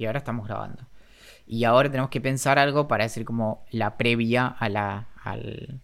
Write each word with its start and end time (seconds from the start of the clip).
Y 0.00 0.06
ahora 0.06 0.20
estamos 0.20 0.46
grabando. 0.46 0.86
Y 1.46 1.64
ahora 1.64 1.90
tenemos 1.90 2.08
que 2.08 2.22
pensar 2.22 2.58
algo 2.58 2.88
para 2.88 3.04
decir 3.04 3.26
como 3.26 3.66
la 3.70 3.98
previa 3.98 4.46
a 4.46 4.70
la. 4.70 5.08
al. 5.22 5.82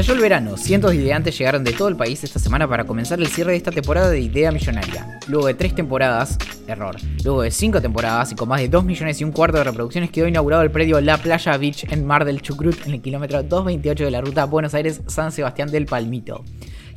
Estalló 0.00 0.16
el 0.16 0.22
verano, 0.22 0.56
cientos 0.56 0.92
de 0.92 0.96
ideantes 0.96 1.36
llegaron 1.36 1.62
de 1.62 1.74
todo 1.74 1.88
el 1.88 1.94
país 1.94 2.24
esta 2.24 2.38
semana 2.38 2.66
para 2.66 2.84
comenzar 2.84 3.20
el 3.20 3.26
cierre 3.26 3.50
de 3.50 3.58
esta 3.58 3.70
temporada 3.70 4.08
de 4.08 4.18
Idea 4.18 4.50
Millonaria. 4.50 5.20
Luego 5.26 5.46
de 5.46 5.52
tres 5.52 5.74
temporadas, 5.74 6.38
error, 6.66 6.96
luego 7.22 7.42
de 7.42 7.50
cinco 7.50 7.82
temporadas 7.82 8.32
y 8.32 8.34
con 8.34 8.48
más 8.48 8.62
de 8.62 8.70
2 8.70 8.82
millones 8.82 9.20
y 9.20 9.24
un 9.24 9.30
cuarto 9.30 9.58
de 9.58 9.64
reproducciones 9.64 10.10
quedó 10.10 10.26
inaugurado 10.26 10.62
el 10.62 10.70
predio 10.70 11.02
La 11.02 11.18
Playa 11.18 11.54
Beach 11.58 11.84
en 11.92 12.06
Mar 12.06 12.24
del 12.24 12.40
Chucrut 12.40 12.86
en 12.86 12.94
el 12.94 13.02
kilómetro 13.02 13.42
228 13.42 14.06
de 14.06 14.10
la 14.10 14.22
ruta 14.22 14.46
Buenos 14.46 14.72
Aires-San 14.72 15.32
Sebastián 15.32 15.70
del 15.70 15.84
Palmito. 15.84 16.44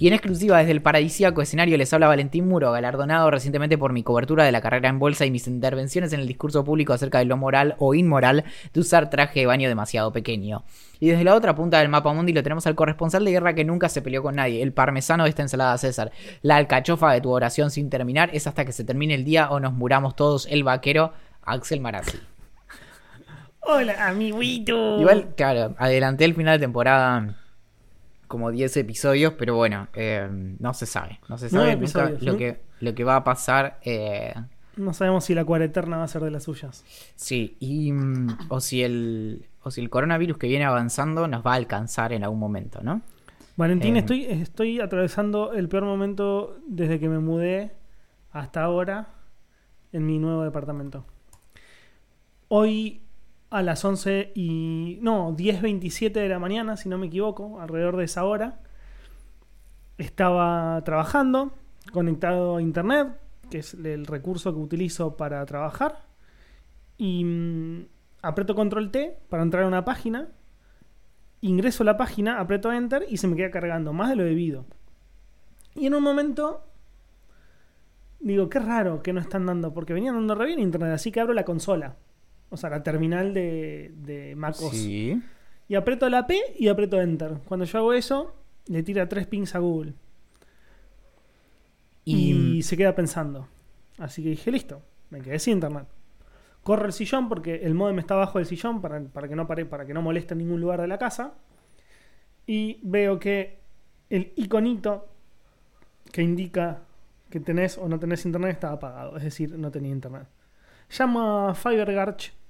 Y 0.03 0.07
en 0.07 0.13
exclusiva 0.15 0.57
desde 0.57 0.73
el 0.73 0.81
paradisíaco 0.81 1.41
escenario 1.41 1.77
les 1.77 1.93
habla 1.93 2.09
Valentín 2.09 2.45
Muro, 2.45 2.73
galardonado 2.73 3.31
recientemente 3.31 3.77
por 3.77 3.93
mi 3.93 4.03
cobertura 4.03 4.43
de 4.43 4.51
la 4.51 4.59
carrera 4.59 4.89
en 4.89 4.99
bolsa 4.99 5.25
y 5.25 5.31
mis 5.31 5.47
intervenciones 5.47 6.11
en 6.11 6.19
el 6.19 6.27
discurso 6.27 6.65
público 6.65 6.91
acerca 6.91 7.19
de 7.19 7.23
lo 7.23 7.37
moral 7.37 7.75
o 7.79 7.93
inmoral 7.93 8.43
de 8.73 8.79
usar 8.81 9.09
traje 9.09 9.39
de 9.39 9.45
baño 9.45 9.69
demasiado 9.69 10.11
pequeño. 10.11 10.65
Y 10.99 11.07
desde 11.07 11.23
la 11.23 11.33
otra 11.33 11.55
punta 11.55 11.79
del 11.79 11.87
mapa 11.87 12.11
mundi 12.11 12.33
lo 12.33 12.43
tenemos 12.43 12.67
al 12.67 12.75
corresponsal 12.75 13.23
de 13.23 13.31
guerra 13.31 13.55
que 13.55 13.63
nunca 13.63 13.87
se 13.87 14.01
peleó 14.01 14.21
con 14.21 14.35
nadie, 14.35 14.61
el 14.61 14.73
parmesano 14.73 15.23
de 15.23 15.29
esta 15.29 15.43
ensalada 15.43 15.77
César. 15.77 16.11
La 16.41 16.57
alcachofa 16.57 17.13
de 17.13 17.21
tu 17.21 17.31
oración 17.31 17.71
sin 17.71 17.89
terminar 17.89 18.29
es 18.33 18.45
hasta 18.45 18.65
que 18.65 18.73
se 18.73 18.83
termine 18.83 19.15
el 19.15 19.23
día 19.23 19.51
o 19.51 19.61
nos 19.61 19.71
muramos 19.71 20.17
todos, 20.17 20.47
el 20.47 20.65
vaquero 20.65 21.13
Axel 21.43 21.79
Marazzi. 21.79 22.19
Hola, 23.61 24.05
amiguito. 24.05 24.99
Igual, 24.99 25.33
claro, 25.37 25.75
adelanté 25.77 26.25
el 26.25 26.35
final 26.35 26.59
de 26.59 26.65
temporada 26.65 27.37
como 28.27 28.51
10 28.51 28.77
episodios, 28.77 29.33
pero 29.33 29.55
bueno, 29.55 29.87
eh, 29.93 30.27
no 30.59 30.73
se 30.73 30.85
sabe. 30.85 31.19
No 31.29 31.37
se 31.37 31.49
sabe 31.49 31.75
nunca 31.75 32.11
lo, 32.21 32.37
que, 32.37 32.61
lo 32.79 32.95
que 32.95 33.03
va 33.03 33.17
a 33.17 33.23
pasar. 33.23 33.79
eh, 33.83 34.33
No 34.77 34.93
sabemos 34.93 35.25
si 35.25 35.35
la 35.35 35.45
cuareterna 35.45 35.97
va 35.97 36.03
a 36.03 36.07
ser 36.07 36.23
de 36.23 36.31
las 36.31 36.43
suyas. 36.43 36.83
sí, 37.15 37.57
y, 37.59 37.91
mm, 37.91 38.37
o, 38.49 38.59
si 38.59 38.81
el, 38.83 39.45
o 39.61 39.69
si 39.71 39.81
el 39.81 39.89
coronavirus 39.89 40.37
que 40.37 40.47
viene 40.47 40.65
avanzando 40.65 41.27
nos 41.27 41.45
va 41.45 41.53
a 41.53 41.55
alcanzar 41.55 42.11
en 42.13 42.23
algún 42.23 42.39
momento, 42.39 42.81
¿no? 42.81 43.01
Valentín, 43.55 43.95
Eh. 43.95 43.99
estoy, 43.99 44.25
estoy 44.25 44.79
atravesando 44.79 45.53
el 45.53 45.69
peor 45.69 45.83
momento 45.85 46.57
desde 46.67 46.99
que 46.99 47.07
me 47.07 47.19
mudé 47.19 47.71
hasta 48.31 48.63
ahora 48.63 49.09
en 49.91 50.07
mi 50.07 50.17
nuevo 50.17 50.43
departamento. 50.43 51.05
Hoy 52.47 53.02
a 53.53 53.61
las 53.61 53.83
11 53.85 54.33
y... 54.35 54.99
No, 55.01 55.35
10.27 55.35 56.11
de 56.11 56.29
la 56.29 56.39
mañana, 56.39 56.77
si 56.77 56.89
no 56.89 56.97
me 56.97 57.07
equivoco, 57.07 57.59
alrededor 57.61 57.97
de 57.97 58.05
esa 58.05 58.25
hora. 58.25 58.59
Estaba 59.97 60.81
trabajando, 60.83 61.53
conectado 61.91 62.57
a 62.57 62.61
internet, 62.61 63.09
que 63.49 63.59
es 63.59 63.73
el 63.73 64.05
recurso 64.05 64.53
que 64.53 64.59
utilizo 64.59 65.15
para 65.15 65.45
trabajar. 65.45 66.05
Y 66.97 67.23
mm, 67.23 67.85
aprieto 68.21 68.55
control 68.55 68.91
T 68.91 69.17
para 69.29 69.43
entrar 69.43 69.63
a 69.63 69.67
una 69.67 69.85
página 69.85 70.29
ingreso 71.43 71.83
a 71.83 71.85
la 71.85 71.97
página, 71.97 72.39
aprieto 72.39 72.71
enter 72.71 73.05
y 73.09 73.17
se 73.17 73.27
me 73.27 73.35
queda 73.35 73.51
cargando 73.51 73.91
más 73.91 74.09
de 74.09 74.15
lo 74.15 74.23
debido. 74.23 74.65
Y 75.75 75.87
en 75.87 75.93
un 75.93 76.01
momento 76.01 76.63
digo, 78.21 78.49
qué 78.49 78.59
raro 78.59 79.03
que 79.03 79.11
no 79.11 79.19
están 79.19 79.45
dando, 79.45 79.73
porque 79.73 79.93
venían 79.93 80.15
dando 80.15 80.35
re 80.35 80.45
bien 80.45 80.59
internet, 80.59 80.93
así 80.93 81.11
que 81.11 81.19
abro 81.19 81.33
la 81.33 81.43
consola, 81.43 81.97
o 82.53 82.57
sea, 82.57 82.69
la 82.69 82.83
terminal 82.83 83.33
de, 83.33 83.91
de 83.95 84.35
MacOS. 84.35 84.77
Sí. 84.77 85.19
Y 85.67 85.75
aprieto 85.75 86.07
la 86.07 86.27
P 86.27 86.39
y 86.59 86.67
aprieto 86.67 87.01
enter. 87.01 87.39
Cuando 87.47 87.65
yo 87.65 87.79
hago 87.79 87.93
eso, 87.93 88.35
le 88.67 88.83
tira 88.83 89.09
tres 89.09 89.25
pings 89.25 89.55
a 89.55 89.59
Google. 89.59 89.93
Y, 92.05 92.57
Y, 92.57 92.61
se 92.61 92.77
queda 92.77 92.93
pensando. 92.93 93.47
Así 93.97 94.21
que 94.21 94.29
dije, 94.29 94.51
listo, 94.51 94.83
me 95.09 95.21
quedé 95.21 95.39
sin 95.39 95.53
internet. 95.53 95.87
Corro 96.61 96.85
el 96.85 96.93
sillón 96.93 97.27
porque 97.27 97.55
el 97.63 97.73
modem 97.73 97.97
está 97.97 98.13
abajo 98.13 98.37
del 98.37 98.45
sillón 98.45 98.81
para, 98.81 99.01
para 99.01 99.27
que 99.27 99.35
no 99.35 99.47
pare, 99.47 99.65
para 99.65 99.85
que 99.85 99.93
no 99.93 100.03
moleste 100.03 100.33
en 100.33 100.39
ningún 100.39 100.61
lugar 100.61 100.79
de 100.79 100.87
la 100.87 100.99
casa. 100.99 101.33
Y 102.45 102.79
veo 102.83 103.17
que 103.19 103.59
el 104.09 104.31
iconito 104.35 105.09
que 106.11 106.21
indica 106.21 106.81
que 107.31 107.39
tenés 107.39 107.79
o 107.79 107.89
no 107.89 107.99
tenés 107.99 108.25
internet 108.25 108.51
está 108.51 108.71
apagado. 108.71 109.17
Es 109.17 109.23
decir, 109.23 109.57
no 109.57 109.71
tenía 109.71 109.91
internet. 109.91 110.27
Llamo 110.97 111.49
a 111.49 111.55
FiberGarch. 111.55 112.42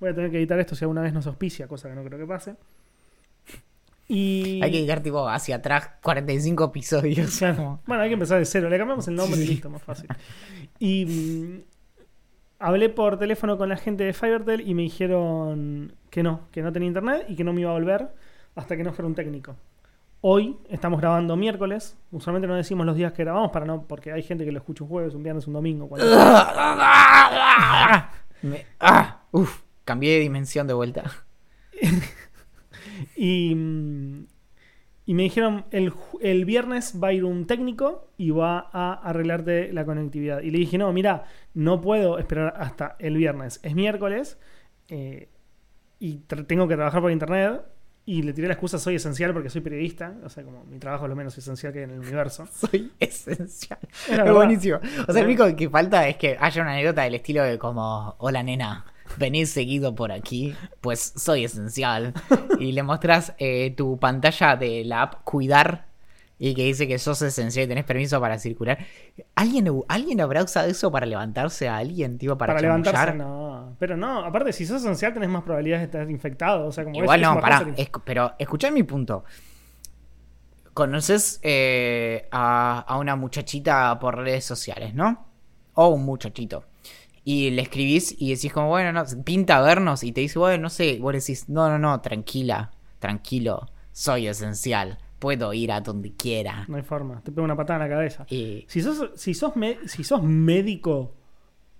Voy 0.00 0.10
a 0.10 0.14
tener 0.14 0.30
que 0.30 0.38
editar 0.38 0.58
esto 0.60 0.74
si 0.74 0.84
alguna 0.84 1.00
vez 1.02 1.12
nos 1.12 1.26
auspicia, 1.26 1.66
cosa 1.68 1.88
que 1.88 1.94
no 1.94 2.04
creo 2.04 2.18
que 2.18 2.26
pase. 2.26 2.56
Y. 4.06 4.60
hay 4.62 4.70
que 4.70 4.80
llegar 4.82 5.00
tipo 5.00 5.26
hacia 5.28 5.56
atrás 5.56 5.92
45 6.02 6.64
episodios. 6.64 7.36
Claro. 7.38 7.80
Bueno, 7.86 8.02
hay 8.02 8.10
que 8.10 8.14
empezar 8.14 8.38
de 8.38 8.44
cero. 8.44 8.68
Le 8.68 8.76
cambiamos 8.78 9.08
el 9.08 9.14
nombre 9.14 9.40
y 9.40 9.46
listo, 9.46 9.70
más 9.70 9.82
fácil. 9.82 10.08
Y 10.78 11.06
mm, 11.06 11.62
hablé 12.58 12.90
por 12.90 13.18
teléfono 13.18 13.56
con 13.56 13.68
la 13.70 13.76
gente 13.78 14.04
de 14.04 14.12
Fivertel 14.12 14.60
y 14.68 14.74
me 14.74 14.82
dijeron 14.82 15.94
que 16.10 16.22
no, 16.22 16.42
que 16.52 16.60
no 16.62 16.70
tenía 16.72 16.88
internet 16.88 17.24
y 17.28 17.34
que 17.36 17.44
no 17.44 17.52
me 17.54 17.62
iba 17.62 17.70
a 17.70 17.74
volver 17.74 18.08
hasta 18.56 18.76
que 18.76 18.84
no 18.84 18.92
fuera 18.92 19.06
un 19.08 19.14
técnico. 19.14 19.56
Hoy 20.20 20.56
estamos 20.70 21.00
grabando 21.00 21.36
miércoles. 21.36 21.96
Usualmente 22.10 22.46
no 22.46 22.54
decimos 22.56 22.84
los 22.86 22.96
días 22.96 23.12
que 23.12 23.24
grabamos 23.24 23.50
para 23.52 23.64
no, 23.66 23.82
porque 23.86 24.12
hay 24.12 24.22
gente 24.22 24.44
que 24.44 24.52
lo 24.52 24.58
escucha 24.58 24.84
un 24.84 24.90
jueves, 24.90 25.14
un 25.14 25.22
viernes, 25.22 25.46
un 25.46 25.52
domingo. 25.54 25.88
cuando- 25.88 26.06
Me- 28.42 28.66
ah, 28.80 29.22
uf, 29.32 29.62
cambié 29.84 30.14
de 30.14 30.20
dimensión 30.20 30.66
de 30.66 30.74
vuelta. 30.74 31.10
Y, 33.16 33.54
mm, 33.54 34.26
y 35.06 35.14
me 35.14 35.24
dijeron, 35.24 35.66
el, 35.70 35.92
el 36.20 36.44
viernes 36.44 36.98
va 37.02 37.08
a 37.08 37.12
ir 37.12 37.24
un 37.24 37.46
técnico 37.46 38.10
y 38.16 38.30
va 38.30 38.70
a 38.72 38.94
arreglarte 38.94 39.72
la 39.72 39.84
conectividad. 39.84 40.40
Y 40.40 40.50
le 40.50 40.58
dije, 40.58 40.78
no, 40.78 40.92
mira, 40.92 41.24
no 41.52 41.80
puedo 41.80 42.18
esperar 42.18 42.54
hasta 42.56 42.96
el 42.98 43.16
viernes. 43.16 43.60
Es 43.62 43.74
miércoles 43.74 44.38
eh, 44.88 45.28
y 45.98 46.16
tengo 46.46 46.66
que 46.68 46.74
trabajar 46.74 47.02
por 47.02 47.10
internet. 47.10 47.62
Y 48.06 48.22
le 48.22 48.34
tiré 48.34 48.48
la 48.48 48.54
excusa, 48.54 48.78
soy 48.78 48.96
esencial 48.96 49.32
porque 49.32 49.48
soy 49.48 49.60
periodista. 49.60 50.14
O 50.24 50.28
sea, 50.28 50.42
como 50.42 50.64
mi 50.64 50.78
trabajo 50.78 51.04
es 51.04 51.10
lo 51.10 51.16
menos 51.16 51.36
esencial 51.36 51.72
que 51.72 51.80
hay 51.80 51.84
en 51.84 51.90
el 51.92 52.00
universo. 52.00 52.46
Soy 52.52 52.92
esencial. 53.00 53.78
Es 54.10 54.30
buenísimo. 54.30 54.78
O 55.08 55.12
sea, 55.12 55.22
lo 55.22 55.26
único 55.26 55.56
que 55.56 55.70
falta 55.70 56.06
es 56.06 56.16
que 56.18 56.36
haya 56.38 56.62
una 56.62 56.72
anécdota 56.72 57.02
del 57.02 57.14
estilo 57.14 57.42
de 57.42 57.58
como, 57.58 58.14
hola 58.18 58.42
nena, 58.42 58.84
venís 59.16 59.50
seguido 59.50 59.94
por 59.94 60.12
aquí, 60.12 60.54
pues 60.80 61.12
soy 61.16 61.44
esencial. 61.44 62.14
Y 62.58 62.72
le 62.72 62.82
mostrás 62.82 63.34
eh, 63.38 63.72
tu 63.76 63.98
pantalla 63.98 64.56
de 64.56 64.84
la 64.84 65.02
app 65.02 65.24
Cuidar 65.24 65.86
y 66.38 66.54
que 66.54 66.64
dice 66.64 66.88
que 66.88 66.98
sos 66.98 67.22
esencial 67.22 67.66
y 67.66 67.68
tenés 67.68 67.84
permiso 67.84 68.20
para 68.20 68.38
circular. 68.38 68.78
¿Alguien, 69.36 69.70
¿Alguien 69.88 70.20
habrá 70.20 70.42
usado 70.42 70.68
eso 70.68 70.90
para 70.90 71.06
levantarse 71.06 71.68
a 71.68 71.76
alguien, 71.76 72.18
tipo, 72.18 72.36
para, 72.36 72.52
Para, 72.54 72.62
levantarse, 72.62 73.14
no. 73.14 73.76
Pero 73.78 73.96
no, 73.96 74.24
aparte, 74.24 74.52
si 74.52 74.66
sos 74.66 74.82
esencial, 74.82 75.14
tenés 75.14 75.28
más 75.28 75.42
probabilidades 75.44 75.82
de 75.82 75.98
estar 75.98 76.10
infectado. 76.10 76.66
O 76.66 76.72
sea, 76.72 76.84
como 76.84 76.96
Igual 76.96 77.20
no, 77.22 77.40
pará, 77.40 77.64
que- 77.64 77.90
pero 78.04 78.32
escuchá 78.38 78.70
mi 78.70 78.82
punto. 78.82 79.24
Conoces 80.74 81.38
eh, 81.42 82.26
a, 82.32 82.80
a 82.80 82.98
una 82.98 83.14
muchachita 83.14 83.96
por 84.00 84.16
redes 84.16 84.44
sociales, 84.44 84.92
¿no? 84.92 85.24
O 85.74 85.88
un 85.88 86.04
muchachito. 86.04 86.64
Y 87.24 87.50
le 87.50 87.62
escribís 87.62 88.14
y 88.18 88.34
decís 88.34 88.52
como, 88.52 88.68
bueno, 88.68 88.92
no, 88.92 89.04
pinta 89.24 89.60
vernos 89.62 90.04
y 90.04 90.12
te 90.12 90.20
dice, 90.20 90.38
bueno, 90.38 90.64
no 90.64 90.70
sé, 90.70 90.98
vos 91.00 91.14
decís, 91.14 91.48
no, 91.48 91.70
no, 91.70 91.78
no, 91.78 92.00
tranquila, 92.02 92.70
tranquilo, 92.98 93.70
soy 93.92 94.28
esencial, 94.28 94.98
puedo 95.18 95.54
ir 95.54 95.72
a 95.72 95.80
donde 95.80 96.12
quiera. 96.14 96.66
No 96.68 96.76
hay 96.76 96.82
forma. 96.82 97.22
Te 97.22 97.32
pego 97.32 97.44
una 97.44 97.56
patada 97.56 97.82
en 97.82 97.90
la 97.90 97.96
cabeza. 97.96 98.26
Y 98.28 98.66
Si 98.68 98.82
sos, 98.82 99.10
si 99.16 99.32
sos, 99.32 99.54
si 99.86 100.04
sos 100.04 100.22
médico, 100.22 101.14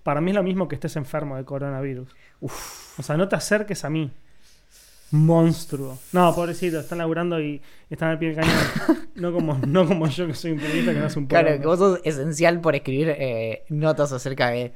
para 0.03 0.23
mí 0.23 0.31
es 0.31 0.35
lo 0.35 0.43
mismo 0.43 0.67
que 0.67 0.77
estés 0.77 0.97
enfermo 0.97 1.37
de 1.37 1.45
coronavirus. 1.45 2.09
O 2.41 3.03
sea, 3.03 3.17
no 3.17 3.29
te 3.29 3.37
acerques 3.37 3.85
a 3.85 3.91
mí. 3.91 4.11
Monstruo. 5.11 5.99
No, 6.13 6.35
pobrecito, 6.35 6.81
están 6.81 6.99
laburando 6.99 7.41
y 7.41 7.61
están 7.89 8.11
al 8.11 8.19
pie 8.19 8.31
del 8.31 8.39
cañón. 8.39 8.57
no, 9.15 9.33
como, 9.33 9.59
no 9.67 9.87
como 9.87 10.09
yo, 10.09 10.27
que 10.27 10.35
soy 10.35 10.53
un 10.53 10.59
periodista 10.59 10.93
que 10.93 10.99
no 10.99 11.07
hace 11.07 11.19
un 11.19 11.27
claro, 11.27 11.49
poco. 11.49 11.61
que 11.61 11.67
vos 11.67 11.79
sos 11.79 12.01
esencial 12.05 12.61
por 12.61 12.75
escribir 12.75 13.15
eh, 13.17 13.65
notas 13.69 14.13
acerca 14.13 14.49
de... 14.49 14.73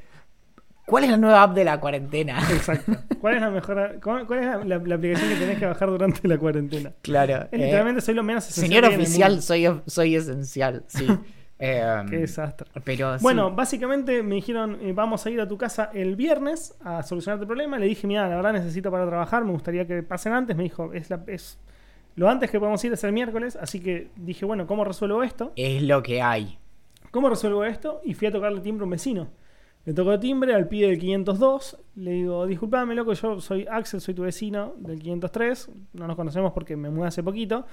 ¿Cuál 0.88 1.04
es 1.04 1.10
la 1.10 1.16
nueva 1.16 1.42
app 1.42 1.54
de 1.54 1.64
la 1.64 1.78
cuarentena? 1.80 2.38
Exacto. 2.50 2.92
¿Cuál 3.20 3.34
es 3.34 3.40
la 3.40 3.50
mejor 3.50 3.98
cuál, 4.02 4.26
cuál 4.26 4.38
es 4.40 4.46
la, 4.46 4.56
la- 4.64 4.78
la 4.78 4.94
aplicación 4.94 5.28
que 5.30 5.36
tenés 5.36 5.58
que 5.58 5.66
bajar 5.66 5.88
durante 5.90 6.26
la 6.26 6.38
cuarentena? 6.38 6.92
Claro. 7.02 7.34
Es 7.42 7.48
eh, 7.52 7.58
literalmente 7.58 8.00
soy 8.00 8.14
lo 8.14 8.22
menos 8.22 8.48
esencial 8.48 8.84
Señor 8.84 8.98
oficial, 9.00 9.42
soy, 9.42 9.68
soy 9.86 10.16
esencial, 10.16 10.84
sí. 10.88 11.06
Eh, 11.60 12.04
Qué 12.08 12.18
desastre. 12.18 12.68
pero 12.84 13.18
sí. 13.18 13.22
Bueno, 13.24 13.50
básicamente 13.50 14.22
me 14.22 14.36
dijeron, 14.36 14.78
eh, 14.80 14.92
vamos 14.92 15.26
a 15.26 15.30
ir 15.30 15.40
a 15.40 15.48
tu 15.48 15.58
casa 15.58 15.90
el 15.92 16.14
viernes 16.14 16.76
a 16.84 17.02
solucionar 17.02 17.40
tu 17.40 17.48
problema. 17.48 17.80
Le 17.80 17.86
dije, 17.86 18.06
mira, 18.06 18.28
la 18.28 18.36
verdad 18.36 18.52
necesito 18.52 18.92
para 18.92 19.04
trabajar, 19.08 19.44
me 19.44 19.50
gustaría 19.50 19.84
que 19.84 20.04
pasen 20.04 20.34
antes. 20.34 20.56
Me 20.56 20.62
dijo, 20.62 20.92
es, 20.92 21.10
la, 21.10 21.20
es 21.26 21.58
lo 22.14 22.28
antes 22.30 22.52
que 22.52 22.60
podemos 22.60 22.84
ir 22.84 22.92
es 22.92 23.02
el 23.02 23.12
miércoles. 23.12 23.58
Así 23.60 23.80
que 23.80 24.06
dije, 24.14 24.44
bueno, 24.44 24.68
¿cómo 24.68 24.84
resuelvo 24.84 25.24
esto? 25.24 25.52
es 25.56 25.82
lo 25.82 26.00
que 26.00 26.22
hay. 26.22 26.58
¿Cómo 27.10 27.28
resuelvo 27.28 27.64
esto? 27.64 28.02
Y 28.04 28.14
fui 28.14 28.28
a 28.28 28.30
tocarle 28.30 28.60
timbre 28.60 28.82
a 28.82 28.84
un 28.84 28.90
vecino. 28.90 29.26
Le 29.88 29.94
tocó 29.94 30.20
timbre 30.20 30.54
al 30.54 30.68
pibe 30.68 30.88
del 30.88 30.98
502. 30.98 31.78
Le 31.96 32.10
digo, 32.10 32.46
disculpame, 32.46 32.94
loco, 32.94 33.14
yo 33.14 33.40
soy 33.40 33.66
Axel, 33.70 34.02
soy 34.02 34.12
tu 34.12 34.20
vecino 34.22 34.74
del 34.76 34.98
503. 35.00 35.70
No 35.94 36.06
nos 36.06 36.14
conocemos 36.14 36.52
porque 36.52 36.76
me 36.76 36.90
mudé 36.90 37.08
hace 37.08 37.22
poquito. 37.22 37.64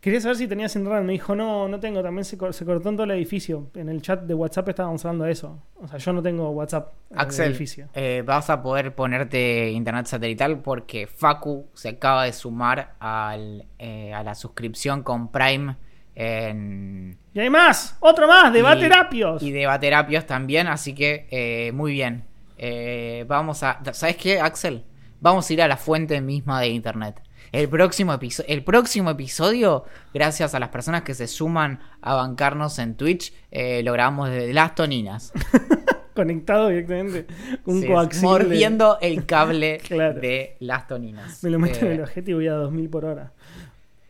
Quería 0.00 0.20
saber 0.20 0.36
si 0.36 0.48
tenías 0.48 0.74
internet. 0.74 1.04
Me 1.04 1.12
dijo, 1.12 1.36
no, 1.36 1.68
no 1.68 1.78
tengo. 1.78 2.02
También 2.02 2.24
se, 2.24 2.36
cor- 2.36 2.52
se 2.52 2.64
cortó 2.64 2.88
en 2.88 2.96
todo 2.96 3.04
el 3.04 3.12
edificio. 3.12 3.70
En 3.76 3.88
el 3.88 4.02
chat 4.02 4.22
de 4.22 4.34
WhatsApp 4.34 4.68
estábamos 4.70 5.04
hablando 5.04 5.26
de 5.26 5.30
eso. 5.30 5.62
O 5.76 5.86
sea, 5.86 5.98
yo 5.98 6.12
no 6.12 6.20
tengo 6.22 6.50
WhatsApp 6.50 6.92
en 7.10 7.16
el 7.18 7.22
Axel, 7.22 7.50
edificio. 7.50 7.88
eh, 7.94 8.24
vas 8.26 8.50
a 8.50 8.60
poder 8.60 8.92
ponerte 8.92 9.70
internet 9.70 10.06
satelital 10.06 10.58
porque 10.60 11.06
Facu 11.06 11.66
se 11.74 11.90
acaba 11.90 12.24
de 12.24 12.32
sumar 12.32 12.96
al, 12.98 13.64
eh, 13.78 14.12
a 14.12 14.24
la 14.24 14.34
suscripción 14.34 15.04
con 15.04 15.30
Prime 15.30 15.76
en, 16.16 17.18
Y 17.34 17.40
hay 17.40 17.50
más, 17.50 17.96
otro 18.00 18.26
más, 18.26 18.52
de 18.52 18.58
y- 18.58 18.62
Baterapios. 18.62 19.42
Y 19.42 19.52
de 19.52 19.66
Baterapios 19.66 20.26
también, 20.26 20.66
así 20.66 20.94
que 20.94 21.26
eh, 21.30 21.70
muy 21.72 21.92
bien. 21.92 22.24
Eh, 22.58 23.24
vamos 23.28 23.62
a. 23.62 23.80
¿Sabes 23.92 24.16
qué, 24.16 24.40
Axel? 24.40 24.82
Vamos 25.20 25.48
a 25.48 25.52
ir 25.52 25.62
a 25.62 25.68
la 25.68 25.76
fuente 25.76 26.20
misma 26.20 26.60
de 26.60 26.68
internet. 26.68 27.20
El 27.52 27.68
próximo, 27.68 28.12
episo- 28.12 28.44
el 28.48 28.64
próximo 28.64 29.10
episodio, 29.10 29.84
gracias 30.12 30.54
a 30.54 30.58
las 30.58 30.70
personas 30.70 31.02
que 31.02 31.14
se 31.14 31.26
suman 31.26 31.80
a 32.02 32.14
bancarnos 32.14 32.78
en 32.78 32.96
Twitch, 32.96 33.32
eh, 33.50 33.82
lo 33.84 33.92
grabamos 33.92 34.30
desde 34.30 34.52
las 34.52 34.74
toninas. 34.74 35.32
Conectado 36.14 36.68
directamente. 36.68 37.26
Un 37.66 37.82
Sí, 37.82 37.88
mordiendo 38.22 38.98
el 39.02 39.26
cable 39.26 39.78
Claro. 39.86 40.18
de 40.20 40.56
las 40.60 40.86
toninas. 40.86 41.42
Me 41.44 41.50
lo 41.50 41.58
meto 41.58 41.80
en 41.84 41.92
Eh, 41.92 41.94
el 41.96 42.00
ojete 42.02 42.30
y 42.30 42.34
voy 42.34 42.48
a 42.48 42.54
2000 42.54 42.88
por 42.88 43.04
hora. 43.04 43.32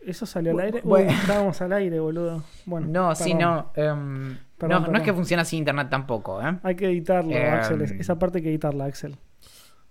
¿Eso 0.07 0.25
salió 0.25 0.51
al 0.53 0.59
aire? 0.61 0.81
bueno. 0.83 1.09
Uy, 1.09 1.13
estábamos 1.15 1.61
al 1.61 1.73
aire, 1.73 1.99
boludo. 1.99 2.43
Bueno, 2.65 2.87
No, 2.87 3.15
sí, 3.15 3.33
perdón. 3.33 3.39
no. 3.41 3.71
em, 3.75 4.37
Perdón, 4.57 4.83
no, 4.83 4.87
no 4.87 4.93
es 4.93 5.01
que 5.01 5.05
perdón. 5.05 5.15
funcione 5.15 5.41
así 5.41 5.57
internet 5.57 5.87
tampoco, 5.89 6.41
¿eh? 6.41 6.57
Hay 6.63 6.75
que 6.75 6.85
editarlo, 6.87 7.31
Em. 7.35 7.53
Axel. 7.53 7.81
Es- 7.81 7.91
Esa 7.91 8.17
parte 8.17 8.37
hay 8.39 8.43
que 8.43 8.49
editarla, 8.49 8.85
Axel. 8.85 9.15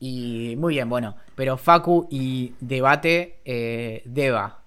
Y 0.00 0.54
muy 0.58 0.74
bien, 0.74 0.88
bueno. 0.88 1.16
Pero 1.34 1.56
Facu 1.56 2.06
y 2.10 2.54
debate, 2.60 3.38
eh, 3.44 4.02
Deba. 4.04 4.60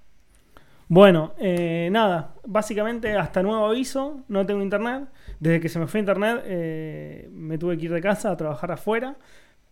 Bueno, 0.87 1.33
eh, 1.37 1.89
nada. 1.91 2.33
Básicamente, 2.45 3.15
hasta 3.15 3.43
nuevo 3.43 3.67
aviso, 3.67 4.21
no 4.27 4.45
tengo 4.45 4.61
internet. 4.63 5.07
Desde 5.39 5.59
que 5.59 5.69
se 5.69 5.77
me 5.79 5.85
fue 5.87 5.99
internet, 5.99 6.41
eh, 6.45 7.29
me 7.31 7.57
tuve 7.59 7.77
que 7.77 7.85
ir 7.85 7.93
de 7.93 8.01
casa 8.01 8.31
a 8.31 8.37
trabajar 8.37 8.71
afuera. 8.71 9.15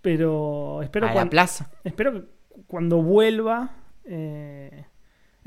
Pero 0.02 0.82
espero, 0.84 1.08
a 1.08 1.14
la 1.14 1.26
plaza. 1.26 1.70
espero 1.84 2.14
que 2.14 2.24
cuando 2.68 3.02
vuelva. 3.02 3.72
eh, 4.06 4.86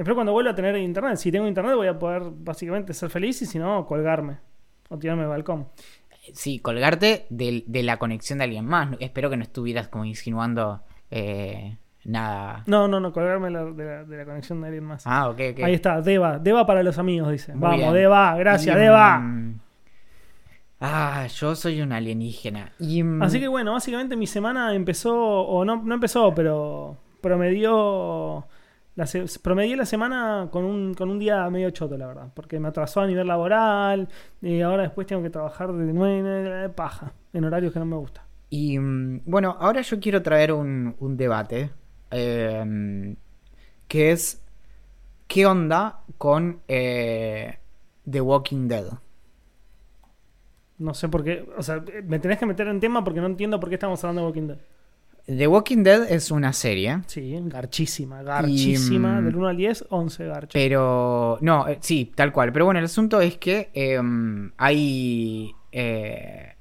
espero 0.03 0.15
cuando 0.15 0.33
vuelva 0.33 0.51
a 0.53 0.55
tener 0.55 0.77
internet. 0.77 1.17
Si 1.17 1.31
tengo 1.31 1.47
internet, 1.47 1.75
voy 1.77 1.89
a 1.89 1.99
poder 1.99 2.23
básicamente 2.35 2.93
ser 2.95 3.11
feliz 3.11 3.41
y 3.43 3.47
si 3.47 3.59
no, 3.59 3.87
colgarme. 3.87 4.39
O 4.89 4.99
tirarme 4.99 5.23
del 5.23 5.31
balcón. 5.31 5.69
Sí, 6.35 6.59
colgarte 6.59 7.27
del- 7.31 7.65
de, 7.67 7.83
la 7.83 7.99
conexión 7.99 8.39
de 8.39 8.45
alguien 8.45 8.65
más. 8.67 8.97
Espero 9.01 9.31
que 9.31 9.37
no 9.37 9.43
estuvieras 9.43 9.89
como 9.89 10.05
insinuando 10.05 10.83
eh, 11.11 11.77
nada. 12.05 12.63
No, 12.67 12.89
no, 12.89 12.99
no, 13.01 13.13
colgarme 13.13 13.51
la- 13.51 13.65
de, 13.65 13.85
la, 13.85 14.05
de 14.05 14.17
la 14.17 14.25
conexión 14.25 14.61
de 14.61 14.67
alguien 14.69 14.85
más. 14.85 15.03
Ah, 15.07 15.29
ok, 15.29 15.41
ok. 15.53 15.61
Ahí 15.65 15.75
está, 15.75 16.01
Deva. 16.01 16.39
Deva 16.39 16.67
para 16.67 16.83
los 16.83 16.99
amigos, 16.99 17.31
dice. 17.31 17.53
Muy 17.53 17.61
Vamos, 17.63 17.79
bien. 17.79 17.93
Deva, 17.95 18.37
gracias, 18.37 18.77
Y, 18.77 18.79
Deva. 18.81 19.19
mm, 19.19 19.61
Ah, 20.83 21.27
yo 21.27 21.55
soy 21.55 21.83
un 21.83 21.93
alienígena. 21.93 22.73
Y, 22.79 23.03
mm, 23.03 23.23
Así 23.23 23.39
que 23.39 23.49
bueno, 23.49 23.73
básicamente 23.75 24.17
mi 24.17 24.27
semana 24.27 24.75
empezó, 24.75 25.15
o 25.15 25.65
no, 25.65 25.77
no 25.83 25.95
empezó, 25.95 26.35
pero 26.35 26.97
promedió 27.21 28.47
la, 28.97 29.07
se- 29.07 29.27
promedié 29.43 29.77
la 29.77 29.87
semana 29.87 30.49
con 30.53 30.65
un, 30.65 30.95
con 30.95 31.11
un 31.11 31.19
día 31.19 31.49
medio 31.51 31.71
choto, 31.71 31.97
la 31.99 32.07
verdad, 32.07 32.33
porque 32.35 32.61
me 32.61 32.69
atrasó 32.69 33.01
a 33.01 33.07
nivel 33.07 33.27
laboral 33.29 34.09
y 34.43 34.61
ahora 34.61 34.83
después 34.85 35.07
tengo 35.07 35.23
que 35.23 35.31
trabajar 35.31 35.73
de 35.73 35.93
nueve 35.93 36.69
paja, 36.71 37.13
en 37.33 37.45
horarios 37.45 37.73
que 37.73 37.79
no 37.81 37.87
me 37.87 37.97
gusta. 37.97 38.25
Y 38.49 38.79
mm, 38.79 39.23
bueno, 39.27 39.57
ahora 39.61 39.81
yo 39.83 40.01
quiero 40.01 40.23
traer 40.23 40.53
un, 40.53 40.97
un 41.01 41.17
debate. 41.17 41.71
eh, 42.11 43.17
que 43.89 44.13
es. 44.13 44.43
¿Qué 45.29 45.47
onda 45.47 46.05
con 46.19 46.63
eh, 46.69 47.59
The 48.11 48.21
Walking 48.21 48.69
Dead? 48.69 48.87
No 50.79 50.95
sé 50.95 51.09
por 51.09 51.23
qué, 51.25 51.47
o 51.59 51.63
sea, 51.63 51.85
me 52.05 52.19
tenés 52.19 52.39
que 52.39 52.47
meter 52.47 52.67
en 52.69 52.81
tema 52.81 53.05
porque 53.05 53.21
no 53.21 53.27
entiendo 53.27 53.61
por 53.61 53.69
qué 53.69 53.75
estamos 53.77 54.03
hablando 54.03 54.23
de 54.23 54.27
Walking 54.29 54.47
Dead. 54.49 54.59
The 55.27 55.47
Walking 55.47 55.83
Dead 55.83 56.11
es 56.11 56.31
una 56.31 56.53
serie. 56.53 57.03
Sí, 57.07 57.39
garchísima, 57.45 58.23
garchísima, 58.23 59.21
mm, 59.21 59.25
del 59.25 59.37
1 59.37 59.49
al 59.49 59.57
10, 59.57 59.85
11 59.91 60.27
garchas. 60.27 60.53
Pero. 60.53 61.39
No, 61.41 61.69
eh, 61.69 61.79
sí, 61.81 62.13
tal 62.15 62.33
cual. 62.33 62.53
Pero 62.53 62.65
bueno, 62.65 62.79
el 62.81 62.87
asunto 62.87 63.21
es 63.21 63.37
que 63.37 63.71
em, 63.75 64.53
hay. 64.57 65.55
eh, 65.73 66.55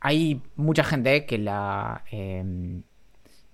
hay 0.00 0.42
mucha 0.56 0.84
gente 0.84 1.26
que 1.26 1.38
la. 1.38 2.04
em, 2.10 2.82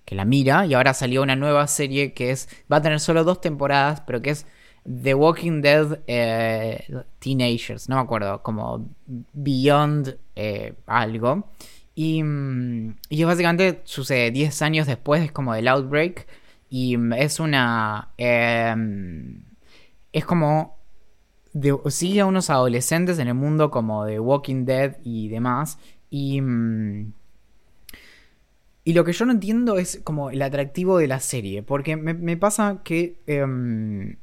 que 0.05 0.15
la 0.15 0.25
mira. 0.25 0.65
Y 0.65 0.73
ahora 0.73 0.93
salió 0.93 1.21
una 1.23 1.35
nueva 1.35 1.65
serie 1.67 2.13
que 2.13 2.31
es. 2.31 2.49
Va 2.71 2.77
a 2.77 2.81
tener 2.81 2.99
solo 2.99 3.23
dos 3.23 3.41
temporadas, 3.41 4.01
pero 4.01 4.21
que 4.21 4.31
es. 4.31 4.45
The 4.83 5.13
Walking 5.13 5.61
Dead 5.61 5.99
eh, 6.07 6.83
Teenagers, 7.19 7.87
no 7.87 7.97
me 7.97 8.01
acuerdo, 8.01 8.41
como 8.41 8.89
Beyond 9.05 10.17
algo. 10.87 11.47
Y, 11.95 12.23
mm, 12.23 12.97
y 13.09 13.23
básicamente 13.23 13.81
sucede 13.85 14.31
10 14.31 14.61
años 14.61 14.87
después, 14.87 15.23
es 15.23 15.31
como 15.31 15.53
del 15.53 15.67
Outbreak. 15.67 16.27
Y 16.69 16.97
mm, 16.97 17.13
es 17.13 17.39
una. 17.39 18.09
em, 18.17 19.43
es 20.13 20.25
como. 20.25 20.77
de- 21.53 21.77
sigue 21.89 22.21
a 22.21 22.25
unos 22.27 22.49
adolescentes 22.49 23.19
en 23.19 23.27
el 23.29 23.35
mundo 23.35 23.71
como 23.71 24.05
de 24.05 24.19
Walking 24.19 24.65
Dead 24.65 24.97
y 25.03 25.29
demás. 25.29 25.79
Y. 26.09 26.41
mm, 26.41 27.13
y 28.83 28.93
lo 28.93 29.03
que 29.05 29.13
yo 29.13 29.25
no 29.25 29.31
entiendo 29.31 29.77
es 29.77 30.01
como 30.03 30.31
el 30.31 30.41
atractivo 30.41 30.97
de 30.97 31.07
la 31.07 31.19
serie. 31.19 31.61
Porque 31.63 31.95
me, 31.97 32.13
me 32.13 32.37
pasa 32.37 32.81
que. 32.83 33.19
em, 33.27 34.15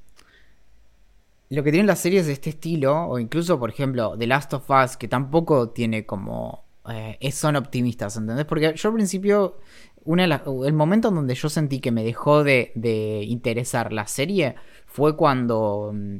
lo 1.50 1.62
que 1.62 1.70
tienen 1.70 1.86
las 1.86 2.00
series 2.00 2.26
de 2.26 2.32
este 2.34 2.50
estilo, 2.50 3.06
o 3.06 3.18
incluso, 3.18 3.58
por 3.58 3.70
ejemplo, 3.70 4.16
The 4.18 4.26
Last 4.26 4.52
of 4.54 4.68
Us, 4.70 4.96
que 4.96 5.08
tampoco 5.08 5.70
tiene 5.70 6.04
como. 6.06 6.64
Eh, 6.90 7.32
son 7.32 7.56
optimistas, 7.56 8.16
¿entendés? 8.16 8.44
Porque 8.46 8.72
yo 8.74 8.88
al 8.88 8.94
principio. 8.94 9.58
Una 10.04 10.24
el 10.24 10.72
momento 10.72 11.08
en 11.08 11.16
donde 11.16 11.34
yo 11.34 11.48
sentí 11.50 11.80
que 11.80 11.90
me 11.92 12.02
dejó 12.02 12.42
de, 12.42 12.72
de 12.74 13.24
interesar 13.24 13.92
la 13.92 14.06
serie 14.06 14.54
fue 14.86 15.16
cuando. 15.16 15.90
mm, 15.94 16.16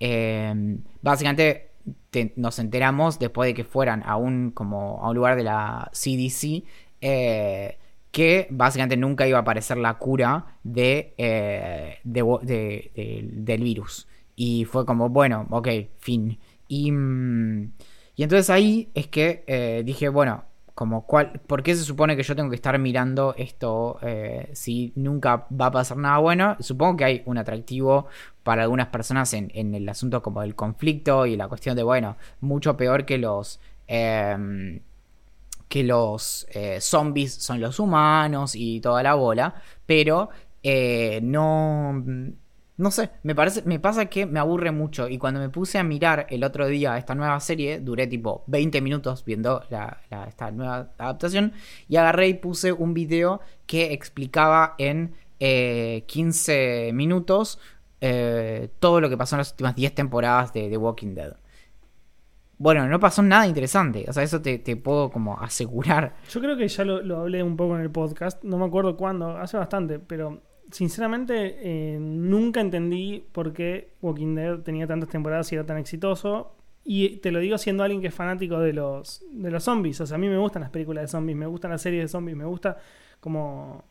eh, 0.00 0.78
básicamente 1.00 1.70
te- 2.10 2.32
nos 2.36 2.58
enteramos 2.58 3.18
después 3.18 3.48
de 3.48 3.54
que 3.54 3.64
fueran 3.64 4.02
a 4.04 4.16
un, 4.16 4.50
como, 4.52 5.00
a 5.02 5.10
un 5.10 5.16
lugar 5.16 5.36
de 5.36 5.44
la 5.44 5.90
CDC. 5.92 6.64
eh, 7.00 7.78
que 8.12 8.46
básicamente 8.50 8.96
nunca 8.98 9.26
iba 9.26 9.38
a 9.38 9.40
aparecer 9.40 9.78
la 9.78 9.94
cura 9.94 10.58
de, 10.62 11.14
eh, 11.16 11.98
de- 12.04 12.22
de- 12.42 13.30
del 13.32 13.62
virus. 13.62 14.06
Y 14.36 14.66
fue 14.66 14.84
como, 14.84 15.08
bueno, 15.08 15.46
ok, 15.50 15.68
fin. 15.98 16.38
Y, 16.68 16.92
mm, 16.92 17.72
y 18.16 18.22
entonces 18.24 18.50
ahí 18.50 18.90
es 18.94 19.06
que 19.08 19.44
eh, 19.46 19.82
dije, 19.84 20.08
bueno, 20.08 20.44
como 20.74 21.06
cuál, 21.06 21.40
¿por 21.46 21.62
qué 21.62 21.74
se 21.74 21.84
supone 21.84 22.16
que 22.16 22.22
yo 22.22 22.34
tengo 22.36 22.50
que 22.50 22.56
estar 22.56 22.78
mirando 22.78 23.34
esto 23.36 23.98
eh, 24.02 24.50
si 24.54 24.92
nunca 24.96 25.46
va 25.50 25.66
a 25.66 25.70
pasar 25.70 25.98
nada 25.98 26.18
bueno? 26.18 26.56
Supongo 26.60 26.96
que 26.98 27.04
hay 27.04 27.22
un 27.26 27.38
atractivo 27.38 28.06
para 28.42 28.62
algunas 28.62 28.88
personas 28.88 29.32
en, 29.34 29.50
en 29.54 29.74
el 29.74 29.88
asunto 29.88 30.22
como 30.22 30.40
del 30.40 30.54
conflicto 30.54 31.26
y 31.26 31.36
la 31.36 31.48
cuestión 31.48 31.76
de, 31.76 31.82
bueno, 31.82 32.16
mucho 32.40 32.76
peor 32.76 33.04
que 33.04 33.18
los... 33.18 33.60
em, 33.86 34.80
que 35.68 35.82
los 35.84 36.46
eh, 36.50 36.80
zombies 36.80 37.34
son 37.34 37.60
los 37.60 37.78
humanos 37.78 38.54
y 38.54 38.80
toda 38.80 39.02
la 39.02 39.14
bola, 39.14 39.54
pero 39.86 40.28
no, 41.22 42.04
no 42.78 42.90
sé, 42.90 43.10
me 43.22 43.34
parece, 43.34 43.62
me 43.62 43.78
pasa 43.78 44.06
que 44.06 44.24
me 44.26 44.40
aburre 44.40 44.70
mucho 44.72 45.08
y 45.08 45.18
cuando 45.18 45.40
me 45.40 45.48
puse 45.50 45.78
a 45.78 45.82
mirar 45.84 46.26
el 46.30 46.42
otro 46.42 46.66
día 46.66 46.96
esta 46.96 47.14
nueva 47.14 47.38
serie, 47.40 47.80
duré 47.80 48.06
tipo 48.06 48.44
20 48.46 48.80
minutos 48.80 49.24
viendo 49.24 49.62
la- 49.70 49.98
esta 50.26 50.50
nueva 50.50 50.90
adaptación 50.98 51.52
y 51.88 51.96
agarré 51.96 52.28
y 52.28 52.34
puse 52.34 52.72
un 52.72 52.94
video 52.94 53.40
que 53.66 53.92
explicaba 53.92 54.74
en 54.78 55.14
eh, 55.38 56.04
15 56.06 56.92
minutos 56.94 57.58
eh, 58.00 58.70
todo 58.80 59.00
lo 59.00 59.08
que 59.10 59.16
pasó 59.16 59.36
en 59.36 59.38
las 59.40 59.50
últimas 59.52 59.76
10 59.76 59.94
temporadas 59.94 60.52
de 60.52 60.68
The 60.68 60.76
Walking 60.76 61.14
Dead. 61.14 61.36
Bueno, 62.58 62.86
no 62.88 63.00
pasó 63.00 63.22
nada 63.22 63.46
interesante. 63.46 64.04
O 64.08 64.12
sea, 64.12 64.22
eso 64.22 64.40
te, 64.40 64.58
puedo 64.76 65.10
como 65.10 65.38
asegurar. 65.40 66.14
Yo 66.30 66.40
creo 66.40 66.56
que 66.56 66.68
ya 66.68 66.84
lo 66.84 67.20
hablé 67.20 67.42
un 67.42 67.56
poco 67.56 67.74
en 67.74 67.82
el 67.82 67.90
podcast, 67.90 68.42
no 68.44 68.56
me 68.56 68.66
acuerdo 68.66 68.96
cuándo, 68.96 69.36
hace 69.36 69.56
bastante, 69.56 69.98
pero 69.98 70.40
sinceramente 70.72 71.58
eh, 71.60 71.98
nunca 72.00 72.60
entendí 72.60 73.24
por 73.32 73.52
qué 73.52 73.92
Walking 74.00 74.34
Dead 74.34 74.58
tenía 74.60 74.86
tantas 74.86 75.08
temporadas 75.10 75.52
y 75.52 75.54
era 75.54 75.64
tan 75.64 75.78
exitoso. 75.78 76.56
Y 76.84 77.18
te 77.18 77.30
lo 77.30 77.38
digo 77.38 77.58
siendo 77.58 77.84
alguien 77.84 78.00
que 78.00 78.08
es 78.08 78.14
fanático 78.14 78.58
de 78.58 78.72
los, 78.72 79.24
de 79.30 79.50
los 79.50 79.62
zombies. 79.62 80.00
O 80.00 80.06
sea, 80.06 80.16
a 80.16 80.18
mí 80.18 80.28
me 80.28 80.38
gustan 80.38 80.62
las 80.62 80.70
películas 80.70 81.02
de 81.02 81.08
zombies, 81.08 81.38
me 81.38 81.46
gustan 81.46 81.70
las 81.70 81.82
series 81.82 82.02
de 82.02 82.08
zombies, 82.08 82.36
me 82.36 82.44
gusta 82.44 82.78
como 83.20 83.84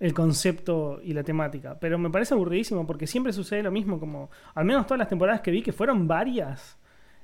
el 0.00 0.14
concepto 0.14 1.00
y 1.02 1.12
la 1.12 1.22
temática. 1.22 1.78
Pero 1.78 1.98
me 1.98 2.10
parece 2.10 2.34
aburridísimo 2.34 2.86
porque 2.86 3.06
siempre 3.06 3.32
sucede 3.32 3.62
lo 3.62 3.70
mismo, 3.70 4.00
como 4.00 4.30
al 4.54 4.64
menos 4.64 4.86
todas 4.86 4.98
las 5.00 5.08
temporadas 5.08 5.42
que 5.42 5.50
vi, 5.50 5.62
que 5.62 5.72
fueron 5.72 6.08
varias. 6.08 6.78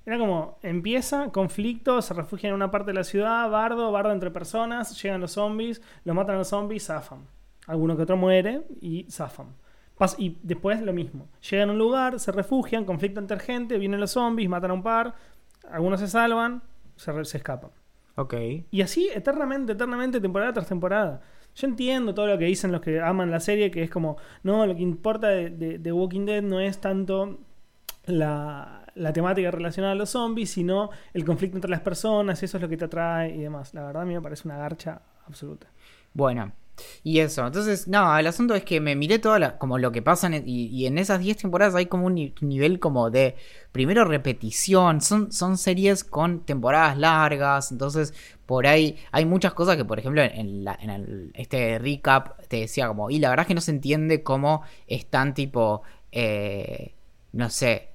Era 0.05 0.19
como, 0.19 0.59
empieza, 0.63 1.31
conflicto, 1.31 2.03
se 2.03 2.15
refugian 2.15 2.51
en 2.51 2.57
una 2.57 2.71
parte 2.71 2.89
de 2.89 2.95
la 2.95 3.05
ciudad, 3.05 3.49
bardo, 3.51 3.93
bardo 3.93 4.13
entre 4.13 4.31
personas, 4.31 5.01
llegan 5.03 5.21
los 5.21 5.33
zombies, 5.33 5.81
lo 6.05 6.15
matan 6.15 6.35
a 6.37 6.39
los 6.39 6.49
zombies, 6.49 6.87
zafan. 6.87 7.27
Alguno 7.71 7.97
que 7.97 8.03
otro 8.03 8.17
muere 8.17 8.63
y 8.81 9.07
zafan. 9.11 9.47
Pas- 9.99 10.17
y 10.19 10.39
después 10.43 10.81
lo 10.83 10.93
mismo. 10.93 11.29
Llegan 11.51 11.69
a 11.69 11.73
un 11.73 11.79
lugar, 11.79 12.19
se 12.19 12.33
refugian, 12.33 12.85
conflicto 12.85 13.21
entre 13.21 13.39
gente, 13.39 13.79
vienen 13.79 14.01
los 14.01 14.11
zombies, 14.13 14.49
matan 14.49 14.71
a 14.71 14.75
un 14.75 14.83
par, 14.83 15.15
algunos 15.71 16.01
se 16.01 16.09
salvan, 16.09 16.63
se, 16.97 17.25
se 17.25 17.37
escapan. 17.37 17.71
Ok. 18.17 18.35
Y 18.71 18.81
así 18.83 19.09
eternamente, 19.15 19.73
eternamente, 19.73 20.21
temporada 20.21 20.53
tras 20.53 20.67
temporada. 20.69 21.21
Yo 21.55 21.67
entiendo 21.69 22.15
todo 22.15 22.27
lo 22.27 22.39
que 22.39 22.47
dicen 22.47 22.73
los 22.73 22.81
que 22.81 23.01
aman 23.01 23.31
la 23.31 23.41
serie, 23.41 23.71
que 23.71 23.83
es 23.83 23.91
como, 23.91 24.17
no, 24.43 24.67
lo 24.67 24.75
que 24.75 24.83
importa 24.83 25.29
de, 25.29 25.51
de- 25.51 25.79
de 25.79 25.93
Walking 25.93 26.25
Dead 26.27 26.43
no 26.43 26.59
es 26.61 26.81
tanto 26.81 27.39
la, 28.07 28.87
la 28.95 29.13
temática 29.13 29.51
relacionada 29.51 29.93
a 29.93 29.97
los 29.97 30.11
zombies, 30.11 30.51
sino 30.51 30.91
el 31.13 31.25
conflicto 31.25 31.57
entre 31.57 31.71
las 31.71 31.81
personas, 31.81 32.43
eso 32.43 32.57
es 32.57 32.63
lo 32.63 32.69
que 32.69 32.77
te 32.77 32.87
atrae 32.87 33.35
y 33.35 33.41
demás. 33.41 33.75
La 33.75 33.85
verdad 33.85 34.03
a 34.03 34.07
mí 34.07 34.15
me 34.15 34.21
parece 34.23 34.49
una 34.49 34.57
garcha 34.59 35.03
absoluta. 35.27 35.69
Bueno, 36.13 36.53
y 37.03 37.21
eso. 37.21 37.47
Entonces, 37.47 37.89
no, 37.89 38.17
el 38.19 38.27
asunto 38.27 38.55
es 38.55 38.65
que 38.65 38.81
me 38.81 38.97
miré 38.97 39.19
todo 39.19 39.37
como 39.59 39.79
lo 39.79 39.93
que 39.93 40.03
pasa 40.03 40.27
en- 40.29 40.43
y, 40.47 40.87
en 40.87 40.99
esas 40.99 41.21
10 41.21 41.37
temporadas 41.37 41.75
hay 41.75 41.87
como 41.87 42.07
un 42.07 42.15
ni- 42.15 42.35
nivel 42.41 42.79
como 42.81 43.11
de, 43.11 43.37
primero 43.73 44.05
repetición, 44.05 45.01
son, 45.01 45.33
son 45.33 45.57
series 45.59 46.05
con 46.05 46.41
temporadas 46.41 46.99
largas, 46.99 47.71
entonces 47.73 48.15
por 48.47 48.67
ahí 48.67 48.97
hay 49.13 49.25
muchas 49.27 49.55
cosas 49.55 49.77
que, 49.77 49.85
por 49.85 49.99
ejemplo, 49.99 50.23
en, 50.23 50.65
este 51.35 51.79
recap 51.79 52.39
te 52.49 52.59
decía 52.61 52.89
como, 52.89 53.11
y 53.11 53.19
la 53.19 53.31
verdad 53.31 53.45
es 53.45 53.49
que 53.49 53.55
no 53.55 53.61
se 53.61 53.71
entiende 53.71 54.23
cómo 54.23 54.63
están 54.87 55.35
tipo, 55.35 55.83
eh, 56.13 56.95
no 57.33 57.49
sé. 57.51 57.90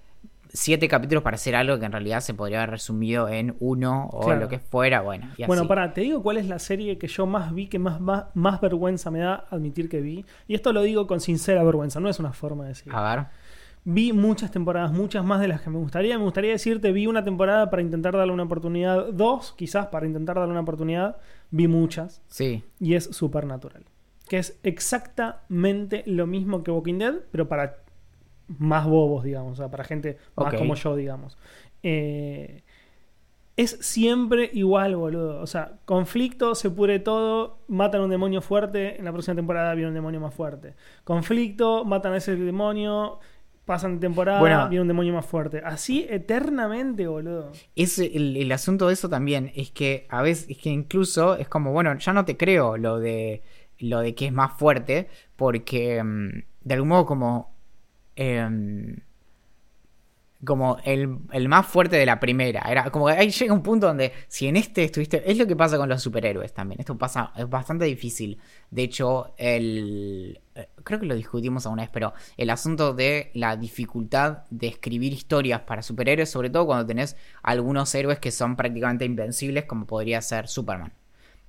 Siete 0.55 0.88
capítulos 0.88 1.24
para 1.24 1.35
hacer 1.35 1.55
algo 1.55 1.77
que 1.79 1.85
en 1.85 1.91
realidad 1.91 2.21
se 2.21 2.33
podría 2.33 2.59
haber 2.59 2.71
resumido 2.71 3.27
en 3.29 3.55
uno 3.59 4.07
o 4.12 4.21
Claro. 4.25 4.39
lo 4.41 4.47
que 4.50 4.59
fuera, 4.59 5.01
bueno. 5.01 5.29
y 5.38 5.45
Bueno, 5.45 5.63
así. 5.63 5.67
para, 5.69 5.93
te 5.93 6.01
digo 6.01 6.24
cuál 6.24 6.38
es 6.38 6.47
la 6.47 6.59
serie 6.59 6.97
que 6.97 7.07
yo 7.07 7.25
más 7.25 7.53
vi, 7.53 7.67
que 7.67 7.77
más, 7.79 8.00
más, 8.00 8.25
más 8.33 8.62
vergüenza 8.62 9.12
me 9.12 9.19
da 9.19 9.45
admitir 9.50 9.89
que 9.89 10.01
vi. 10.01 10.25
Y 10.47 10.55
esto 10.55 10.71
lo 10.74 10.81
digo 10.81 11.07
con 11.07 11.19
sincera 11.19 11.63
vergüenza, 11.63 12.00
no 12.00 12.09
es 12.09 12.19
una 12.19 12.33
forma 12.33 12.63
de 12.63 12.69
decirlo. 12.69 12.97
A 12.97 13.15
ver. 13.15 13.25
Vi 13.88 14.13
muchas 14.13 14.50
temporadas, 14.50 14.91
muchas 14.91 15.24
más 15.24 15.39
de 15.41 15.47
las 15.47 15.62
que 15.62 15.69
me 15.69 15.77
gustaría. 15.77 16.17
Me 16.17 16.24
gustaría 16.24 16.51
decirte, 16.51 16.91
vi 16.91 17.05
una 17.05 17.24
temporada 17.24 17.69
para 17.69 17.83
intentar 17.83 18.15
darle 18.17 18.33
una 18.33 18.43
oportunidad, 18.43 19.09
dos 19.13 19.53
quizás 19.55 19.88
para 19.88 20.07
intentar 20.07 20.38
darle 20.38 20.51
una 20.53 20.62
oportunidad. 20.62 21.17
Vi 21.51 21.67
muchas 21.67 22.21
Sí. 22.27 22.63
y 22.79 22.95
es 22.95 23.03
Supernatural. 23.05 23.83
Que 24.27 24.39
es 24.39 24.57
exactamente 24.63 26.03
lo 26.07 26.25
mismo 26.27 26.63
que 26.63 26.71
Walking 26.71 26.97
Dead, 26.97 27.13
pero 27.31 27.47
para 27.47 27.77
más 28.47 28.85
bobos, 28.85 29.23
digamos, 29.23 29.53
o 29.53 29.55
sea, 29.55 29.69
para 29.69 29.83
gente 29.83 30.17
más 30.35 30.53
como 30.53 30.75
yo, 30.75 30.95
digamos. 30.95 31.37
Eh, 31.83 32.63
es 33.57 33.77
siempre 33.81 34.49
igual, 34.53 34.95
boludo. 34.95 35.41
O 35.41 35.47
sea, 35.47 35.79
conflicto, 35.85 36.55
se 36.55 36.69
pudre 36.69 36.99
todo, 36.99 37.59
matan 37.67 38.01
a 38.01 38.03
un 38.03 38.09
demonio 38.09 38.41
fuerte, 38.41 38.97
en 38.97 39.05
la 39.05 39.11
próxima 39.11 39.35
temporada 39.35 39.73
viene 39.75 39.89
un 39.89 39.93
demonio 39.95 40.19
más 40.19 40.33
fuerte. 40.33 40.75
Conflicto, 41.03 41.85
matan 41.85 42.13
a 42.13 42.17
ese 42.17 42.35
demonio, 42.35 43.19
pasan 43.63 43.95
de 43.95 43.99
temporada, 44.01 44.39
Bueno. 44.41 44.67
viene 44.69 44.81
un 44.81 44.87
demonio 44.89 45.13
más 45.13 45.25
fuerte. 45.25 45.61
Así 45.63 46.05
eternamente, 46.09 47.07
boludo. 47.07 47.51
Es 47.75 47.97
el, 47.99 48.35
el 48.35 48.51
asunto 48.51 48.87
de 48.87 48.93
eso 48.93 49.07
también 49.09 49.51
es 49.55 49.71
que 49.71 50.05
a 50.09 50.21
veces 50.21 50.49
es 50.49 50.57
que 50.57 50.69
incluso 50.69 51.35
es 51.37 51.47
como 51.47 51.71
bueno 51.71 51.97
ya 51.97 52.13
no 52.13 52.25
te 52.25 52.35
creo 52.37 52.77
lo 52.77 52.99
de 52.99 53.41
lo 53.79 53.99
de 54.01 54.15
que 54.15 54.27
es 54.27 54.33
más 54.33 54.53
fuerte 54.57 55.07
porque 55.35 56.01
mm, 56.03 56.29
de 56.61 56.73
algún 56.73 56.89
modo 56.89 57.05
como 57.05 57.54
em, 58.15 58.98
como 60.45 60.77
el, 60.86 61.17
el 61.31 61.50
más 61.50 61.65
fuerte 61.65 61.98
de 61.98 62.05
la 62.05 62.19
primera. 62.19 62.62
Era 62.69 62.89
como 62.91 63.07
que 63.07 63.13
ahí 63.13 63.29
llega 63.29 63.53
un 63.53 63.63
punto 63.63 63.88
donde 63.88 64.13
si 64.27 64.48
en 64.48 64.55
este 64.55 64.84
estuviste 64.86 65.29
es 65.29 65.38
lo 65.38 65.48
que 65.48 65.55
pasa 65.55 65.77
con 65.77 65.89
los 65.89 66.01
superhéroes 66.01 66.53
también. 66.53 66.79
Esto 66.79 66.98
pasa 66.98 67.34
es 67.36 67.50
bastante 67.50 67.86
difícil. 67.86 68.39
De 68.69 68.84
hecho 68.84 69.34
el 69.38 70.39
eh, 70.53 70.69
creo 70.84 71.00
que 71.00 71.05
lo 71.05 71.15
discutimos 71.15 71.65
alguna 71.65 71.84
vez 71.84 71.89
pero 71.91 72.13
el 72.38 72.50
asunto 72.50 72.93
de 72.93 73.31
la 73.34 73.57
dificultad 73.57 74.43
de 74.50 74.67
escribir 74.67 75.12
historias 75.13 75.62
para 75.62 75.81
superhéroes 75.81 76.29
sobre 76.29 76.50
todo 76.50 76.65
cuando 76.67 76.86
tenés 76.86 77.17
algunos 77.41 77.93
héroes 77.95 78.19
que 78.19 78.31
son 78.31 78.55
prácticamente 78.55 79.05
invencibles 79.05 79.65
como 79.65 79.86
podría 79.86 80.22
ser 80.22 80.48
Superman. 80.48 80.93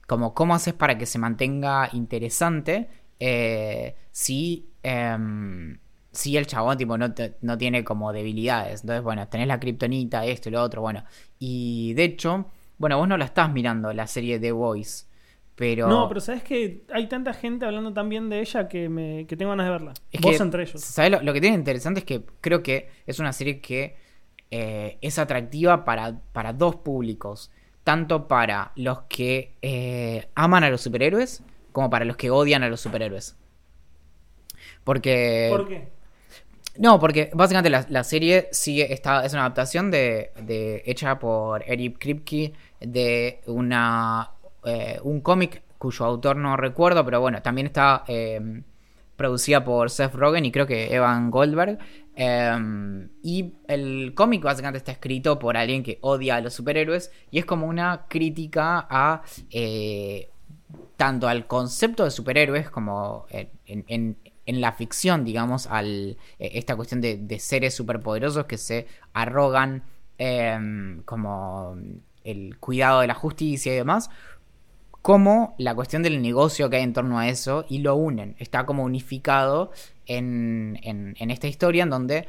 Como 0.06 0.34
cómo 0.34 0.54
haces 0.54 0.74
para 0.74 0.96
que 0.96 1.06
se 1.06 1.18
mantenga 1.18 1.90
interesante 1.92 2.88
eh, 3.18 3.96
si 4.12 4.68
em, 4.82 5.78
si 6.16 6.36
el 6.36 6.46
chabón 6.46 6.78
tipo 6.78 6.98
no, 6.98 7.12
te- 7.14 7.36
no 7.42 7.58
tiene 7.58 7.84
como 7.84 8.12
debilidades 8.12 8.82
entonces 8.82 9.02
bueno 9.02 9.28
tenés 9.28 9.46
la 9.48 9.60
kriptonita 9.60 10.24
esto 10.26 10.48
y 10.48 10.52
lo 10.52 10.62
otro 10.62 10.82
bueno 10.82 11.04
y 11.38 11.94
de 11.94 12.04
hecho 12.04 12.50
bueno 12.78 12.98
vos 12.98 13.08
no 13.08 13.16
la 13.16 13.24
estás 13.26 13.52
mirando 13.52 13.92
la 13.92 14.06
serie 14.06 14.38
The 14.40 14.52
Voice 14.52 15.06
pero 15.56 15.86
No, 15.90 16.08
pero 16.08 16.20
sabes 16.20 16.42
que 16.42 16.84
hay 16.92 17.06
tanta 17.08 17.32
gente 17.32 17.64
hablando 17.64 17.92
también 17.92 18.28
de 18.28 18.40
ella 18.40 18.68
que, 18.68 18.88
me, 18.88 19.26
que 19.26 19.36
tengo 19.36 19.50
ganas 19.50 19.66
de 19.66 19.72
verla. 19.72 19.94
Es 20.10 20.20
Vos 20.20 20.40
que, 20.40 20.42
entre 20.42 20.62
ellos. 20.62 20.82
¿sabes 20.82 21.10
lo, 21.12 21.22
lo 21.22 21.32
que 21.32 21.40
tiene 21.40 21.56
interesante 21.56 22.00
es 22.00 22.06
que 22.06 22.22
creo 22.40 22.62
que 22.62 22.90
es 23.06 23.18
una 23.18 23.32
serie 23.32 23.60
que 23.60 23.96
eh, 24.50 24.98
es 25.00 25.18
atractiva 25.18 25.84
para, 25.84 26.20
para 26.32 26.52
dos 26.52 26.76
públicos. 26.76 27.50
Tanto 27.84 28.26
para 28.28 28.72
los 28.76 29.02
que 29.02 29.54
eh, 29.62 30.28
aman 30.34 30.64
a 30.64 30.70
los 30.70 30.80
superhéroes 30.80 31.42
como 31.72 31.88
para 31.90 32.04
los 32.04 32.16
que 32.16 32.30
odian 32.30 32.62
a 32.64 32.68
los 32.68 32.80
superhéroes. 32.80 33.36
Porque. 34.84 35.48
¿Por 35.48 35.68
qué? 35.68 35.92
No, 36.78 36.98
porque 37.00 37.30
básicamente 37.32 37.70
la, 37.88 38.04
serie 38.04 38.48
sigue, 38.52 38.92
está, 38.92 39.24
es 39.24 39.32
una 39.32 39.42
adaptación 39.42 39.90
de, 39.90 40.30
de- 40.42 40.82
hecha 40.86 41.18
por 41.18 41.62
Eric 41.66 41.98
Kripke 41.98 42.52
de 42.80 43.40
una 43.46 44.30
eh, 44.64 44.98
un 45.02 45.20
cómic 45.20 45.62
cuyo 45.78 46.04
autor 46.04 46.36
no 46.36 46.56
recuerdo, 46.56 47.04
pero 47.04 47.20
bueno, 47.20 47.40
también 47.42 47.68
está 47.68 48.04
eh, 48.08 48.62
producida 49.16 49.64
por 49.64 49.90
Seth 49.90 50.14
Rogen 50.14 50.44
y 50.44 50.52
creo 50.52 50.66
que 50.66 50.94
Evan 50.94 51.30
Goldberg. 51.30 51.78
Eh, 52.14 53.06
y 53.22 53.52
el 53.68 54.12
cómic 54.14 54.42
básicamente 54.42 54.78
está 54.78 54.92
escrito 54.92 55.38
por 55.38 55.56
alguien 55.56 55.82
que 55.82 55.98
odia 56.02 56.36
a 56.36 56.40
los 56.40 56.54
superhéroes 56.54 57.10
y 57.30 57.38
es 57.38 57.44
como 57.44 57.66
una 57.66 58.06
crítica 58.08 58.86
a 58.90 59.22
eh, 59.50 60.30
tanto 60.96 61.28
al 61.28 61.46
concepto 61.46 62.04
de 62.04 62.10
superhéroes 62.10 62.70
como 62.70 63.26
en- 63.30 64.16
en- 64.46 64.60
la 64.60 64.72
ficción, 64.72 65.24
digamos, 65.24 65.66
al 65.66 66.16
eh, 66.38 66.50
esta 66.54 66.76
cuestión 66.76 67.00
de, 67.00 67.16
de 67.18 67.38
seres 67.38 67.74
superpoderosos 67.74 68.46
que 68.46 68.58
se 68.58 68.86
arrogan 69.12 69.82
em, 70.18 71.02
como 71.04 71.76
el 72.24 72.58
cuidado 72.58 73.00
de 73.00 73.06
la 73.06 73.14
justicia 73.14 73.72
y 73.72 73.76
demás, 73.76 74.10
como 75.02 75.54
la 75.58 75.74
cuestión 75.74 76.02
del 76.02 76.20
negocio 76.20 76.68
que 76.68 76.76
hay 76.76 76.82
en 76.82 76.92
torno 76.92 77.18
a 77.18 77.28
eso 77.28 77.64
y 77.68 77.78
lo 77.78 77.94
unen. 77.94 78.34
Está 78.38 78.66
como 78.66 78.82
unificado 78.84 79.70
en, 80.06 80.78
en- 80.82 81.14
en 81.18 81.30
esta 81.30 81.46
historia 81.46 81.84
en 81.84 81.90
donde 81.90 82.28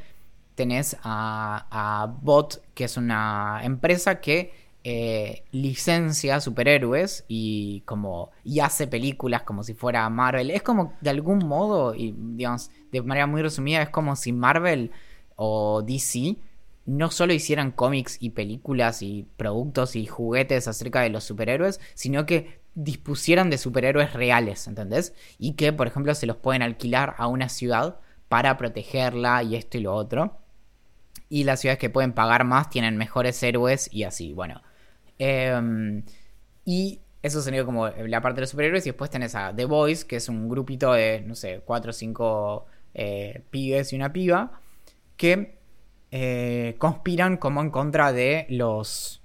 tenés 0.56 0.98
a, 1.04 1.68
a 1.72 2.08
Bot, 2.22 2.64
que 2.74 2.86
es 2.86 2.98
una 2.98 3.62
empresa 3.64 4.22
que 4.22 4.52
eh, 4.90 5.44
licencia 5.52 6.40
superhéroes 6.40 7.26
y 7.28 7.82
como 7.82 8.32
y 8.46 8.62
hace 8.62 8.88
películas 8.88 9.44
como 9.44 9.62
si 9.62 9.74
fuera 9.74 10.10
Marvel. 10.10 10.50
Es 10.50 10.64
como 10.64 10.94
de 11.02 11.10
algún 11.10 11.40
modo, 11.40 11.94
y 11.94 12.16
digamos, 12.18 12.72
de 12.90 13.02
manera 13.02 13.28
muy 13.28 13.42
resumida, 13.42 13.82
es 13.82 13.90
como 13.90 14.16
si 14.16 14.32
Marvel 14.32 14.92
o 15.36 15.82
DC 15.82 16.38
no 16.86 17.12
solo 17.12 17.34
hicieran 17.34 17.72
cómics 17.72 18.16
y 18.22 18.30
películas 18.30 19.02
y 19.02 19.28
productos 19.36 19.98
y 19.98 20.06
juguetes 20.06 20.70
acerca 20.70 21.02
de 21.02 21.10
los 21.10 21.26
superhéroes, 21.26 21.82
sino 21.94 22.26
que 22.26 22.62
dispusieran 22.74 23.50
de 23.50 23.58
superhéroes 23.58 24.14
reales, 24.14 24.68
¿entendés? 24.68 25.14
Y 25.38 25.56
que, 25.56 25.74
por 25.74 25.88
ejemplo, 25.88 26.16
se 26.16 26.28
los 26.28 26.38
pueden 26.38 26.62
alquilar 26.62 27.14
a 27.18 27.28
una 27.28 27.50
ciudad 27.50 28.00
para 28.30 28.56
protegerla 28.56 29.44
y 29.44 29.58
esto 29.58 29.80
y 29.80 29.82
lo 29.82 29.94
otro. 29.94 30.38
Y 31.28 31.44
las 31.44 31.60
ciudades 31.60 31.80
que 31.80 31.90
pueden 31.90 32.14
pagar 32.14 32.46
más 32.46 32.70
tienen 32.70 32.96
mejores 32.96 33.44
héroes 33.44 33.90
y 33.92 34.04
así, 34.06 34.32
bueno. 34.32 34.62
Em, 35.20 36.04
y 36.66 37.00
eso 37.24 37.42
sería 37.42 37.66
como 37.66 37.88
la 37.88 38.22
parte 38.22 38.36
de 38.38 38.42
los 38.42 38.50
superhéroes. 38.52 38.86
Y 38.86 38.90
después 38.90 39.10
tenés 39.10 39.36
a 39.36 39.56
The 39.56 39.66
Boys, 39.66 40.06
que 40.06 40.18
es 40.18 40.30
un 40.30 40.50
grupito 40.50 40.94
de, 40.94 41.22
no 41.26 41.36
sé, 41.36 41.62
cuatro 41.66 41.92
o 41.92 41.94
cinco 41.94 42.66
eh, 42.94 43.42
pibes 43.50 43.94
y 43.94 43.96
una 43.96 44.14
piba, 44.14 44.60
que 45.18 45.58
eh, 46.12 46.76
conspiran 46.78 47.38
como 47.38 47.62
en 47.62 47.70
contra 47.72 48.14
de 48.14 48.46
los... 48.50 49.22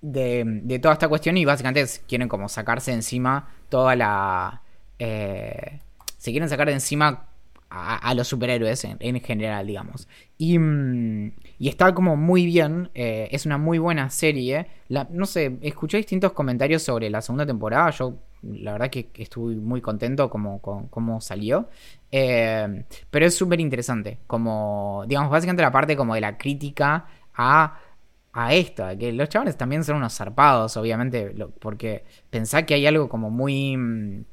De, 0.00 0.44
de 0.46 0.78
toda 0.78 0.94
esta 0.94 1.08
cuestión 1.08 1.36
y 1.36 1.44
básicamente 1.44 1.90
quieren 2.06 2.28
como 2.28 2.48
sacarse 2.48 2.92
de 2.92 2.98
encima 2.98 3.48
toda 3.68 3.96
la... 3.96 4.62
eh, 5.00 5.80
se 6.18 6.30
quieren 6.30 6.48
sacar 6.48 6.68
de 6.68 6.74
encima 6.74 7.26
a, 7.70 8.14
los 8.14 8.28
superhéroes 8.28 8.84
en, 8.84 8.96
en 9.00 9.20
general, 9.20 9.66
digamos. 9.66 10.08
Y, 10.36 10.58
mm, 10.58 11.32
y 11.58 11.68
está 11.68 11.92
como 11.94 12.16
muy 12.16 12.46
bien, 12.46 12.90
eh, 12.94 13.28
es 13.32 13.46
una 13.46 13.58
muy 13.58 13.78
buena 13.78 14.10
serie. 14.10 14.68
No 15.10 15.26
sé, 15.26 15.58
escuché 15.62 15.96
distintos 15.96 16.32
comentarios 16.32 16.82
sobre 16.82 17.10
la 17.10 17.20
segunda 17.20 17.44
temporada. 17.44 17.90
Yo, 17.90 18.14
la 18.42 18.72
verdad, 18.72 18.90
que 18.90 19.10
estuve 19.14 19.56
muy 19.56 19.80
contento 19.80 20.30
como, 20.30 20.60
con 20.60 20.88
cómo 20.88 21.20
salió. 21.20 21.68
Eh, 22.12 22.84
pero 23.10 23.26
es 23.26 23.34
súper 23.34 23.60
interesante. 23.60 24.18
Como, 24.26 25.04
digamos, 25.08 25.30
básicamente 25.30 25.62
la 25.62 25.72
parte 25.72 25.96
como 25.96 26.14
de 26.14 26.20
la 26.20 26.38
crítica 26.38 27.06
a 27.34 27.78
a 28.32 28.54
esto, 28.54 28.84
que 28.98 29.12
los 29.12 29.28
chavales 29.28 29.56
también 29.56 29.82
son 29.82 29.96
unos 29.96 30.14
zarpados, 30.14 30.76
obviamente, 30.76 31.34
porque 31.58 32.04
pensá 32.30 32.64
que 32.64 32.74
hay 32.74 32.86
algo 32.86 33.08
como 33.08 33.30
muy 33.30 33.76
mm, 33.76 34.24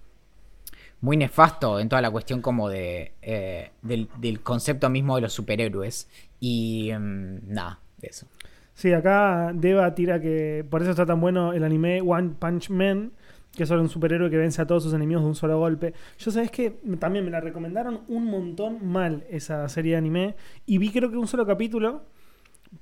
muy 1.06 1.18
nefasto 1.18 1.80
en 1.80 1.88
toda 1.88 2.02
la 2.02 2.10
cuestión 2.10 2.42
como 2.42 2.68
de 2.68 3.14
eh, 3.22 3.70
del, 3.84 4.42
concepto 4.42 4.90
mismo 4.90 5.16
de 5.16 5.22
los 5.22 5.34
superhéroes 5.34 6.10
y 6.40 6.92
mm, 6.98 7.54
nada, 7.54 7.80
de 8.00 8.08
eso. 8.08 8.26
Sí, 8.74 8.92
acá 8.92 9.52
Deva 9.54 9.94
tira 9.94 10.20
que 10.20 10.66
por 10.68 10.82
eso 10.82 10.92
está 10.92 11.06
tan 11.06 11.22
bueno 11.22 11.54
el 11.54 11.64
anime 11.64 12.02
One 12.02 12.32
Punch 12.40 12.72
Man, 12.72 13.12
que 13.56 13.64
es 13.64 13.70
sobre 13.70 13.84
un 13.84 13.90
superhéroe 13.90 14.32
que 14.32 14.38
vence 14.38 14.64
a 14.64 14.66
todos 14.66 14.82
sus 14.82 14.96
enemigos 14.96 15.24
de 15.24 15.30
un 15.30 15.36
solo 15.36 15.60
golpe. 15.60 15.94
Yo 16.18 16.32
sabes 16.32 16.50
que 16.50 16.72
también 17.00 17.24
me 17.24 17.30
la 17.30 17.40
recomendaron 17.40 18.02
un 18.08 18.26
montón 18.26 18.86
mal 18.86 19.26
esa 19.30 19.70
serie 19.70 19.92
de 19.92 19.98
anime 20.00 20.36
y 20.66 20.80
vi 20.80 20.90
creo 20.90 21.12
que 21.12 21.18
un 21.18 21.28
solo 21.28 21.46
capítulo, 21.46 22.02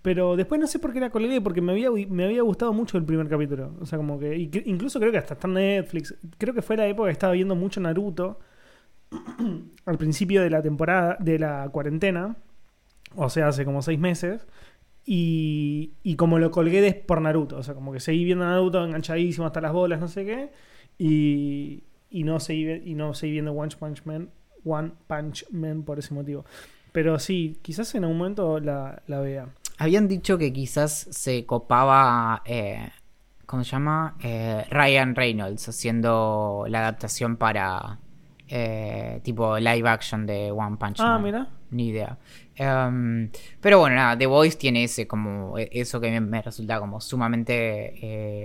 pero 0.02 0.36
después 0.36 0.60
no 0.60 0.68
sé 0.68 0.80
por 0.80 0.92
qué 0.94 1.00
la 1.00 1.10
colgué 1.10 1.40
porque 1.42 1.62
me 1.62 1.72
había, 1.74 1.90
me 2.10 2.26
había 2.26 2.42
gustado 2.42 2.74
mucho 2.74 2.98
el 2.98 3.06
primer 3.06 3.28
capítulo. 3.30 3.74
O 3.82 3.86
sea, 3.86 3.98
como 3.98 4.20
que 4.20 4.36
incluso 4.66 5.00
creo 5.00 5.12
que 5.12 5.18
hasta 5.18 5.36
está 5.36 5.48
en 5.48 5.54
Netflix. 5.56 6.16
Creo 6.38 6.54
que 6.54 6.62
fue 6.62 6.78
la 6.78 6.88
época 6.88 7.08
que 7.08 7.14
estaba 7.14 7.34
viendo 7.34 7.56
mucho 7.56 7.80
Naruto 7.82 8.40
al 9.86 9.98
principio 9.98 10.42
de 10.42 10.50
la 10.50 10.62
temporada 10.62 11.18
de 11.20 11.40
la 11.40 11.70
cuarentena, 11.72 12.36
o 13.16 13.30
sea, 13.30 13.48
hace 13.50 13.66
como 13.66 13.82
seis 13.82 14.00
meses. 14.00 14.48
Y, 15.06 15.94
y 16.04 16.16
como 16.16 16.40
lo 16.40 16.50
colgué 16.52 16.82
des- 16.82 16.96
por 16.96 17.22
Naruto, 17.22 17.58
o 17.58 17.64
sea, 17.64 17.74
como 17.74 17.92
que 17.92 18.00
seguí 18.00 18.24
viendo 18.24 18.46
Naruto 18.46 18.84
enganchadísimo 18.86 19.46
hasta 19.48 19.60
las 19.62 19.74
bolas, 19.74 20.00
no 20.00 20.08
sé 20.08 20.26
qué, 20.26 20.52
y, 20.98 21.84
y 22.10 22.24
no 22.24 22.40
seguí, 22.40 22.72
y 22.86 22.96
no 22.96 23.14
seguí 23.14 23.34
viendo 23.34 23.52
One 23.52 23.74
Punch 23.78 24.06
Man, 24.06 24.30
One 24.64 24.92
Punch 25.08 25.46
Man 25.52 25.84
por 25.84 26.00
ese 26.00 26.14
motivo. 26.14 26.46
Pero 26.94 27.20
sí, 27.20 27.60
quizás 27.62 27.94
en 27.96 28.04
algún 28.06 28.18
momento 28.20 28.60
la, 28.62 29.04
la 29.08 29.20
vea. 29.20 29.50
Habían 29.78 30.08
dicho 30.08 30.38
que 30.38 30.54
quizás 30.54 31.08
se 31.12 31.46
copaba, 31.46 32.42
eh, 32.46 32.90
¿cómo 33.46 33.64
se 33.64 33.72
llama? 33.72 34.16
Eh, 34.22 34.66
Ryan 34.70 35.16
Reynolds 35.16 35.68
haciendo 35.70 36.66
la 36.70 36.80
adaptación 36.80 37.38
para 37.38 38.00
eh, 38.48 39.20
tipo 39.24 39.58
live 39.58 39.90
action 39.90 40.26
de 40.26 40.52
One 40.52 40.78
Punch 40.78 41.00
Ah, 41.00 41.14
Man. 41.14 41.24
mira. 41.24 41.48
Ni 41.72 41.88
idea. 41.88 42.18
Em, 42.56 43.32
pero 43.60 43.80
bueno, 43.80 43.96
nada, 43.96 44.16
The 44.16 44.28
Voice 44.28 44.58
tiene 44.58 44.84
ese 44.84 45.08
como 45.08 45.58
e- 45.58 45.70
eso 45.72 46.00
que 46.00 46.12
me, 46.12 46.22
me 46.22 46.40
resulta 46.40 46.80
como 46.80 47.02
sumamente 47.02 47.96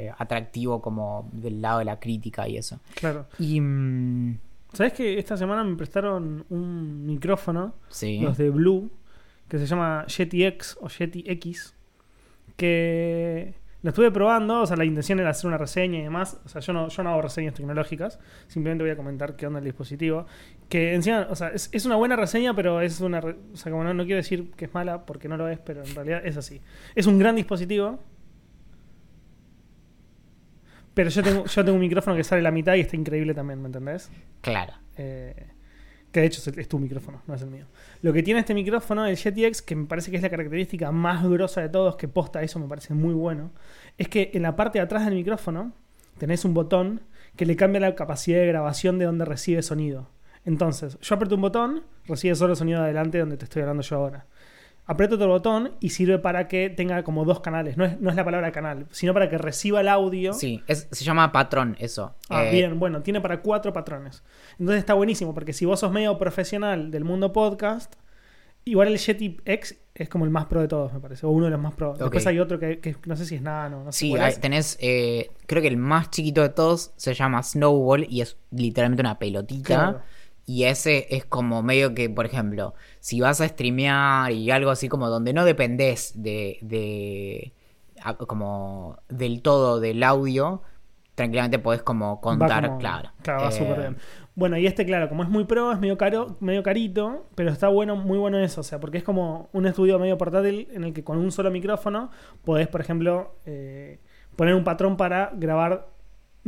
eh, 0.06 0.10
atractivo 0.16 0.80
como 0.80 1.28
del 1.32 1.60
lado 1.60 1.80
de 1.80 1.84
la 1.84 2.00
crítica 2.00 2.48
y 2.48 2.56
eso. 2.56 2.80
Claro. 2.94 3.26
Y 3.38 3.60
mm, 3.60 4.38
¿Sabes 4.72 4.94
que 4.94 5.18
esta 5.18 5.36
semana 5.36 5.62
me 5.62 5.76
prestaron 5.76 6.46
un 6.48 7.04
micrófono, 7.06 7.74
sí. 7.90 8.18
los 8.20 8.38
de 8.38 8.48
Blue, 8.48 8.90
que 9.48 9.58
se 9.58 9.66
llama 9.66 10.06
Yeti 10.06 10.44
X 10.44 10.76
o 10.80 10.88
Yeti 10.88 11.24
X, 11.26 11.74
que 12.56 13.54
lo 13.82 13.90
estuve 13.90 14.10
probando, 14.10 14.62
o 14.62 14.66
sea, 14.66 14.76
la 14.76 14.84
intención 14.84 15.20
era 15.20 15.30
hacer 15.30 15.46
una 15.46 15.56
reseña 15.56 16.00
y 16.00 16.02
demás, 16.02 16.40
o 16.44 16.48
sea, 16.48 16.60
yo 16.60 16.72
no, 16.72 16.88
yo 16.88 17.02
no 17.04 17.10
hago 17.10 17.22
reseñas 17.22 17.54
tecnológicas, 17.54 18.18
simplemente 18.48 18.82
voy 18.82 18.90
a 18.90 18.96
comentar 18.96 19.36
qué 19.36 19.46
onda 19.46 19.60
el 19.60 19.64
dispositivo, 19.64 20.26
que 20.68 20.94
encima, 20.94 21.28
o 21.30 21.36
sea, 21.36 21.48
es, 21.50 21.70
es 21.72 21.86
una 21.86 21.94
buena 21.94 22.16
reseña, 22.16 22.54
pero 22.54 22.80
es 22.80 23.00
una, 23.00 23.20
re- 23.20 23.36
o 23.52 23.56
sea, 23.56 23.70
como 23.70 23.84
no, 23.84 23.94
no 23.94 24.04
quiero 24.04 24.16
decir 24.16 24.50
que 24.56 24.64
es 24.64 24.74
mala 24.74 25.06
porque 25.06 25.28
no 25.28 25.36
lo 25.36 25.48
es, 25.48 25.60
pero 25.60 25.84
en 25.84 25.94
realidad 25.94 26.26
es 26.26 26.36
así. 26.36 26.60
Es 26.96 27.06
un 27.06 27.18
gran 27.20 27.36
dispositivo, 27.36 28.00
pero 30.94 31.10
yo 31.10 31.22
tengo, 31.22 31.44
yo 31.44 31.64
tengo 31.64 31.76
un 31.76 31.80
micrófono 31.80 32.16
que 32.16 32.24
sale 32.24 32.42
la 32.42 32.50
mitad 32.50 32.74
y 32.74 32.80
está 32.80 32.96
increíble 32.96 33.32
también, 33.32 33.60
¿me 33.62 33.66
entendés? 33.66 34.10
Claro. 34.40 34.72
Eh, 34.96 35.46
que 36.18 36.22
de 36.22 36.26
hecho 36.26 36.50
es, 36.50 36.68
tu 36.68 36.78
micrófono, 36.78 37.22
no 37.26 37.34
es 37.34 37.42
el 37.42 37.50
mío. 37.50 37.66
Lo 38.02 38.12
que 38.12 38.22
tiene 38.22 38.40
este 38.40 38.52
micrófono, 38.52 39.06
el 39.06 39.16
Yeti 39.16 39.44
X, 39.44 39.62
que 39.62 39.76
me 39.76 39.86
parece 39.86 40.10
que 40.10 40.16
es 40.16 40.22
la 40.22 40.30
característica 40.30 40.90
más 40.90 41.24
grosa 41.24 41.60
de 41.60 41.68
todos, 41.68 41.96
que 41.96 42.08
posta 42.08 42.42
eso 42.42 42.58
me 42.58 42.66
parece 42.66 42.94
muy 42.94 43.14
bueno, 43.14 43.52
es 43.96 44.08
que 44.08 44.30
en 44.34 44.42
la 44.42 44.56
parte 44.56 44.78
de 44.78 44.84
atrás 44.84 45.04
del 45.04 45.14
micrófono 45.14 45.72
tenés 46.18 46.44
un 46.44 46.54
botón 46.54 47.02
que 47.36 47.46
le 47.46 47.54
cambia 47.54 47.80
la 47.80 47.94
capacidad 47.94 48.38
de 48.40 48.46
grabación 48.48 48.98
de 48.98 49.04
donde 49.04 49.24
recibe 49.24 49.62
sonido. 49.62 50.10
Entonces, 50.44 50.98
yo 51.00 51.14
aprieto 51.14 51.36
un 51.36 51.42
botón, 51.42 51.82
recibe 52.06 52.34
solo 52.34 52.56
sonido 52.56 52.80
de 52.80 52.86
adelante 52.86 53.18
donde 53.18 53.36
te 53.36 53.44
estoy 53.44 53.62
hablando 53.62 53.82
yo 53.82 53.96
ahora. 53.96 54.26
Aprieto 54.90 55.16
otro 55.16 55.28
botón 55.28 55.72
y 55.80 55.90
sirve 55.90 56.18
para 56.18 56.48
que 56.48 56.70
tenga 56.70 57.02
como 57.04 57.24
dos 57.26 57.40
canales. 57.40 57.76
No 57.76 57.84
es, 57.84 58.00
no 58.00 58.08
es 58.10 58.16
la 58.16 58.24
palabra 58.24 58.50
canal, 58.52 58.86
sino 58.90 59.12
para 59.12 59.28
que 59.28 59.36
reciba 59.38 59.82
el 59.82 59.88
audio. 59.88 60.32
Sí, 60.32 60.62
es- 60.66 60.88
se 60.90 61.04
llama 61.04 61.30
patrón 61.30 61.76
eso. 61.78 62.14
Ah, 62.30 62.46
Eh, 62.46 62.50
bien, 62.52 62.78
bueno, 62.80 63.02
tiene 63.02 63.20
para 63.20 63.40
cuatro 63.42 63.72
patrones. 63.72 64.22
Entonces 64.58 64.78
está 64.80 64.94
buenísimo, 64.94 65.34
porque 65.34 65.52
si 65.52 65.66
vos 65.66 65.78
sos 65.80 65.92
medio 65.92 66.16
profesional 66.18 66.90
del 66.90 67.04
mundo 67.04 67.32
podcast, 67.34 67.94
igual 68.64 68.88
el 68.88 68.98
Yeti 68.98 69.36
X 69.44 69.78
es 69.94 70.08
como 70.08 70.24
el 70.24 70.30
más 70.30 70.46
pro 70.46 70.60
de 70.60 70.68
todos, 70.68 70.92
me 70.92 71.00
parece, 71.00 71.26
o 71.26 71.30
uno 71.30 71.46
de 71.46 71.50
los 71.50 71.60
más 71.60 71.74
pro. 71.74 71.94
Después 71.98 72.26
hay 72.26 72.38
otro 72.38 72.58
que, 72.58 72.78
que 72.78 72.96
no 73.04 73.16
sé 73.16 73.26
si 73.26 73.34
es 73.34 73.42
nano, 73.42 73.84
no 73.84 73.92
sé 73.92 73.98
Sí, 73.98 74.14
hay- 74.16 74.34
tenés, 74.40 74.78
eh, 74.80 75.30
creo 75.46 75.60
que 75.60 75.68
el 75.68 75.76
más 75.76 76.10
chiquito 76.10 76.40
de 76.42 76.48
todos 76.50 76.92
se 76.96 77.12
llama 77.14 77.42
Snowball 77.42 78.06
y 78.08 78.20
es 78.20 78.36
literalmente 78.52 79.02
una 79.02 79.18
pelotita. 79.18 79.66
Claro. 79.66 80.00
Y 80.48 80.64
ese 80.64 81.06
es 81.10 81.26
como 81.26 81.62
medio 81.62 81.94
que, 81.94 82.08
por 82.08 82.24
ejemplo, 82.24 82.72
si 83.00 83.20
vas 83.20 83.42
a 83.42 83.46
streamear 83.48 84.32
y 84.32 84.50
algo 84.50 84.70
así 84.70 84.88
como 84.88 85.08
donde 85.10 85.34
no 85.34 85.44
dependés 85.44 86.14
de, 86.22 86.56
de 86.62 87.52
a- 88.02 88.14
como 88.16 88.96
del 89.10 89.42
todo 89.42 89.78
del 89.78 90.02
audio, 90.02 90.62
tranquilamente 91.14 91.58
podés 91.58 91.82
como 91.82 92.22
contar, 92.22 92.64
como- 92.66 92.78
claro. 92.78 93.10
Claro, 93.22 93.42
va 93.42 93.48
Eh, 93.48 93.52
súper 93.52 93.78
bien. 93.80 93.96
Bueno, 94.36 94.56
y 94.56 94.66
este, 94.66 94.86
claro, 94.86 95.10
como 95.10 95.22
es 95.22 95.28
muy 95.28 95.44
pro, 95.44 95.70
es 95.70 95.80
medio 95.80 95.98
caro, 95.98 96.36
medio 96.40 96.62
carito, 96.62 97.26
pero 97.34 97.50
está 97.50 97.68
bueno, 97.68 97.96
muy 97.96 98.16
bueno 98.16 98.38
eso, 98.38 98.62
o 98.62 98.64
sea, 98.64 98.80
porque 98.80 98.96
es 98.96 99.04
como 99.04 99.50
un 99.52 99.66
estudio 99.66 99.98
medio 99.98 100.16
portátil 100.16 100.68
en 100.72 100.84
el 100.84 100.94
que 100.94 101.04
con 101.04 101.18
un 101.18 101.30
solo 101.30 101.50
micrófono 101.50 102.10
podés, 102.42 102.68
por 102.68 102.80
ejemplo, 102.80 103.34
eh, 103.44 103.98
poner 104.36 104.54
un 104.54 104.64
patrón 104.64 104.96
para 104.96 105.30
grabar 105.34 105.88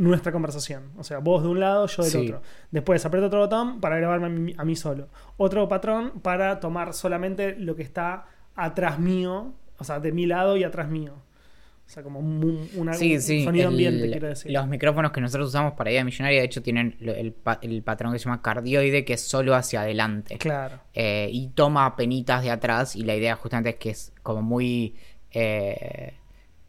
nuestra 0.01 0.31
conversación. 0.31 0.91
O 0.97 1.03
sea, 1.03 1.19
vos 1.19 1.43
de 1.43 1.49
un 1.49 1.59
lado, 1.59 1.85
yo 1.87 2.03
del 2.03 2.11
Sí. 2.11 2.17
otro. 2.27 2.41
Después 2.71 3.05
aprieto 3.05 3.27
otro 3.27 3.39
botón 3.39 3.79
para 3.79 3.97
grabarme 3.97 4.25
a 4.25 4.29
mí, 4.29 4.53
a 4.57 4.65
mí 4.65 4.75
solo. 4.75 5.09
Otro 5.37 5.67
patrón 5.67 6.19
para 6.21 6.59
tomar 6.59 6.93
solamente 6.93 7.55
lo 7.57 7.75
que 7.75 7.83
está 7.83 8.25
atrás 8.55 8.99
mío, 8.99 9.53
o 9.77 9.83
sea, 9.83 9.99
de 9.99 10.11
mi 10.11 10.25
lado 10.25 10.57
y 10.57 10.63
atrás 10.63 10.89
mío. 10.89 11.13
O 11.85 11.93
sea, 11.93 12.03
como 12.03 12.19
un, 12.19 12.69
una- 12.77 12.93
Sí, 12.93 13.15
un 13.15 13.21
sí. 13.21 13.43
sonido 13.43 13.67
el- 13.67 13.73
ambiente, 13.73 14.09
quiero 14.09 14.27
decir. 14.29 14.49
Los 14.51 14.65
micrófonos 14.67 15.11
que 15.11 15.19
nosotros 15.19 15.49
usamos 15.49 15.73
para 15.73 15.91
Idea 15.91 16.05
Millonaria, 16.05 16.39
de 16.39 16.45
hecho, 16.45 16.61
tienen 16.63 16.95
el 17.01 17.83
patrón 17.83 18.13
que 18.13 18.19
se 18.19 18.25
llama 18.25 18.41
cardioide, 18.41 19.03
que 19.03 19.13
es 19.13 19.21
solo 19.21 19.55
hacia 19.55 19.81
adelante. 19.81 20.37
Claro. 20.37 20.79
Eh, 20.93 21.27
y 21.31 21.49
toma 21.49 21.95
penitas 21.97 22.43
de 22.43 22.49
atrás 22.51 22.95
y 22.95 23.03
la 23.03 23.13
idea 23.15 23.35
justamente 23.35 23.71
es 23.71 23.75
que 23.75 23.89
es 23.89 24.13
como 24.23 24.41
muy... 24.41 24.95
eh, 25.31 26.13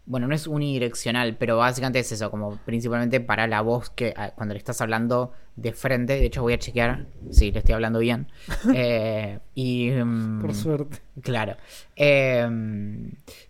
bueno, 0.04 0.26
no 0.26 0.34
es 0.34 0.46
unidireccional, 0.46 1.36
pero 1.36 1.58
básicamente 1.58 2.00
es 2.00 2.10
eso, 2.12 2.30
como 2.30 2.56
principalmente 2.64 3.20
para 3.20 3.46
la 3.46 3.60
voz 3.60 3.90
que 3.90 4.12
ah, 4.16 4.32
cuando 4.34 4.54
le 4.54 4.58
estás 4.58 4.80
hablando 4.80 5.32
de 5.56 5.72
frente, 5.72 6.14
de 6.14 6.26
hecho 6.26 6.42
voy 6.42 6.54
a 6.54 6.58
chequear 6.58 7.06
si 7.30 7.52
le 7.52 7.58
estoy 7.60 7.74
hablando 7.74 7.98
bien. 7.98 8.26
Eh, 8.74 9.38
y... 9.54 9.90
mm, 9.90 10.40
Por 10.40 10.54
suerte. 10.54 10.98
Claro. 11.22 11.56
Eh, 11.94 12.48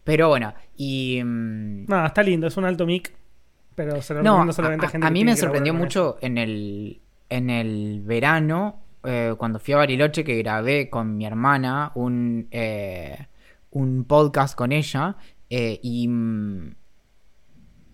pero 0.05 0.29
bueno, 0.29 0.53
y... 0.77 1.23
mm, 1.23 1.87
Nada, 1.87 2.07
está 2.09 2.23
lindo, 2.23 2.47
es 2.47 2.57
un 2.57 2.65
alto 2.65 2.87
mic, 2.87 3.13
pero 3.75 4.03
se 4.03 4.15
lo 4.15 4.23
no, 4.23 4.53
solamente 4.53 4.87
a, 4.87 4.89
gente 4.91 5.07
a 5.07 5.11
mí 5.11 5.25
me 5.25 5.37
sorprendió 5.37 5.73
mucho 5.73 6.19
en 6.21 6.39
el, 6.39 7.01
en 7.29 7.51
el 7.51 8.03
verano, 8.05 8.81
eh, 9.05 9.35
cuando 9.39 9.59
fui 9.59 9.75
a 9.75 9.79
Bariloche, 9.79 10.25
que 10.25 10.37
grabé 10.37 10.91
con 10.91 11.17
mi 11.17 11.25
hermana 11.27 11.93
un, 11.95 12.49
eh, 12.51 13.27
un 13.71 14.05
podcast 14.05 14.55
con 14.55 14.73
ella, 14.73 15.17
eh, 15.55 15.79
y, 15.83 16.09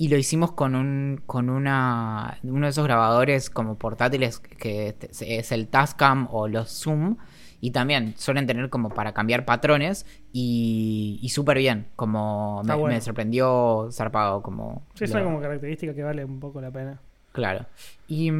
y 0.01 0.09
lo 0.09 0.17
hicimos 0.17 0.53
con 0.53 0.75
un 0.77 1.21
con 1.27 1.51
una 1.51 2.39
uno 2.45 2.67
de 2.67 2.71
esos 2.71 2.85
grabadores 2.85 3.51
como 3.51 3.77
portátiles 3.77 4.39
que 4.39 4.93
te- 4.99 5.39
es 5.39 5.51
el 5.53 5.67
Tascam 5.69 6.29
o 6.31 6.47
los 6.47 6.71
Zoom 6.71 7.17
y 7.61 7.73
también 7.73 8.15
suelen 8.17 8.47
tener 8.47 8.71
como 8.71 8.91
para 8.91 9.13
cambiar 9.13 9.45
patrones 9.45 10.07
y, 10.33 11.19
y 11.21 11.29
súper 11.31 11.59
bien 11.59 11.89
como 11.97 12.63
me, 12.63 12.75
bueno. 12.77 12.95
me 12.95 13.01
sorprendió 13.01 13.89
zarpado 13.91 14.41
como 14.43 14.83
Sí, 14.95 15.05
es 15.05 15.11
lo- 15.13 15.25
como 15.25 15.41
característica 15.41 15.93
que 15.95 16.05
vale 16.05 16.25
un 16.25 16.39
poco 16.39 16.61
la 16.61 16.71
pena. 16.71 17.01
Claro. 17.33 17.67
Y. 18.07 18.31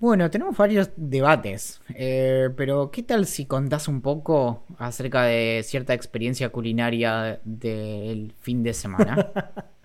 bueno, 0.00 0.30
tenemos 0.30 0.56
varios 0.56 0.90
debates. 0.96 1.80
eh, 1.94 2.50
pero, 2.56 2.90
¿qué 2.90 3.02
tal 3.02 3.26
si 3.26 3.46
contás 3.46 3.88
un 3.88 4.00
poco 4.00 4.64
acerca 4.78 5.24
de 5.24 5.62
cierta 5.64 5.94
experiencia 5.94 6.50
culinaria 6.50 7.40
del 7.44 8.32
fin 8.40 8.62
de 8.62 8.74
semana? 8.74 9.32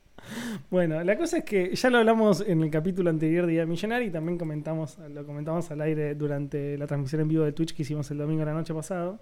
Bueno, 0.69 1.03
la 1.03 1.17
cosa 1.17 1.39
es 1.39 1.43
que 1.43 1.75
ya 1.75 1.89
lo 1.89 1.99
hablamos 1.99 2.43
en 2.47 2.63
el 2.63 2.71
capítulo 2.71 3.09
anterior 3.09 3.45
de 3.45 3.53
Idea 3.53 3.65
Millonaria 3.65 4.07
y 4.07 4.11
también 4.11 4.37
comentamos, 4.37 4.97
lo 4.97 5.25
comentamos 5.25 5.69
al 5.71 5.81
aire 5.81 6.15
durante 6.15 6.77
la 6.77 6.87
transmisión 6.87 7.21
en 7.21 7.27
vivo 7.27 7.43
de 7.43 7.51
Twitch 7.51 7.75
que 7.75 7.83
hicimos 7.83 8.09
el 8.11 8.17
domingo 8.17 8.39
de 8.39 8.45
la 8.47 8.53
noche 8.53 8.73
pasado. 8.73 9.19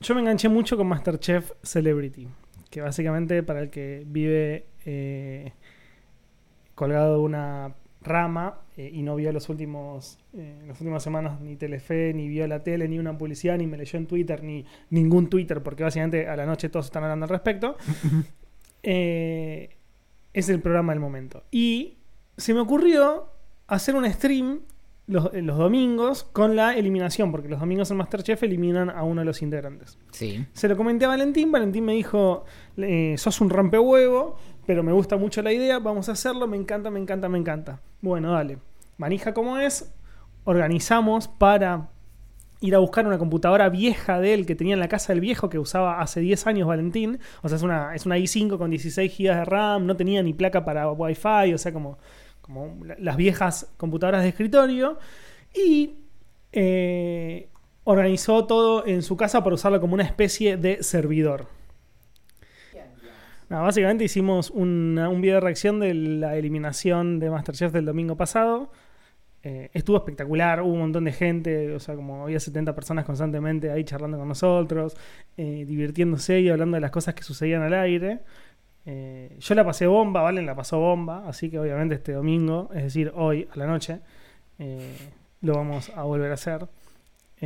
Yo 0.00 0.14
me 0.14 0.20
enganché 0.20 0.48
mucho 0.48 0.76
con 0.76 0.88
Masterchef 0.88 1.52
Celebrity, 1.62 2.28
que 2.70 2.80
básicamente 2.80 3.42
para 3.42 3.60
el 3.60 3.70
que 3.70 4.02
vive 4.06 4.66
eh, 4.84 5.52
colgado 6.74 7.14
de 7.14 7.20
una 7.20 7.74
rama 8.04 8.60
eh, 8.76 8.90
y 8.92 9.02
no 9.02 9.16
vio 9.16 9.32
los 9.32 9.48
últimos, 9.48 10.18
eh, 10.34 10.64
las 10.66 10.80
últimas 10.80 11.02
semanas 11.02 11.40
ni 11.40 11.56
Telefe, 11.56 12.12
ni 12.14 12.28
vio 12.28 12.46
la 12.46 12.62
tele, 12.62 12.88
ni 12.88 12.98
una 12.98 13.16
publicidad, 13.16 13.58
ni 13.58 13.66
me 13.66 13.76
leyó 13.76 13.98
en 13.98 14.06
Twitter, 14.06 14.42
ni 14.42 14.64
ningún 14.90 15.28
Twitter, 15.28 15.62
porque 15.62 15.82
básicamente 15.82 16.28
a 16.28 16.36
la 16.36 16.46
noche 16.46 16.68
todos 16.68 16.86
están 16.86 17.02
hablando 17.04 17.24
al 17.24 17.30
respecto, 17.30 17.76
eh, 18.82 19.70
es 20.32 20.48
el 20.48 20.60
programa 20.60 20.92
del 20.92 21.00
momento. 21.00 21.44
Y 21.50 21.98
se 22.36 22.54
me 22.54 22.60
ocurrió 22.60 23.28
hacer 23.66 23.94
un 23.94 24.10
stream 24.12 24.60
los, 25.06 25.32
los 25.34 25.58
domingos 25.58 26.24
con 26.24 26.56
la 26.56 26.74
eliminación, 26.74 27.30
porque 27.30 27.48
los 27.48 27.60
domingos 27.60 27.90
en 27.90 27.98
Masterchef 27.98 28.42
eliminan 28.42 28.88
a 28.90 29.02
uno 29.02 29.20
de 29.20 29.26
los 29.26 29.42
integrantes. 29.42 29.98
Sí. 30.12 30.46
Se 30.52 30.68
lo 30.68 30.76
comenté 30.76 31.04
a 31.04 31.08
Valentín, 31.08 31.52
Valentín 31.52 31.84
me 31.84 31.92
dijo, 31.92 32.44
eh, 32.76 33.14
sos 33.18 33.40
un 33.40 33.50
rompehuevo, 33.50 34.38
pero 34.66 34.82
me 34.82 34.92
gusta 34.92 35.16
mucho 35.16 35.42
la 35.42 35.52
idea, 35.52 35.78
vamos 35.78 36.08
a 36.08 36.12
hacerlo, 36.12 36.46
me 36.46 36.56
encanta, 36.56 36.90
me 36.90 37.00
encanta, 37.00 37.28
me 37.28 37.38
encanta. 37.38 37.80
Bueno, 38.00 38.32
dale. 38.32 38.58
Manija 38.98 39.34
como 39.34 39.58
es, 39.58 39.92
organizamos 40.44 41.28
para 41.28 41.88
ir 42.60 42.74
a 42.74 42.78
buscar 42.78 43.06
una 43.06 43.18
computadora 43.18 43.68
vieja 43.68 44.20
de 44.20 44.32
él 44.34 44.46
que 44.46 44.54
tenía 44.54 44.74
en 44.74 44.80
la 44.80 44.88
casa 44.88 45.12
del 45.12 45.20
viejo 45.20 45.50
que 45.50 45.58
usaba 45.58 46.00
hace 46.00 46.20
10 46.20 46.46
años 46.46 46.66
Valentín. 46.68 47.18
O 47.42 47.48
sea, 47.48 47.56
es 47.56 47.62
una, 47.62 47.94
es 47.94 48.06
una 48.06 48.16
i5 48.18 48.56
con 48.56 48.70
16 48.70 49.12
GB 49.18 49.34
de 49.36 49.44
RAM, 49.44 49.86
no 49.86 49.96
tenía 49.96 50.22
ni 50.22 50.32
placa 50.32 50.64
para 50.64 50.90
Wi-Fi, 50.90 51.52
o 51.54 51.58
sea, 51.58 51.72
como, 51.72 51.98
como 52.40 52.74
la- 52.84 52.96
las 52.98 53.16
viejas 53.16 53.68
computadoras 53.76 54.22
de 54.22 54.28
escritorio. 54.30 54.98
Y 55.54 55.96
eh, 56.52 57.48
organizó 57.84 58.46
todo 58.46 58.86
en 58.86 59.02
su 59.02 59.16
casa 59.16 59.42
para 59.44 59.54
usarlo 59.54 59.80
como 59.80 59.94
una 59.94 60.04
especie 60.04 60.56
de 60.56 60.82
servidor. 60.82 61.46
Básicamente 63.62 64.04
hicimos 64.04 64.50
un 64.50 65.18
video 65.20 65.36
de 65.36 65.40
reacción 65.40 65.80
de 65.80 65.94
la 65.94 66.36
eliminación 66.36 67.18
de 67.18 67.30
Masterchef 67.30 67.72
del 67.72 67.84
domingo 67.84 68.16
pasado. 68.16 68.70
Eh, 69.46 69.68
estuvo 69.74 69.98
espectacular, 69.98 70.62
hubo 70.62 70.72
un 70.72 70.78
montón 70.78 71.04
de 71.04 71.12
gente, 71.12 71.74
o 71.74 71.78
sea, 71.78 71.94
como 71.94 72.22
había 72.24 72.40
70 72.40 72.74
personas 72.74 73.04
constantemente 73.04 73.70
ahí 73.70 73.84
charlando 73.84 74.16
con 74.16 74.26
nosotros, 74.26 74.96
eh, 75.36 75.64
divirtiéndose 75.66 76.40
y 76.40 76.48
hablando 76.48 76.76
de 76.76 76.80
las 76.80 76.90
cosas 76.90 77.14
que 77.14 77.22
sucedían 77.22 77.60
al 77.60 77.74
aire. 77.74 78.20
Eh, 78.86 79.36
yo 79.38 79.54
la 79.54 79.62
pasé 79.62 79.86
bomba, 79.86 80.22
Valen 80.22 80.46
la 80.46 80.54
pasó 80.54 80.78
bomba, 80.78 81.28
así 81.28 81.50
que 81.50 81.58
obviamente 81.58 81.94
este 81.94 82.12
domingo, 82.12 82.70
es 82.74 82.84
decir, 82.84 83.12
hoy 83.14 83.46
a 83.52 83.58
la 83.58 83.66
noche, 83.66 84.00
lo 85.42 85.54
vamos 85.54 85.90
a 85.94 86.04
volver 86.04 86.30
a 86.30 86.34
hacer. 86.34 86.66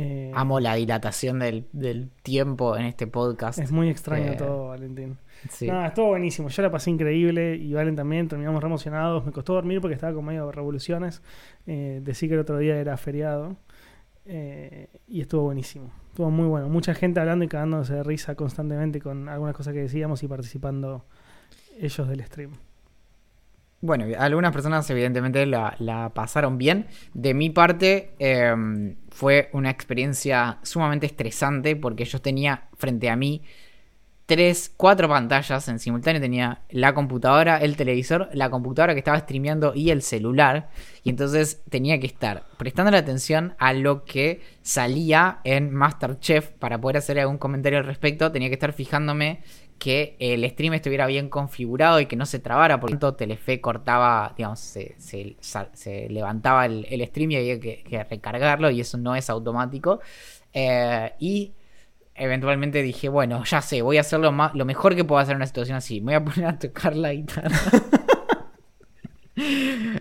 Eh, 0.01 0.31
Amo 0.33 0.59
la 0.59 0.75
dilatación 0.75 1.39
del, 1.39 1.65
del 1.73 2.09
tiempo 2.23 2.77
en 2.77 2.85
este 2.85 3.05
podcast. 3.07 3.59
es 3.59 3.71
muy 3.71 3.89
extraño 3.89 4.31
Eh, 4.31 4.35
todo, 4.37 4.69
Valentín. 4.69 5.17
Sí. 5.49 5.67
Nada, 5.67 5.87
estuvo 5.87 6.07
buenísimo. 6.07 6.47
Yo 6.49 6.61
la 6.61 6.71
pasé 6.71 6.89
increíble 6.89 7.55
y 7.55 7.73
Valen 7.73 7.95
también. 7.95 8.27
Terminamos 8.27 8.61
re 8.61 8.67
emocionados. 8.67 9.25
Me 9.25 9.31
costó 9.31 9.53
dormir 9.53 9.81
porque 9.81 9.95
estaba 9.95 10.13
con 10.13 10.25
medio 10.25 10.45
de 10.45 10.51
revoluciones. 10.53 11.21
Eh, 11.67 11.99
decí 12.03 12.27
que 12.27 12.35
el 12.35 12.39
otro 12.41 12.57
día 12.57 12.77
era 12.77 12.95
feriado. 12.97 13.57
Eh, 14.25 14.87
y 15.07 15.21
estuvo 15.21 15.43
buenísimo. 15.43 15.91
Estuvo 16.09 16.29
muy 16.29 16.47
bueno. 16.47 16.69
Mucha 16.69 16.93
gente 16.93 17.19
hablando 17.19 17.43
y 17.45 17.47
cagándose 17.47 17.93
de 17.95 18.03
risa 18.03 18.35
constantemente 18.35 19.01
con 19.01 19.27
algunas 19.27 19.55
cosas 19.55 19.73
que 19.73 19.81
decíamos 19.81 20.21
y 20.23 20.27
participando 20.27 21.05
ellos 21.79 22.07
del 22.07 22.23
stream. 22.25 22.51
Bueno, 23.81 24.05
algunas 24.17 24.51
personas 24.51 24.89
evidentemente 24.89 25.45
la, 25.45 25.75
la 25.79 26.09
pasaron 26.13 26.57
bien. 26.57 26.87
De 27.13 27.33
mi 27.33 27.49
parte, 27.49 28.11
eh, 28.19 28.53
fue 29.09 29.49
una 29.53 29.69
experiencia 29.69 30.59
sumamente 30.63 31.05
estresante 31.05 31.75
porque 31.75 32.05
yo 32.05 32.19
tenía 32.19 32.67
frente 32.77 33.09
a 33.09 33.15
mí 33.15 33.41
tres, 34.29 34.71
cuatro 34.77 35.09
pantallas 35.09 35.67
en 35.69 35.79
simultáneo. 35.79 36.21
Tenía 36.21 36.61
la 36.69 36.93
computadora, 36.93 37.57
el 37.57 37.75
televisor, 37.75 38.29
la 38.33 38.51
computadora 38.51 38.93
que 38.93 38.99
estaba 38.99 39.17
streameando 39.17 39.73
y 39.73 39.89
el 39.89 40.03
celular. 40.03 40.69
Y 41.03 41.09
entonces 41.09 41.63
tenía 41.69 41.99
que 41.99 42.05
estar 42.05 42.43
prestando 42.57 42.91
la 42.91 42.99
atención 42.99 43.55
a 43.57 43.73
lo 43.73 44.05
que 44.05 44.41
salía 44.61 45.39
en 45.45 45.73
Masterchef 45.73 46.49
para 46.49 46.79
poder 46.79 46.97
hacer 46.97 47.19
algún 47.19 47.39
comentario 47.39 47.79
al 47.79 47.85
respecto. 47.85 48.31
Tenía 48.31 48.49
que 48.49 48.53
estar 48.53 48.73
fijándome 48.73 49.41
que 49.79 50.17
el 50.19 50.47
stream 50.49 50.73
estuviera 50.73 51.07
bien 51.07 51.29
configurado 51.29 51.99
y 51.99 52.05
que 52.05 52.15
no 52.15 52.25
se 52.25 52.39
trabara, 52.39 52.79
por 52.79 52.91
tanto 52.91 53.15
Telefe 53.15 53.61
cortaba, 53.61 54.33
digamos, 54.37 54.59
se, 54.59 54.95
levantaba 56.09 56.65
el, 56.65 57.07
stream 57.07 57.31
y 57.31 57.35
había 57.37 57.59
que, 57.59 58.05
recargarlo 58.09 58.69
y 58.69 58.81
eso 58.81 58.97
no 58.97 59.15
es 59.15 59.29
automático. 59.29 60.01
Eh, 60.53 61.13
y 61.19 61.53
eventualmente 62.15 62.81
dije, 62.83 63.09
bueno, 63.09 63.43
ya 63.45 63.61
sé, 63.61 63.81
voy 63.81 63.97
a 63.97 64.01
hacer 64.01 64.19
lo, 64.19 64.31
lo 64.31 64.65
mejor 64.65 64.95
que 64.95 65.05
puedo 65.05 65.19
hacer 65.19 65.31
en 65.33 65.37
una 65.37 65.47
situación 65.47 65.77
así. 65.77 66.01
Me 66.01 66.17
voy 66.17 66.29
a 66.29 66.33
poner 66.33 66.49
a 66.49 66.59
tocar 66.59 66.95
la 66.95 67.13
guitarra. 67.13 67.49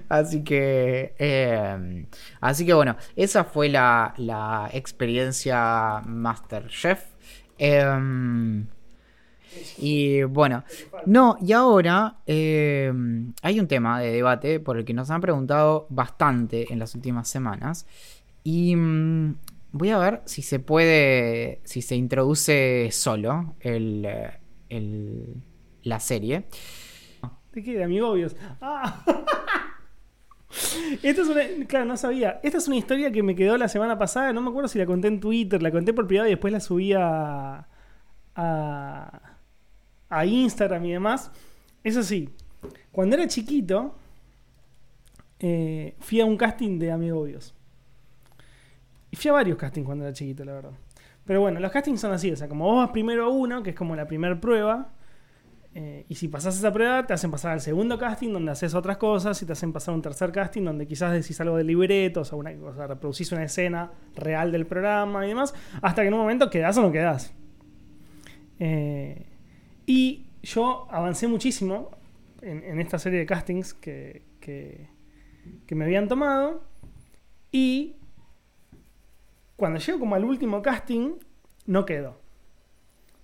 Así 0.08 0.42
que, 0.42 1.14
eh, 1.18 2.06
así 2.40 2.66
que 2.66 2.74
bueno, 2.74 2.96
esa 3.14 3.44
fue 3.44 3.68
la, 3.68 4.14
la 4.16 4.68
experiencia 4.72 6.00
Masterchef. 6.06 7.04
Em, 7.58 8.66
y 9.78 10.22
bueno, 10.24 10.64
no, 11.06 11.36
y 11.40 11.52
ahora 11.52 12.16
eh, 12.26 12.92
hay 13.42 13.60
un 13.60 13.66
tema 13.68 14.00
de 14.00 14.12
debate 14.12 14.60
por 14.60 14.76
el 14.78 14.84
que 14.84 14.94
nos 14.94 15.10
han 15.10 15.20
preguntado 15.20 15.86
bastante 15.90 16.72
en 16.72 16.78
las 16.78 16.94
últimas 16.94 17.28
semanas. 17.28 17.86
Y 18.44 18.74
mm, 18.76 19.36
voy 19.72 19.90
a 19.90 19.98
ver 19.98 20.22
si 20.24 20.42
se 20.42 20.58
puede, 20.60 21.60
si 21.64 21.82
se 21.82 21.96
introduce 21.96 22.88
solo 22.92 23.54
el, 23.60 24.04
eh, 24.06 24.38
el- 24.68 25.34
la 25.82 26.00
serie. 26.00 26.44
¿De 27.52 27.62
qué? 27.62 27.74
De 27.76 27.84
amigobios. 27.84 28.36
Ah. 28.60 29.02
Esta 31.02 31.22
es 31.22 31.28
una. 31.28 31.42
Claro, 31.66 31.84
no 31.84 31.96
sabía. 31.96 32.40
Esta 32.42 32.58
es 32.58 32.66
una 32.68 32.76
historia 32.76 33.10
que 33.12 33.22
me 33.22 33.34
quedó 33.34 33.56
la 33.58 33.68
semana 33.68 33.98
pasada. 33.98 34.32
No 34.32 34.40
me 34.40 34.48
acuerdo 34.48 34.68
si 34.68 34.78
la 34.78 34.86
conté 34.86 35.08
en 35.08 35.20
Twitter, 35.20 35.62
la 35.62 35.70
conté 35.70 35.92
por 35.92 36.06
privado 36.06 36.26
y 36.28 36.30
después 36.32 36.52
la 36.52 36.60
subí 36.60 36.92
a, 36.94 37.66
a 40.08 40.26
Instagram 40.26 40.84
y 40.86 40.92
demás. 40.92 41.30
Eso 41.84 42.02
sí, 42.02 42.30
cuando 42.92 43.16
era 43.16 43.26
chiquito, 43.26 43.94
eh, 45.40 45.94
fui 46.00 46.20
a 46.20 46.24
un 46.24 46.36
casting 46.36 46.78
de 46.78 46.90
amigobios. 46.90 47.54
Y 49.10 49.16
fui 49.16 49.30
a 49.30 49.32
varios 49.32 49.56
castings 49.56 49.86
cuando 49.86 50.04
era 50.04 50.12
chiquito, 50.12 50.44
la 50.44 50.52
verdad. 50.52 50.72
Pero 51.24 51.40
bueno, 51.40 51.60
los 51.60 51.70
castings 51.70 52.00
son 52.00 52.12
así, 52.12 52.30
o 52.30 52.36
sea, 52.36 52.48
como 52.48 52.64
vos 52.64 52.76
vas 52.76 52.90
primero 52.90 53.26
a 53.26 53.28
uno, 53.28 53.62
que 53.62 53.70
es 53.70 53.76
como 53.76 53.94
la 53.94 54.06
primera 54.06 54.40
prueba, 54.40 54.92
eh, 55.74 56.06
y 56.08 56.14
si 56.14 56.28
pasás 56.28 56.56
esa 56.56 56.72
prueba, 56.72 57.06
te 57.06 57.12
hacen 57.12 57.30
pasar 57.30 57.52
al 57.52 57.60
segundo 57.60 57.98
casting 57.98 58.32
donde 58.32 58.50
haces 58.50 58.74
otras 58.74 58.96
cosas 58.96 59.40
y 59.42 59.46
te 59.46 59.52
hacen 59.52 59.72
pasar 59.72 59.92
a 59.92 59.96
un 59.96 60.02
tercer 60.02 60.32
casting 60.32 60.64
donde 60.64 60.86
quizás 60.88 61.12
decís 61.12 61.40
algo 61.40 61.56
de 61.56 61.64
libretos 61.64 62.32
o, 62.32 62.38
una, 62.38 62.50
o 62.50 62.74
sea, 62.74 62.86
reproducís 62.86 63.30
una 63.32 63.44
escena 63.44 63.92
real 64.16 64.50
del 64.50 64.66
programa 64.66 65.24
y 65.24 65.28
demás, 65.28 65.54
hasta 65.82 66.02
que 66.02 66.08
en 66.08 66.14
un 66.14 66.20
momento 66.20 66.50
quedás 66.50 66.76
o 66.78 66.82
no 66.82 66.90
quedás. 66.90 67.32
Eh, 68.58 69.27
y 69.88 70.26
yo 70.42 70.86
avancé 70.90 71.26
muchísimo 71.28 71.90
en, 72.42 72.78
esta 72.78 72.98
serie 72.98 73.20
de 73.20 73.26
castings 73.26 73.72
que, 73.72 74.22
que, 74.38 74.86
me 75.74 75.86
habían 75.86 76.08
tomado 76.08 76.62
y 77.50 77.96
cuando 79.56 79.78
llego 79.78 79.98
como 79.98 80.14
al 80.14 80.24
último 80.24 80.60
casting, 80.60 81.14
no 81.64 81.86
quedo. 81.86 82.20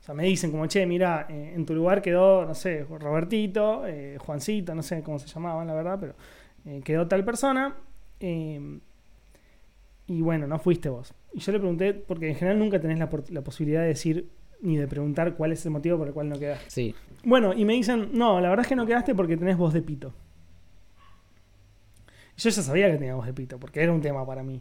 O 0.00 0.02
sea, 0.02 0.14
me 0.14 0.24
dicen 0.24 0.50
como, 0.50 0.66
che, 0.66 0.86
mira, 0.86 1.26
eh, 1.28 1.52
en 1.54 1.66
tu 1.66 1.74
lugar 1.74 2.00
quedó, 2.00 2.46
no 2.46 2.54
sé, 2.54 2.84
Robertito, 2.84 3.86
eh, 3.86 4.16
Juancito, 4.18 4.74
no 4.74 4.82
sé 4.82 5.02
cómo 5.02 5.18
se 5.18 5.26
llamaban, 5.26 5.66
la 5.66 5.74
verdad, 5.74 5.98
pero 6.00 6.14
eh, 6.64 6.80
quedó 6.82 7.06
tal 7.06 7.26
persona. 7.26 7.76
y 8.20 8.80
bueno, 10.06 10.46
no 10.46 10.58
fuiste 10.58 10.88
vos. 10.88 11.12
Y 11.34 11.40
yo 11.40 11.52
le 11.52 11.58
pregunté, 11.58 11.92
porque 11.92 12.30
en 12.30 12.36
general 12.36 12.58
nunca 12.58 12.80
tenés 12.80 12.98
la 12.98 13.42
posibilidad 13.42 13.82
de 13.82 13.88
decir 13.88 14.30
ni 14.64 14.76
de 14.76 14.88
preguntar 14.88 15.34
cuál 15.36 15.52
es 15.52 15.64
el 15.64 15.70
motivo 15.72 15.98
por 15.98 16.08
el 16.08 16.14
cual 16.14 16.28
no 16.28 16.38
quedaste. 16.38 16.70
Sí. 16.70 16.94
Bueno, 17.22 17.52
y 17.54 17.64
me 17.64 17.74
dicen, 17.74 18.08
no, 18.12 18.40
la 18.40 18.48
verdad 18.48 18.64
es 18.64 18.68
que 18.68 18.76
no 18.76 18.86
quedaste 18.86 19.14
porque 19.14 19.36
tenés 19.36 19.56
voz 19.56 19.72
de 19.72 19.82
pito. 19.82 20.12
Y 22.36 22.40
yo 22.40 22.50
ya 22.50 22.62
sabía 22.62 22.90
que 22.90 22.98
tenía 22.98 23.14
voz 23.14 23.26
de 23.26 23.32
pito, 23.32 23.58
porque 23.60 23.80
era 23.82 23.92
un 23.92 24.00
tema 24.00 24.26
para 24.26 24.42
mí. 24.42 24.60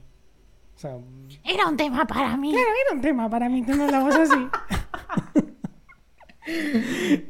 O 0.75 0.77
sea, 0.79 0.97
Era 1.45 1.67
un 1.67 1.77
tema 1.77 2.05
para 2.05 2.35
mí. 2.37 2.51
Claro, 2.51 2.67
era 2.87 2.95
un 2.95 3.01
tema 3.01 3.29
para 3.29 3.49
mí 3.49 3.63
tener 3.63 3.89
la 3.91 4.03
voz 4.03 4.15
así. 4.15 4.47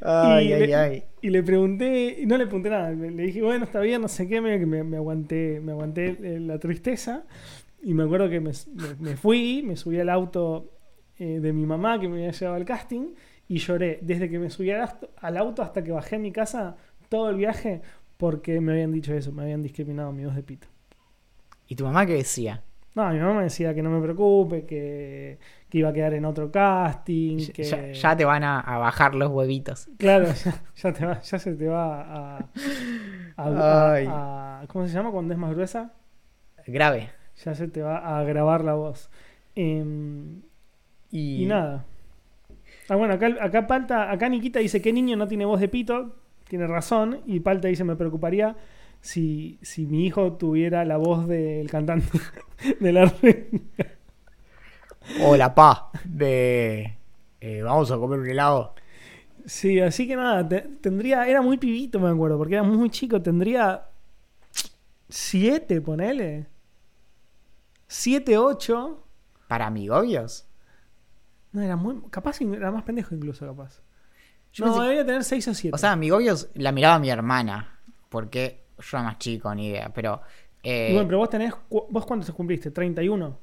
Ay, 0.02 0.48
y, 0.50 0.54
ay, 0.54 0.68
le, 0.68 0.76
ay. 0.76 1.04
y 1.22 1.30
le 1.30 1.44
pregunté, 1.44 2.18
y 2.22 2.26
no 2.26 2.38
le 2.38 2.46
pregunté 2.46 2.70
nada, 2.70 2.92
le, 2.92 3.12
le 3.12 3.24
dije, 3.24 3.42
bueno, 3.42 3.66
está 3.66 3.80
bien, 3.82 4.02
no 4.02 4.08
sé 4.08 4.28
qué, 4.28 4.42
me, 4.42 4.58
me 4.66 4.98
aguanté, 4.98 5.60
me 5.62 5.72
aguanté 5.74 6.18
eh, 6.22 6.40
la 6.40 6.58
tristeza. 6.60 7.24
Y 7.84 7.94
me 7.94 8.04
acuerdo 8.04 8.30
que 8.30 8.40
me, 8.40 8.52
me- 8.74 8.96
me 9.00 9.18
fui, 9.18 9.62
me 9.66 9.76
subí 9.76 10.00
al 10.00 10.10
auto 10.10 10.72
eh, 11.20 11.40
de 11.40 11.54
mi 11.54 11.66
mamá 11.66 12.00
que 12.00 12.08
me 12.08 12.16
había 12.18 12.32
llevado 12.32 12.56
al 12.58 12.66
casting 12.66 13.14
y 13.48 13.58
lloré 13.58 14.00
desde 14.02 14.30
que 14.30 14.40
me 14.40 14.50
subí 14.50 14.72
al 14.72 14.82
auto, 14.82 15.10
al 15.18 15.38
auto 15.38 15.62
hasta 15.62 15.84
que 15.84 15.92
bajé 15.92 16.16
a 16.16 16.20
mi 16.20 16.32
casa 16.32 16.76
todo 17.10 17.30
el 17.30 17.36
viaje 17.38 17.82
porque 18.18 18.60
me 18.62 18.72
habían 18.74 18.92
dicho 18.92 19.14
eso, 19.14 19.32
me 19.32 19.44
habían 19.44 19.62
discriminado 19.62 20.12
mi 20.12 20.26
voz 20.26 20.36
de 20.36 20.44
pito. 20.44 20.68
¿Y 21.68 21.76
tu 21.76 21.84
mamá 21.86 22.06
qué 22.06 22.14
decía? 22.14 22.62
No, 22.96 23.10
mi 23.10 23.18
mamá 23.20 23.34
me 23.40 23.44
decía 23.44 23.74
que 23.74 23.82
no 23.82 23.90
me 23.90 24.00
preocupe, 24.02 24.66
que, 24.66 25.40
que 25.68 25.78
iba 25.80 25.90
a 25.90 25.94
quedar 25.94 26.14
en 26.14 26.26
otro 26.26 26.52
casting, 26.52 27.38
Ya- 27.40 27.54
que... 27.54 27.64
Ya, 27.64 27.92
ya 27.92 28.16
te 28.18 28.24
van 28.24 28.44
a, 28.44 28.60
a 28.60 28.78
bajar 28.78 29.16
los 29.16 29.32
huevitos. 29.32 29.90
Claro, 29.98 30.28
ya, 30.32 30.62
ya 30.76 30.94
te 30.94 31.06
va- 31.06 31.20
ya 31.22 31.40
se 31.40 31.54
te 31.56 31.68
va 31.68 32.02
a, 32.02 32.38
a- 32.38 32.50
a- 33.38 33.94
Ay. 33.94 34.06
a- 34.08 34.62
a. 34.62 34.68
¿Cómo 34.68 34.86
se 34.88 34.94
llama 34.94 35.10
cuando 35.12 35.34
es 35.34 35.40
más 35.40 35.52
gruesa? 35.56 35.92
Grave. 36.68 37.10
Ya 37.44 37.56
se 37.56 37.68
te 37.68 37.82
va 37.82 38.20
a 38.20 38.24
grabar 38.24 38.64
la 38.64 38.76
voz. 38.76 39.10
Em, 39.56 40.42
Y, 41.14 41.44
y 41.44 41.46
nada. 41.46 41.86
Ah, 42.90 42.96
bueno, 42.96 43.14
acá, 43.14 43.28
acá 43.42 43.68
Palta, 43.68 44.12
acá 44.12 44.30
Nikita 44.30 44.60
dice 44.60 44.82
que 44.82 44.94
niño 44.94 45.16
no 45.18 45.28
tiene 45.28 45.46
voz 45.46 45.60
de 45.62 45.70
pito. 45.70 46.16
Tiene 46.48 46.68
razón. 46.68 47.22
Y 47.26 47.40
Palta 47.40 47.68
dice: 47.68 47.84
Me 47.84 47.96
preocuparía 47.96 48.56
si, 49.02 49.58
si 49.62 49.86
mi 49.86 50.06
hijo 50.06 50.34
tuviera 50.34 50.86
la 50.86 50.98
voz 50.98 51.28
del 51.28 51.70
cantante 51.70 52.08
de 52.80 52.92
la 52.94 53.06
red. 53.06 53.46
Hola, 55.22 55.54
pa. 55.56 55.92
De. 56.06 56.98
eh, 57.42 57.62
vamos 57.62 57.92
a 57.92 57.98
comer 57.98 58.20
un 58.20 58.30
helado. 58.30 58.74
Sí, 59.46 59.80
así 59.80 60.08
que 60.08 60.16
nada, 60.16 60.48
te- 60.48 60.62
tendría. 60.82 61.28
Era 61.28 61.42
muy 61.42 61.58
pibito, 61.58 62.00
me 62.00 62.10
acuerdo, 62.10 62.38
porque 62.38 62.56
era 62.56 62.64
muy 62.64 62.90
chico. 62.90 63.22
Tendría. 63.22 63.86
Siete, 65.10 65.80
ponele. 65.82 66.48
Siete, 67.88 68.38
ocho. 68.38 69.04
¿Para 69.48 69.68
amigobios? 69.68 70.46
No, 71.54 71.62
era 71.62 71.76
muy. 71.76 72.02
Capaz 72.10 72.42
era 72.42 72.72
más 72.72 72.84
pendejo 72.84 73.16
incluso, 73.16 73.46
capaz. 73.48 73.82
Yo 74.52 74.66
no, 74.66 74.74
pensé- 74.76 74.82
debería 74.84 75.06
tener 75.06 75.24
seis 75.24 75.48
o 75.48 75.54
siete. 75.54 75.74
O 75.76 75.78
sea, 75.78 75.94
amigobios 75.94 76.50
la 76.56 76.72
miraba 76.72 77.00
mi 77.00 77.10
hermana. 77.10 77.80
Porque 78.10 78.66
yo 78.78 78.98
era 78.98 79.04
más 79.04 79.18
chico, 79.20 79.54
ni 79.56 79.68
idea. 79.70 79.92
Pero. 79.94 80.22
Eh, 80.62 80.90
Y 80.90 80.94
bueno, 80.94 81.08
pero 81.08 81.18
vos 81.20 81.30
tenés. 81.30 81.54
¿Vos 81.70 82.06
cuántos 82.06 82.30
cumpliste? 82.36 82.72
¿31? 82.74 83.36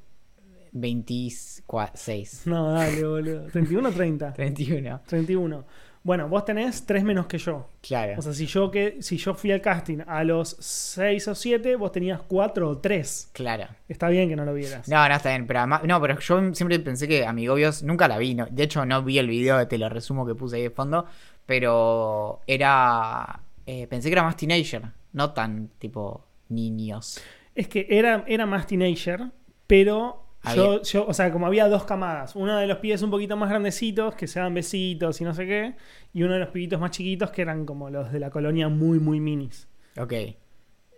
26. 0.73 2.43
No, 2.45 2.71
dale, 2.73 3.03
boludo. 3.05 3.47
¿31 3.49 3.87
o 3.87 3.91
30? 3.91 4.33
31. 4.33 5.01
31. 5.05 5.65
Bueno, 6.03 6.27
vos 6.27 6.43
tenés 6.45 6.85
3 6.87 7.03
menos 7.03 7.27
que 7.27 7.37
yo. 7.37 7.69
Claro. 7.81 8.13
O 8.17 8.21
sea, 8.23 8.33
si 8.33 8.47
yo, 8.47 8.71
que, 8.71 8.97
si 9.01 9.17
yo 9.17 9.35
fui 9.35 9.51
al 9.51 9.61
casting 9.61 9.99
a 10.07 10.23
los 10.23 10.55
6 10.59 11.27
o 11.27 11.35
7, 11.35 11.75
vos 11.75 11.91
tenías 11.91 12.21
4 12.27 12.67
o 12.69 12.77
3. 12.79 13.29
claro. 13.33 13.67
Está 13.87 14.09
bien 14.09 14.27
que 14.27 14.35
no 14.35 14.43
lo 14.43 14.53
vieras. 14.53 14.87
No, 14.87 15.07
no 15.07 15.13
está 15.15 15.29
bien, 15.29 15.45
pero 15.45 15.59
además, 15.59 15.83
no, 15.83 16.01
pero 16.01 16.17
yo 16.19 16.55
siempre 16.55 16.79
pensé 16.79 17.07
que 17.07 17.25
Amigobios 17.25 17.83
nunca 17.83 18.07
la 18.07 18.17
vi, 18.17 18.33
no- 18.33 18.47
de 18.49 18.63
hecho 18.63 18.83
no 18.85 19.03
vi 19.03 19.19
el 19.19 19.27
video, 19.27 19.67
te 19.67 19.77
lo 19.77 19.89
resumo 19.89 20.25
que 20.25 20.33
puse 20.33 20.55
ahí 20.55 20.63
de 20.63 20.69
fondo, 20.71 21.05
pero 21.45 22.39
era, 22.47 23.41
eh, 23.65 23.85
pensé 23.87 24.09
que 24.09 24.13
era 24.13 24.23
más 24.23 24.37
teenager, 24.37 24.83
no 25.13 25.33
tan 25.33 25.67
tipo 25.77 26.25
niños. 26.49 27.19
Es 27.53 27.67
que 27.67 27.85
era, 27.89 28.23
era 28.27 28.45
más 28.45 28.65
teenager, 28.65 29.21
pero 29.67 30.23
yo, 30.43 30.81
yo, 30.83 31.05
o 31.07 31.13
sea, 31.13 31.31
como 31.31 31.47
había 31.47 31.67
dos 31.69 31.83
camadas. 31.85 32.35
Uno 32.35 32.57
de 32.57 32.67
los 32.67 32.77
pibes 32.79 33.01
un 33.01 33.11
poquito 33.11 33.37
más 33.37 33.49
grandecitos, 33.49 34.15
que 34.15 34.27
se 34.27 34.39
daban 34.39 34.53
besitos 34.53 35.21
y 35.21 35.23
no 35.23 35.33
sé 35.33 35.45
qué, 35.45 35.75
y 36.13 36.23
uno 36.23 36.33
de 36.33 36.39
los 36.39 36.49
pibitos 36.49 36.79
más 36.79 36.91
chiquitos, 36.91 37.31
que 37.31 37.41
eran 37.43 37.65
como 37.65 37.89
los 37.89 38.11
de 38.11 38.19
la 38.19 38.29
colonia 38.31 38.69
muy, 38.69 38.99
muy 38.99 39.19
minis. 39.19 39.67
Ok, 39.97 40.13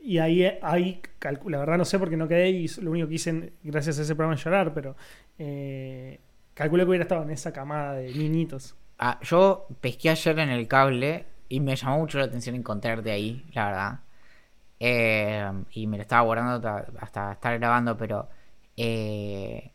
Y 0.02 0.18
ahí, 0.18 0.44
ahí 0.62 1.02
la 1.46 1.60
verdad 1.60 1.78
no 1.78 1.86
sé 1.86 1.98
porque 1.98 2.18
no 2.18 2.28
quedé 2.28 2.50
y 2.50 2.68
lo 2.82 2.92
único 2.92 3.08
que 3.08 3.14
hice 3.16 3.54
gracias 3.64 4.00
a 4.00 4.02
ese 4.02 4.16
programa 4.16 4.36
es 4.36 4.44
llorar, 4.44 4.74
pero 4.74 4.96
eh, 5.40 6.20
calculo 6.54 6.84
que 6.84 6.90
hubiera 6.90 7.04
estado 7.04 7.24
en 7.24 7.32
esa 7.32 7.54
camada 7.54 7.94
de 7.96 8.14
niñitos. 8.14 8.76
Ah, 8.98 9.20
yo 9.24 9.68
pesqué 9.82 10.10
ayer 10.10 10.40
en 10.40 10.50
el 10.50 10.68
cable 10.68 11.26
y 11.50 11.60
me 11.60 11.76
llamó 11.76 12.00
mucho 12.00 12.18
la 12.20 12.26
atención 12.26 12.56
encontrarte 12.56 13.12
ahí, 13.12 13.46
la 13.54 13.66
verdad. 13.66 14.00
Eh, 14.80 15.52
y 15.74 15.88
me 15.88 15.98
lo 15.98 16.04
estaba 16.04 16.24
guardando 16.24 16.62
ta- 16.62 16.88
hasta 17.00 17.34
estar 17.34 17.58
grabando, 17.60 17.98
pero 17.98 18.30
eh, 18.78 19.72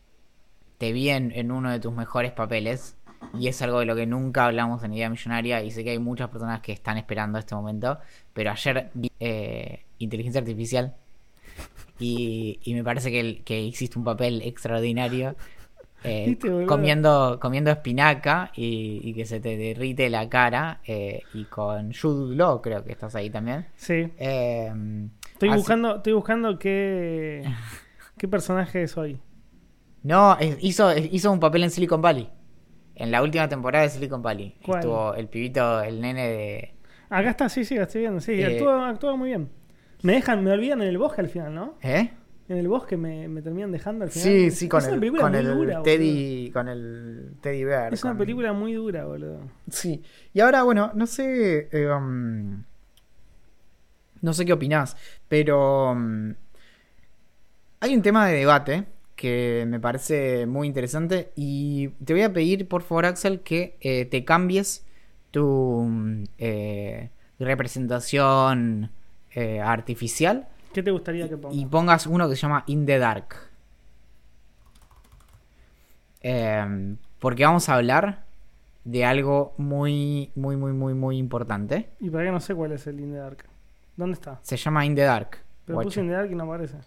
te 0.77 0.91
vi 0.93 1.09
en, 1.09 1.31
en 1.31 1.51
uno 1.51 1.71
de 1.71 1.79
tus 1.79 1.93
mejores 1.93 2.31
papeles. 2.31 2.95
Y 3.37 3.47
es 3.47 3.61
algo 3.61 3.79
de 3.79 3.85
lo 3.85 3.95
que 3.95 4.05
nunca 4.05 4.45
hablamos 4.45 4.83
en 4.83 4.93
Idea 4.93 5.09
Millonaria. 5.09 5.61
Y 5.63 5.71
sé 5.71 5.83
que 5.83 5.91
hay 5.91 5.99
muchas 5.99 6.29
personas 6.29 6.61
que 6.61 6.71
están 6.71 6.97
esperando 6.97 7.37
este 7.37 7.53
momento. 7.53 7.97
Pero 8.33 8.51
ayer 8.51 8.89
vi 8.93 9.11
eh, 9.19 9.83
Inteligencia 9.99 10.39
Artificial. 10.39 10.95
Y, 11.99 12.59
y 12.63 12.73
me 12.73 12.83
parece 12.83 13.11
que, 13.11 13.19
el- 13.19 13.43
que 13.43 13.67
existe 13.67 13.99
un 13.99 14.05
papel 14.05 14.41
extraordinario. 14.43 15.35
eh, 16.05 16.37
comiendo, 16.67 17.39
comiendo 17.41 17.71
espinaca 17.71 18.51
y, 18.55 19.01
y 19.03 19.13
que 19.13 19.25
se 19.25 19.41
te 19.41 19.57
derrite 19.57 20.09
la 20.09 20.29
cara. 20.29 20.79
eh, 20.85 21.21
y 21.33 21.43
con 21.45 21.93
Jude 21.93 22.35
Law, 22.37 22.61
creo 22.61 22.85
que 22.85 22.93
estás 22.93 23.15
ahí 23.15 23.29
también. 23.29 23.65
Sí. 23.75 24.07
Eh, 24.17 24.71
Estoy 25.33 25.49
así- 25.49 25.57
buscando, 25.57 25.97
estoy 25.97 26.13
buscando 26.13 26.57
qué, 26.57 27.43
qué 28.19 28.27
personaje 28.27 28.87
soy. 28.87 29.19
No, 30.03 30.37
es- 30.39 30.57
hizo, 30.61 30.95
hizo 30.95 31.31
un 31.31 31.39
papel 31.39 31.63
en 31.63 31.71
Silicon 31.71 32.01
Valley. 32.01 32.29
En 32.95 33.11
la 33.11 33.23
última 33.23 33.47
temporada 33.49 33.83
de 33.85 33.89
Silicon 33.89 34.21
Valley. 34.21 34.55
¿Cuál? 34.63 34.79
Estuvo 34.79 35.13
el 35.15 35.27
pibito, 35.27 35.81
el 35.81 35.99
nene 36.01 36.27
de. 36.27 36.73
Acá 37.09 37.31
está, 37.31 37.49
sí, 37.49 37.65
sí, 37.65 37.75
la 37.75 37.83
estoy 37.83 38.01
viendo. 38.01 38.19
Sí, 38.19 38.33
Eh, 38.33 38.45
actúa, 38.45 38.89
actúa 38.89 39.15
muy 39.15 39.29
bien. 39.29 39.49
Me 40.03 40.13
dejan, 40.13 40.43
me 40.43 40.51
olvidan 40.51 40.81
en 40.81 40.89
el 40.89 40.97
bosque 40.97 41.21
al 41.21 41.29
final, 41.29 41.53
¿no? 41.55 41.73
¿Eh? 41.81 42.11
En 42.49 42.57
el 42.57 42.67
bosque 42.67 42.97
me, 42.97 43.27
me 43.27 43.41
terminan 43.41 43.71
dejando 43.71 44.05
al 44.05 44.11
final. 44.11 44.27
Sí, 44.27 44.51
sí, 44.51 44.67
con 44.69 44.79
es 44.81 44.87
el, 44.87 45.11
con 45.17 45.35
el 45.35 45.45
dura, 45.45 45.55
boludo. 45.55 45.81
Teddy. 45.83 46.49
Con 46.51 46.67
el 46.67 47.33
Teddy 47.41 47.63
Bear. 47.63 47.93
Es 47.93 48.03
una 48.03 48.11
con- 48.13 48.17
película 48.19 48.53
muy 48.53 48.73
dura, 48.73 49.05
boludo. 49.05 49.39
Sí. 49.69 50.01
Y 50.33 50.39
ahora, 50.39 50.63
bueno, 50.63 50.91
no 50.95 51.05
sé. 51.07 51.69
eh, 51.71 51.87
um, 51.91 52.63
no 54.21 54.33
sé 54.33 54.45
qué 54.45 54.53
opinás. 54.53 54.97
Pero. 55.27 55.91
um, 55.91 56.33
hay 57.79 57.95
un 57.95 58.01
tema 58.01 58.27
de 58.27 58.37
debate 58.37 58.85
que 59.15 59.65
me 59.67 59.79
parece 59.79 60.45
muy 60.45 60.67
interesante. 60.67 61.31
Y 61.35 61.89
te 62.03 62.13
voy 62.13 62.23
a 62.23 62.31
pedir, 62.31 62.67
por 62.67 62.81
favor, 62.83 63.05
Axel, 63.05 63.41
que 63.41 63.77
eh, 63.81 64.05
te 64.05 64.23
cambies 64.23 64.85
tu 65.31 65.45
um, 65.45 66.23
eh, 66.37 67.09
representación 67.37 68.91
eh, 69.31 69.59
artificial 69.59 70.47
¿Qué 70.73 70.81
te 70.83 70.91
gustaría 70.91 71.27
que 71.27 71.37
ponga? 71.37 71.55
y 71.55 71.65
pongas 71.65 72.07
uno 72.07 72.29
que 72.29 72.35
se 72.35 72.43
llama 72.43 72.63
In 72.67 72.85
the 72.85 72.97
Dark. 72.97 73.35
Em, 76.21 76.97
porque 77.19 77.45
vamos 77.45 77.69
a 77.69 77.75
hablar 77.75 78.23
de 78.85 79.05
algo 79.05 79.53
muy, 79.57 80.31
muy, 80.35 80.55
muy, 80.55 80.73
muy, 80.73 80.93
muy 80.93 81.17
importante. 81.17 81.89
Y 81.99 82.09
para 82.09 82.25
qué 82.25 82.31
no 82.31 82.39
sé 82.39 82.55
cuál 82.55 82.71
es 82.71 82.87
el 82.87 82.99
In 82.99 83.11
the 83.11 83.17
Dark. 83.17 83.45
¿Dónde 83.97 84.13
está? 84.13 84.39
Se 84.41 84.57
llama 84.57 84.85
In 84.85 84.95
the 84.95 85.03
Dark. 85.03 85.39
Pero 85.65 85.81
puse 85.81 85.99
In 85.99 86.07
the 86.07 86.13
Dark 86.13 86.31
y 86.31 86.35
no 86.35 86.43
aparece. 86.43 86.77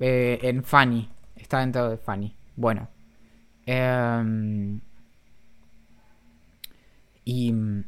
Eh, 0.00 0.38
en 0.42 0.64
Funny. 0.64 1.08
Está 1.36 1.60
dentro 1.60 1.88
de 1.90 1.96
Funny. 1.96 2.34
Bueno. 2.56 2.88
Em, 3.66 4.80
y 7.24 7.52
mm, 7.52 7.84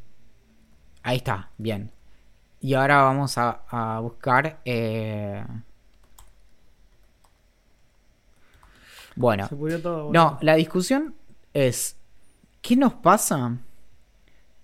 ahí 1.03 1.17
está, 1.17 1.51
bien. 1.59 1.91
Y 2.61 2.75
ahora 2.75 3.03
vamos 3.03 3.37
a, 3.39 3.63
a 3.69 4.01
buscar. 4.01 4.61
eh, 4.65 5.45
Bueno, 9.15 9.47
Se 9.49 9.79
todo. 9.79 10.11
no, 10.13 10.39
la 10.41 10.55
discusión 10.55 11.15
es, 11.53 11.97
¿qué 12.63 12.77
nos 12.77 12.95
pasa 12.95 13.59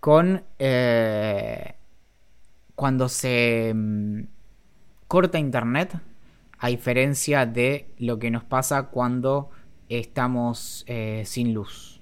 con 0.01 0.43
eh, 0.59 1.75
cuando 2.75 3.09
se 3.09 3.73
mm, 3.75 4.21
corta 5.07 5.39
internet 5.39 6.01
a 6.59 6.69
diferencia 6.69 7.47
de 7.47 7.89
lo 7.99 8.19
que 8.19 8.31
nos 8.31 8.45
pasa 8.45 8.89
cuando 8.89 9.51
estamos 9.89 10.85
eh, 10.87 11.23
sin 11.25 11.55
luz? 11.55 12.01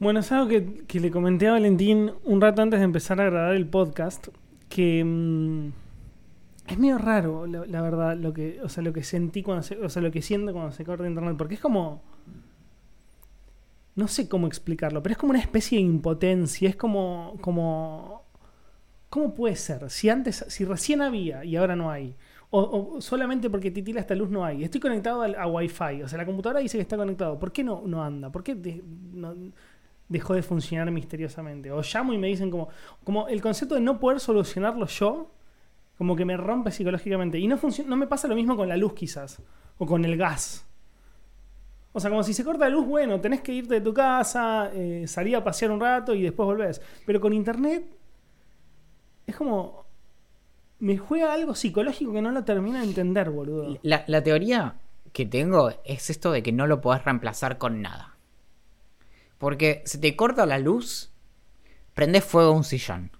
Bueno, 0.00 0.20
es 0.20 0.30
algo 0.30 0.48
que, 0.48 0.84
que 0.86 1.00
le 1.00 1.10
comenté 1.10 1.48
a 1.48 1.52
Valentín 1.52 2.12
un 2.24 2.40
rato 2.40 2.62
antes 2.62 2.78
de 2.78 2.84
empezar 2.84 3.20
a 3.20 3.24
grabar 3.24 3.54
el 3.54 3.66
podcast. 3.66 4.28
Que 4.68 5.02
mm, 5.04 5.72
es 6.68 6.78
medio 6.78 6.98
raro, 6.98 7.46
la, 7.46 7.82
verdad, 7.82 8.16
lo 8.16 8.32
que, 8.32 8.60
o 8.62 8.68
sea, 8.68 8.82
lo 8.84 8.92
que 8.92 9.02
sentí 9.02 9.42
cuando 9.42 9.62
se, 9.62 9.76
o 9.76 9.88
sea, 9.88 10.02
lo 10.02 10.10
que 10.10 10.22
siento 10.22 10.52
cuando 10.52 10.72
se 10.72 10.84
corta 10.84 11.06
internet. 11.06 11.36
Porque 11.36 11.54
es 11.54 11.60
como. 11.60 12.02
No 13.96 14.06
sé 14.06 14.28
cómo 14.28 14.46
explicarlo, 14.46 15.02
pero 15.02 15.14
es 15.14 15.18
como 15.18 15.30
una 15.30 15.40
especie 15.40 15.78
de 15.78 15.84
impotencia. 15.84 16.68
Es 16.68 16.76
como. 16.76 17.36
como 17.40 18.22
¿Cómo 19.10 19.34
puede 19.34 19.56
ser? 19.56 19.88
Si 19.90 20.10
antes, 20.10 20.44
si 20.48 20.64
recién 20.64 21.00
había 21.00 21.44
y 21.44 21.56
ahora 21.56 21.74
no 21.74 21.90
hay. 21.90 22.14
O, 22.50 22.96
solamente 23.00 23.50
porque 23.50 23.70
titila 23.70 24.00
esta 24.00 24.14
luz 24.14 24.30
no 24.30 24.44
hay. 24.44 24.64
Estoy 24.64 24.80
conectado 24.80 25.20
al- 25.22 25.34
a, 25.34 25.46
Wi-Fi. 25.46 26.02
O 26.02 26.08
sea, 26.08 26.16
la 26.18 26.24
computadora 26.26 26.60
dice 26.60 26.78
que 26.78 26.82
está 26.82 26.96
conectado. 26.96 27.38
¿Por 27.38 27.52
qué 27.52 27.62
no, 27.62 27.82
no 27.86 28.02
anda? 28.02 28.30
¿Por 28.32 28.42
qué 28.42 28.54
no- 29.12 29.34
dejó 30.08 30.34
de 30.34 30.42
funcionar 30.42 30.90
misteriosamente? 30.90 31.70
O 31.72 31.82
llamo 31.82 32.12
y 32.14 32.18
me 32.18 32.28
dicen 32.28 32.50
como, 32.50 32.68
como 33.04 33.28
el 33.28 33.42
concepto 33.42 33.74
de 33.74 33.82
no 33.82 34.00
poder 34.00 34.20
solucionarlo 34.20 34.86
yo, 34.86 35.30
como 35.98 36.16
que 36.16 36.24
me 36.24 36.36
rompe 36.38 36.70
psicológicamente. 36.70 37.38
Y 37.38 37.46
no, 37.48 37.58
no 37.86 37.96
me 37.96 38.06
pasa 38.06 38.28
lo 38.28 38.34
mismo 38.34 38.56
con 38.56 38.68
la 38.68 38.76
luz 38.78 38.94
quizás. 38.94 39.42
O 39.78 39.86
con 39.86 40.04
el 40.04 40.16
gas. 40.16 40.64
O 41.92 42.00
sea, 42.00 42.10
como 42.10 42.22
si 42.22 42.32
se 42.34 42.44
corta 42.44 42.64
la 42.68 42.70
luz, 42.70 42.86
bueno, 42.86 43.20
tenés 43.20 43.40
que 43.40 43.52
irte 43.52 43.74
de 43.74 43.80
tu 43.80 43.92
casa, 43.92 44.70
eh, 44.74 45.06
salir 45.06 45.36
a 45.36 45.42
pasear 45.44 45.70
un 45.70 45.80
rato 45.80 46.14
y 46.14 46.22
después 46.22 46.46
volvés. 46.46 46.80
Pero 47.06 47.20
con 47.20 47.32
internet 47.32 47.84
es 49.26 49.36
como... 49.36 49.87
Me 50.80 50.96
juega 50.96 51.32
algo 51.32 51.54
psicológico 51.54 52.12
que 52.12 52.22
no 52.22 52.30
lo 52.30 52.44
termino 52.44 52.78
de 52.78 52.84
entender, 52.84 53.30
boludo. 53.30 53.78
La, 53.82 54.04
la 54.06 54.22
teoría 54.22 54.76
que 55.12 55.26
tengo 55.26 55.70
es 55.84 56.10
esto 56.10 56.30
de 56.32 56.42
que 56.42 56.52
no 56.52 56.66
lo 56.66 56.80
podés 56.80 57.04
reemplazar 57.04 57.58
con 57.58 57.82
nada. 57.82 58.16
Porque 59.38 59.82
se 59.86 59.98
te 59.98 60.14
corta 60.16 60.46
la 60.46 60.58
luz, 60.58 61.10
prendes 61.94 62.24
fuego 62.24 62.52
a 62.52 62.56
un 62.56 62.64
sillón. 62.64 63.10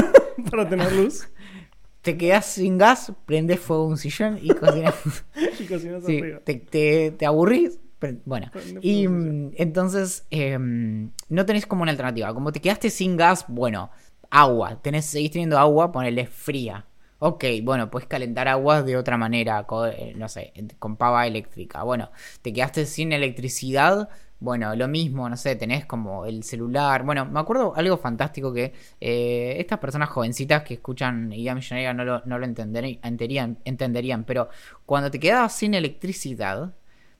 Para 0.50 0.68
tener 0.68 0.92
luz. 0.92 1.28
te 2.02 2.16
quedas 2.16 2.46
sin 2.46 2.78
gas, 2.78 3.12
prendes 3.26 3.58
fuego 3.60 3.86
un 3.86 3.98
sillón 3.98 4.38
y 4.42 4.48
cocinas. 4.54 4.94
Y 5.60 5.64
cocinas 5.66 6.04
Sí, 6.04 6.18
arriba. 6.18 6.40
te, 6.44 6.54
te- 6.54 7.10
te 7.12 7.26
aburrís. 7.26 7.78
Bueno, 8.24 8.52
y 8.80 9.08
mm, 9.08 9.54
entonces 9.56 10.24
em, 10.30 11.10
no 11.28 11.44
tenés 11.44 11.66
como 11.66 11.82
una 11.82 11.90
alternativa. 11.90 12.32
Como 12.32 12.52
te 12.52 12.60
quedaste 12.60 12.90
sin 12.90 13.16
gas, 13.16 13.44
bueno, 13.48 13.90
agua. 14.30 14.80
Tenés, 14.80 15.06
seguís 15.06 15.32
teniendo 15.32 15.58
agua, 15.58 15.90
ponele 15.90 16.26
fría. 16.26 16.86
Ok, 17.20 17.44
bueno, 17.64 17.90
puedes 17.90 18.06
calentar 18.08 18.46
agua 18.46 18.82
de 18.82 18.96
otra 18.96 19.16
manera, 19.16 19.64
co- 19.66 19.86
eh, 19.86 20.12
no 20.16 20.28
sé, 20.28 20.52
con 20.78 20.96
pava 20.96 21.26
eléctrica. 21.26 21.82
Bueno, 21.82 22.10
te 22.42 22.52
quedaste 22.52 22.86
sin 22.86 23.12
electricidad, 23.12 24.08
bueno, 24.38 24.76
lo 24.76 24.86
mismo, 24.86 25.28
no 25.28 25.36
sé, 25.36 25.56
tenés 25.56 25.84
como 25.84 26.26
el 26.26 26.44
celular. 26.44 27.02
Bueno, 27.02 27.24
me 27.26 27.40
acuerdo 27.40 27.74
algo 27.74 27.96
fantástico 27.98 28.52
que 28.52 28.72
eh, 29.00 29.56
estas 29.58 29.80
personas 29.80 30.10
jovencitas 30.10 30.62
que 30.62 30.74
escuchan 30.74 31.32
Idea 31.32 31.56
Millonaria 31.56 31.92
no 31.92 32.04
lo, 32.04 32.22
no 32.24 32.38
lo 32.38 32.46
entenderí- 32.46 33.00
entenderían, 33.02 33.58
entenderían, 33.64 34.22
pero 34.24 34.48
cuando 34.86 35.10
te 35.10 35.18
quedabas 35.18 35.54
sin 35.56 35.74
electricidad, 35.74 36.72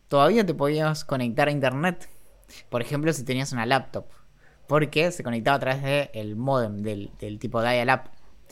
todavía 0.07 0.47
te 0.47 0.55
podías 0.55 1.05
conectar 1.05 1.49
a 1.49 1.51
internet. 1.51 2.09
Por 2.69 2.83
ejemplo, 2.83 3.13
si 3.13 3.25
tenías 3.25 3.53
una 3.53 3.67
laptop. 3.67 4.07
Porque 4.69 5.11
se 5.13 5.23
conectaba 5.25 5.57
a 5.57 5.61
través 5.61 6.13
del 6.13 6.37
modem, 6.37 6.83
del, 6.83 7.11
del 7.21 7.39
tipo 7.39 7.63
dial-up. 7.63 8.03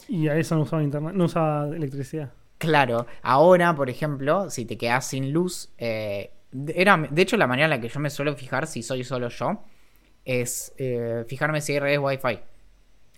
Y 0.08 0.28
a 0.28 0.36
eso 0.36 0.54
no 0.54 0.62
usaba 0.62 0.82
internet, 0.82 1.14
no 1.14 1.24
usaba 1.24 1.68
electricidad. 1.74 2.32
Claro, 2.58 3.06
ahora, 3.22 3.74
por 3.74 3.90
ejemplo, 3.90 4.48
si 4.50 4.64
te 4.64 4.78
quedas 4.78 5.06
sin 5.06 5.32
luz, 5.32 5.70
eh, 5.78 6.30
de- 6.52 6.74
era, 6.76 6.96
de 7.10 7.22
hecho, 7.22 7.36
la 7.36 7.46
manera 7.46 7.64
en 7.66 7.70
la 7.70 7.80
que 7.80 7.88
yo 7.88 8.00
me 8.00 8.08
suelo 8.10 8.34
fijar 8.34 8.66
si 8.66 8.82
soy 8.82 9.04
solo 9.04 9.28
yo 9.28 9.62
es 10.24 10.72
eh, 10.78 11.24
fijarme 11.28 11.60
si 11.60 11.72
hay 11.72 11.78
redes 11.80 11.98
Wi-Fi. 12.00 12.38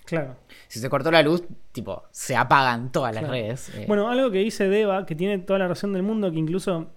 Claro. 0.04 0.36
Si 0.68 0.78
se 0.80 0.88
cortó 0.88 1.10
la 1.10 1.22
luz, 1.22 1.44
tipo, 1.72 2.02
se 2.10 2.34
apagan 2.34 2.90
todas 2.90 3.14
las 3.14 3.28
redes. 3.28 3.68
eh. 3.76 3.84
Bueno, 3.86 4.08
algo 4.08 4.30
que 4.30 4.38
dice 4.38 4.68
Deva, 4.68 5.04
que 5.06 5.14
tiene 5.14 5.38
toda 5.38 5.58
la 5.58 5.68
razón 5.68 5.92
del 5.92 6.02
mundo, 6.02 6.30
que 6.32 6.38
incluso 6.38 6.90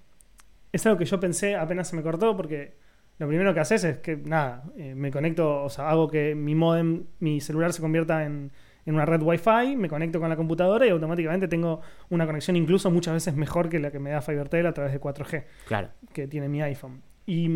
es 0.72 0.86
algo 0.86 0.98
que 0.98 1.06
yo 1.06 1.20
pensé 1.20 1.56
apenas 1.58 1.90
se 1.90 1.96
me 1.98 2.02
cortó, 2.04 2.36
porque 2.38 2.76
lo 3.20 3.28
primero 3.28 3.54
que 3.54 3.60
haces 3.60 3.84
es 3.84 3.98
que, 4.00 4.16
nada, 4.16 4.64
eh, 4.78 4.96
me 4.96 5.12
conecto, 5.12 5.62
o 5.64 5.70
sea, 5.70 5.90
hago 5.90 6.08
que 6.10 6.34
mi 6.36 6.56
modem, 6.56 7.04
mi 7.20 7.42
celular 7.42 7.74
se 7.74 7.82
convierta 7.82 8.24
en, 8.26 8.52
en 8.86 8.96
una 8.96 9.06
red 9.06 9.22
Wi-Fi, 9.22 9.76
me 9.78 9.88
conecto 9.90 10.20
con 10.20 10.30
la 10.30 10.36
computadora 10.36 10.86
y 10.86 10.90
automáticamente 10.90 11.48
tengo 11.48 11.82
una 12.10 12.26
conexión 12.26 12.56
incluso 12.56 12.90
muchas 12.92 13.14
veces 13.14 13.36
mejor 13.36 13.70
que 13.70 13.80
la 13.80 13.92
que 13.92 14.00
me 14.00 14.10
da 14.12 14.22
FiberTel 14.22 14.66
a 14.68 14.74
través 14.74 14.92
de 14.94 15.00
4G 15.00 15.44
claro. 15.68 15.90
que 16.14 16.28
tiene 16.28 16.48
mi 16.50 16.62
iPhone. 16.62 17.02
Y, 17.28 17.48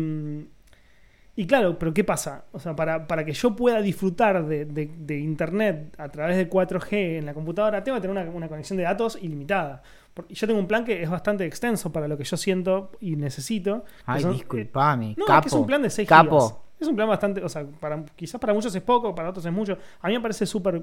y 1.38 1.46
claro, 1.46 1.78
pero 1.78 1.92
¿qué 1.92 2.02
pasa? 2.04 2.44
O 2.52 2.58
sea, 2.58 2.74
para, 2.74 3.06
para 3.06 3.24
que 3.24 3.32
yo 3.32 3.54
pueda 3.54 3.82
disfrutar 3.82 4.46
de, 4.46 4.64
de- 4.64 4.90
de 4.96 5.18
Internet 5.18 5.94
a 5.98 6.08
través 6.08 6.36
de 6.36 6.48
4G 6.48 7.18
en 7.18 7.26
la 7.26 7.34
computadora, 7.34 7.84
tengo 7.84 7.96
que 7.98 8.02
tener 8.08 8.16
una, 8.16 8.30
una 8.34 8.48
conexión 8.48 8.78
de 8.78 8.84
datos 8.84 9.18
ilimitada. 9.20 9.82
Porque 10.14 10.32
yo 10.34 10.46
tengo 10.46 10.58
un 10.58 10.66
plan 10.66 10.82
que 10.84 11.02
es 11.02 11.10
bastante 11.10 11.44
extenso 11.44 11.92
para 11.92 12.08
lo 12.08 12.16
que 12.16 12.24
yo 12.24 12.38
siento 12.38 12.90
y 13.00 13.16
necesito. 13.16 13.84
Ay, 14.06 14.22
son- 14.22 14.32
disculpame. 14.32 15.10
eh, 15.10 15.14
no, 15.18 15.26
capo. 15.26 15.38
es 15.40 15.42
que 15.42 15.48
es 15.48 15.60
un 15.60 15.66
plan 15.66 15.82
de 15.82 15.90
6 15.90 16.08
Capo. 16.08 16.40
gigas. 16.40 16.58
Es 16.80 16.88
un 16.88 16.96
plan 16.96 17.08
bastante, 17.08 17.42
o 17.42 17.48
sea, 17.48 17.66
para, 17.80 18.02
quizás 18.14 18.38
para 18.40 18.52
muchos 18.54 18.74
es 18.74 18.82
poco, 18.82 19.14
para 19.14 19.28
otros 19.30 19.44
es 19.44 19.52
mucho. 19.52 19.76
A 20.00 20.08
mí 20.08 20.14
me 20.14 20.20
parece 20.20 20.44
súper 20.46 20.82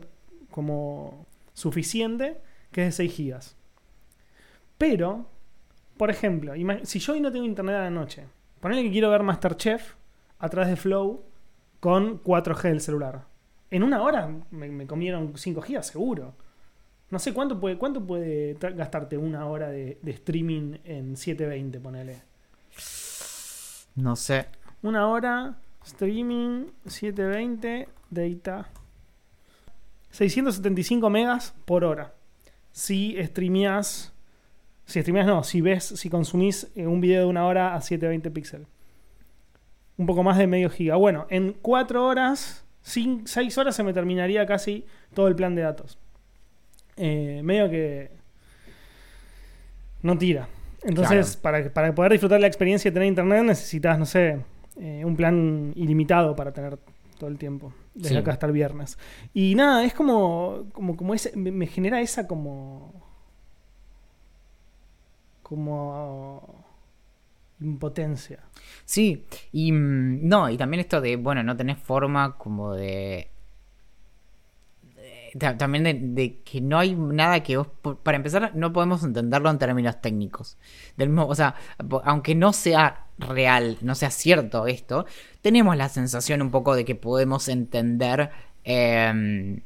como 0.53 1.25
suficiente 1.53 2.37
que 2.71 2.81
es 2.81 2.87
de 2.87 3.03
6 3.03 3.13
gigas. 3.13 3.55
Pero, 4.77 5.25
por 5.97 6.11
ejemplo, 6.11 6.53
si 6.83 6.99
yo 6.99 7.13
hoy 7.13 7.21
no 7.21 7.31
tengo 7.31 7.45
internet 7.45 7.75
a 7.75 7.81
la 7.81 7.89
noche, 7.89 8.27
ponele 8.59 8.83
que 8.83 8.91
quiero 8.91 9.09
ver 9.09 9.23
Masterchef 9.23 9.95
a 10.37 10.49
través 10.49 10.69
de 10.69 10.75
Flow 10.75 11.23
con 11.79 12.21
4G 12.21 12.61
del 12.69 12.81
celular. 12.81 13.25
En 13.71 13.81
una 13.81 14.03
hora 14.03 14.29
me, 14.51 14.69
me 14.69 14.85
comieron 14.85 15.35
5 15.35 15.61
gigas 15.63 15.87
seguro. 15.87 16.35
No 17.09 17.17
sé 17.17 17.33
cuánto 17.33 17.59
puede, 17.59 17.77
cuánto 17.77 18.05
puede 18.05 18.53
gastarte 18.53 19.17
una 19.17 19.47
hora 19.47 19.69
de, 19.69 19.97
de 20.01 20.11
streaming 20.11 20.77
en 20.83 21.17
720, 21.17 21.79
ponele. 21.79 22.21
No 23.95 24.15
sé. 24.15 24.47
Una 24.83 25.07
hora, 25.07 25.57
streaming, 25.83 26.67
720, 26.85 27.87
data. 28.11 28.69
675 30.13 31.09
megas 31.09 31.55
por 31.65 31.83
hora. 31.83 32.13
Si 32.71 33.17
streameas. 33.19 34.13
Si 34.85 35.01
streameas, 35.01 35.25
no. 35.25 35.43
Si 35.43 35.59
ves, 35.59 35.83
si 35.83 36.09
consumís 36.09 36.71
eh, 36.75 36.85
un 36.85 37.01
video 37.01 37.21
de 37.21 37.27
una 37.27 37.45
hora 37.45 37.73
a 37.73 37.81
720 37.81 38.29
píxeles. 38.29 38.67
Un 39.97 40.05
poco 40.05 40.21
más 40.21 40.37
de 40.37 40.45
medio 40.45 40.69
giga. 40.69 40.95
Bueno, 40.97 41.25
en 41.29 41.53
4 41.53 42.05
horas, 42.05 42.63
6 42.83 43.57
horas 43.57 43.75
se 43.75 43.83
me 43.83 43.91
terminaría 43.91 44.45
casi 44.45 44.85
todo 45.15 45.27
el 45.27 45.35
plan 45.35 45.55
de 45.55 45.63
datos. 45.63 45.97
Eh, 46.95 47.41
medio 47.43 47.69
que. 47.71 48.11
No 50.03 50.15
tira. 50.17 50.47
Entonces, 50.83 51.37
para, 51.37 51.73
para 51.73 51.95
poder 51.95 52.11
disfrutar 52.11 52.39
la 52.39 52.47
experiencia 52.47 52.91
de 52.91 52.93
tener 52.93 53.07
internet, 53.07 53.43
necesitas, 53.43 53.97
no 53.97 54.05
sé, 54.05 54.41
eh, 54.79 55.03
un 55.05 55.15
plan 55.15 55.71
ilimitado 55.75 56.35
para 56.35 56.51
tener 56.51 56.77
todo 57.23 57.31
el 57.31 57.37
tiempo. 57.37 57.73
Desde 57.93 58.09
Sí. 58.09 58.17
acá 58.17 58.33
hasta 58.33 58.47
el 58.47 58.51
viernes. 58.51 58.97
Y 59.33 59.55
nada, 59.55 59.85
es 59.85 59.93
como. 59.93 60.65
como, 60.73 60.97
como 60.97 61.13
ese, 61.13 61.31
me, 61.37 61.65
genera 61.67 62.01
esa 62.01 62.27
como. 62.27 63.01
como. 65.41 66.65
impotencia. 67.61 68.39
Sí, 68.83 69.25
y 69.53 69.71
mm, 69.71 70.27
no, 70.27 70.49
y 70.49 70.57
también 70.57 70.81
esto 70.81 70.99
de, 70.99 71.15
bueno, 71.15 71.43
no 71.43 71.55
tenés 71.55 71.77
forma 71.77 72.37
como 72.37 72.73
de... 72.73 73.29
de- 74.95 75.31
ta- 75.39 75.57
también 75.57 75.83
de, 75.85 75.93
de 75.93 76.41
que 76.41 76.59
no 76.59 76.77
hay 76.77 76.93
nada 76.95 77.41
que 77.41 77.55
vos... 77.55 77.67
Para 78.03 78.17
empezar, 78.17 78.51
no 78.55 78.73
podemos 78.73 79.01
entenderlo 79.03 79.49
en 79.49 79.59
términos 79.59 80.01
técnicos. 80.01 80.57
Del 80.97 81.07
mismo, 81.09 81.25
o 81.27 81.35
sea, 81.35 81.55
aunque 82.03 82.35
no 82.35 82.51
sea 82.51 83.07
real, 83.17 83.77
no 83.81 83.95
sea 83.95 84.09
cierto 84.11 84.67
esto, 84.67 85.05
tenemos 85.41 85.77
la 85.77 85.89
sensación 85.89 86.41
un 86.41 86.51
poco 86.51 86.75
de 86.75 86.85
que 86.85 86.95
podemos 86.95 87.47
entender 87.47 88.29
em, 88.63 89.61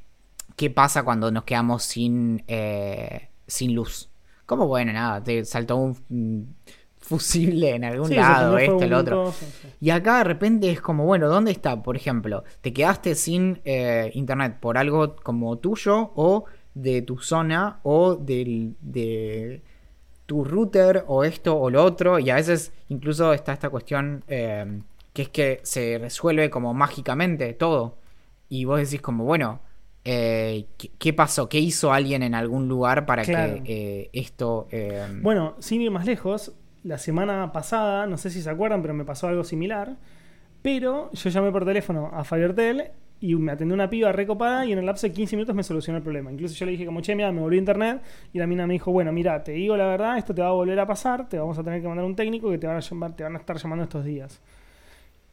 qué 0.56 0.70
pasa 0.70 1.04
cuando 1.04 1.32
nos 1.32 1.44
quedamos 1.44 1.84
sin, 1.84 2.44
eh, 2.48 3.30
sin 3.48 3.74
luz. 3.76 4.10
Como 4.46 4.68
bueno, 4.68 4.94
nada, 4.94 5.24
te 5.24 5.44
saltó 5.46 5.76
un 5.78 6.56
fusible 7.00 7.76
en 7.76 7.86
algún 7.86 8.10
Sí, 8.10 8.16
lado, 8.16 8.58
esto, 8.58 8.78
un 8.78 8.94
otro. 8.94 9.32
sí. 9.32 9.46
Y 9.80 9.90
acá 9.92 10.18
de 10.20 10.24
repente 10.26 10.70
es 10.72 10.82
como, 10.82 11.06
bueno, 11.06 11.30
¿dónde 11.30 11.52
está? 11.52 11.82
Por 11.82 11.96
ejemplo, 11.96 12.44
te 12.62 12.74
quedaste 12.74 13.16
sin 13.16 13.62
eh, 13.66 14.12
internet 14.14 14.58
por 14.60 14.78
algo 14.78 15.16
como 15.16 15.58
tuyo 15.58 16.12
o 16.16 16.46
de 16.74 17.02
tu 17.02 17.18
zona 17.20 17.80
o 17.84 18.16
del, 18.16 18.76
de 18.82 19.62
tu 20.28 20.44
router 20.44 21.04
o 21.08 21.24
esto 21.24 21.58
o 21.60 21.70
lo 21.72 21.84
otro. 21.84 22.20
Y 22.20 22.30
a 22.30 22.36
veces 22.36 22.72
incluso 22.90 23.34
está 23.34 23.54
esta 23.54 23.70
cuestión 23.72 24.24
eh, 24.28 24.82
que 25.13 25.24
es 25.24 25.30
que 25.30 25.60
se 25.63 25.98
resuelve 25.98 26.52
como 26.52 26.76
mágicamente 26.76 27.52
todo. 27.54 27.96
Y 28.50 28.66
vos 28.66 28.80
decís 28.80 29.02
como, 29.02 29.24
bueno, 29.26 29.60
eh, 30.06 30.68
¿qué, 30.78 30.92
qué 31.00 31.12
pasó? 31.13 31.50
¿Qué 31.50 31.60
hizo 31.60 31.92
alguien 31.92 32.22
en 32.24 32.36
algún 32.36 32.68
lugar 32.68 33.06
para 33.08 33.24
Claro. 33.24 33.63
que 33.63 34.04
eh, 34.04 34.10
esto... 34.13 34.68
eh, 34.72 35.06
Bueno, 35.22 35.56
sin 35.60 35.82
ir 35.82 35.90
más 35.92 36.06
lejos, 36.06 36.54
la 36.84 36.98
semana 36.98 37.52
pasada, 37.52 38.06
no 38.08 38.18
sé 38.18 38.30
si 38.30 38.42
se 38.42 38.50
acuerdan, 38.50 38.82
pero 38.82 38.94
me 38.94 39.04
pasó 39.06 39.28
algo 39.28 39.44
similar. 39.44 39.96
Pero 40.62 41.12
yo 41.12 41.30
llamé 41.30 41.52
por 41.52 41.66
teléfono 41.66 42.10
a 42.13 42.24
Fivertel 42.24 42.92
y 43.20 43.36
me 43.36 43.52
atendió 43.52 43.74
una 43.74 43.90
piba 43.90 44.12
recopada 44.12 44.66
y 44.66 44.74
en 44.74 44.80
el 44.80 44.86
lapso 44.86 45.08
de 45.08 45.14
15 45.14 45.36
minutos 45.36 45.56
me 45.56 45.64
solucionó 45.64 45.98
el 45.98 46.04
problema. 46.04 46.32
Incluso 46.32 46.56
yo 46.56 46.66
le 46.66 46.74
dije 46.74 46.86
como, 46.86 47.02
che, 47.02 47.16
mira, 47.16 47.32
me 47.32 47.42
volvió 47.42 47.58
a 47.58 47.62
internet 47.62 48.02
y 48.34 48.40
la 48.40 48.48
mina 48.48 48.68
me 48.68 48.74
dijo, 48.74 48.92
bueno, 48.92 49.12
mira, 49.12 49.44
te 49.44 49.54
digo 49.54 49.76
la 49.76 49.88
verdad, 49.88 50.18
esto 50.18 50.36
te 50.36 50.42
va 50.42 50.50
a 50.50 50.52
volver 50.52 50.80
a 50.80 50.86
pasar, 50.86 51.28
te 51.28 51.40
vamos 51.40 51.58
a 51.58 51.64
tener 51.64 51.82
que 51.82 51.88
mandar 51.88 52.06
un 52.06 52.16
técnico 52.16 52.52
que 52.52 52.58
te 52.58 52.68
van 52.68 52.78
a, 52.78 53.38
estar 53.38 53.58
llamando 53.58 53.84
estos 53.84 54.06
días. 54.06 54.42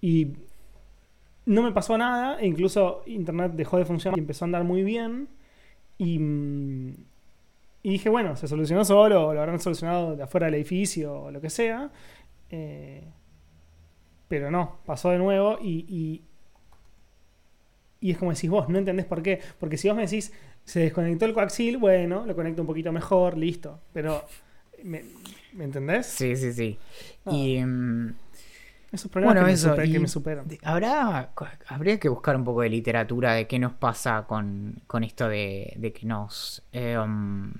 Y 0.00 0.28
no 1.46 1.62
me 1.62 1.72
pasó 1.72 1.98
nada, 1.98 2.38
e 2.40 2.46
incluso 2.46 3.02
internet 3.06 3.52
dejó 3.52 3.78
de 3.78 3.84
funcionar 3.84 4.18
y 4.18 4.20
empezó 4.20 4.44
a 4.44 4.46
andar 4.46 4.64
muy 4.64 4.82
bien. 4.82 5.28
Y, 5.98 6.18
mm, 6.18 6.94
dije, 7.82 8.08
bueno, 8.08 8.36
se 8.36 8.48
solucionó 8.48 8.84
solo, 8.84 9.28
o 9.28 9.34
lo 9.34 9.40
habrán 9.40 9.60
solucionado 9.60 10.16
de 10.16 10.22
afuera 10.22 10.46
del 10.46 10.54
edificio, 10.54 11.14
o 11.24 11.30
lo 11.30 11.40
que 11.40 11.50
sea. 11.50 11.90
Eh, 12.50 13.04
pero 14.28 14.50
no, 14.50 14.78
pasó 14.84 15.10
de 15.10 15.18
nuevo 15.18 15.58
y, 15.60 16.22
y 18.04 18.10
es 18.12 18.18
como 18.18 18.32
decís 18.32 18.50
vos, 18.50 18.68
no 18.68 18.78
entendés 18.78 19.06
por 19.06 19.22
qué. 19.22 19.40
Porque 19.58 19.76
si 19.78 19.88
vos 19.88 19.96
me 19.96 20.02
decís, 20.04 20.32
se 20.64 20.80
desconectó 20.80 21.24
el 21.26 21.32
coaxil, 21.34 21.78
bueno, 21.78 22.24
lo 22.26 22.34
conecto 22.36 22.62
un 22.62 22.68
poquito 22.68 22.92
mejor, 22.92 23.36
listo. 23.36 23.80
Pero, 23.92 24.24
¿me, 24.82 25.04
¿me 25.52 25.64
entendés? 25.64 26.06
sí, 26.06 26.36
sí, 26.36 26.52
sí. 26.52 26.78
Ah. 27.24 27.30
Y... 27.32 27.64
mm, 27.64 28.14
Esos 28.92 29.10
problemas 29.10 29.34
Bueno, 29.34 29.46
que, 29.48 29.52
eso, 29.52 29.68
me 29.68 29.72
super- 29.72 29.92
que 29.92 29.98
me 30.00 30.08
superan. 30.08 30.46
Habrá, 30.62 31.32
habría 31.68 31.98
que 31.98 32.08
buscar 32.08 32.36
un 32.36 32.44
poco 32.44 32.60
de 32.62 32.68
literatura 32.70 33.34
de 33.34 33.46
qué 33.46 33.58
nos 33.58 33.72
pasa 33.74 34.24
con, 34.28 34.82
con 34.86 35.02
esto 35.04 35.28
de, 35.28 35.72
de 35.76 35.92
que 35.92 36.06
nos... 36.06 36.62
eh, 36.72 36.98
um, 36.98 37.52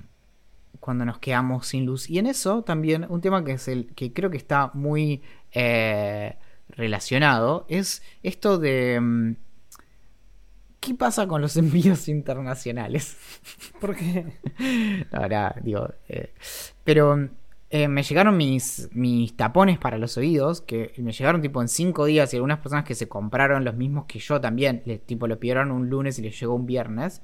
cuando 0.80 1.04
nos 1.06 1.18
quedamos 1.18 1.66
sin 1.68 1.86
luz. 1.86 2.10
Y 2.10 2.18
en 2.18 2.26
eso 2.26 2.62
también 2.62 3.06
un 3.08 3.20
tema 3.20 3.44
que 3.44 3.52
es 3.52 3.68
el 3.68 3.94
que 3.94 4.12
creo 4.12 4.30
que 4.30 4.36
está 4.36 4.70
muy 4.74 5.22
eh, 5.52 6.36
relacionado 6.68 7.64
es 7.68 8.02
esto 8.22 8.58
de... 8.58 9.00
mm, 9.00 9.36
¿qué 10.84 10.94
pasa 10.94 11.26
con 11.26 11.40
los 11.40 11.56
envíos 11.56 12.08
internacionales? 12.08 13.16
Porque 13.80 14.26
Ahora, 15.12 15.54
digo, 15.62 15.88
eh, 16.08 16.34
pero 16.84 17.28
eh, 17.70 17.88
me 17.88 18.02
llegaron 18.02 18.36
mis, 18.36 18.88
mis 18.92 19.36
tapones 19.36 19.78
para 19.78 19.98
los 19.98 20.16
oídos, 20.16 20.60
que 20.60 20.92
me 20.98 21.12
llegaron 21.12 21.42
tipo 21.42 21.60
en 21.62 21.68
cinco 21.68 22.04
días 22.04 22.32
y 22.32 22.36
algunas 22.36 22.58
personas 22.58 22.84
que 22.84 22.94
se 22.94 23.08
compraron 23.08 23.64
los 23.64 23.74
mismos 23.74 24.06
que 24.06 24.18
yo 24.18 24.40
también, 24.40 24.82
tipo 25.06 25.26
lo 25.26 25.38
pidieron 25.40 25.70
un 25.70 25.88
lunes 25.88 26.18
y 26.18 26.22
les 26.22 26.38
llegó 26.38 26.54
un 26.54 26.66
viernes, 26.66 27.22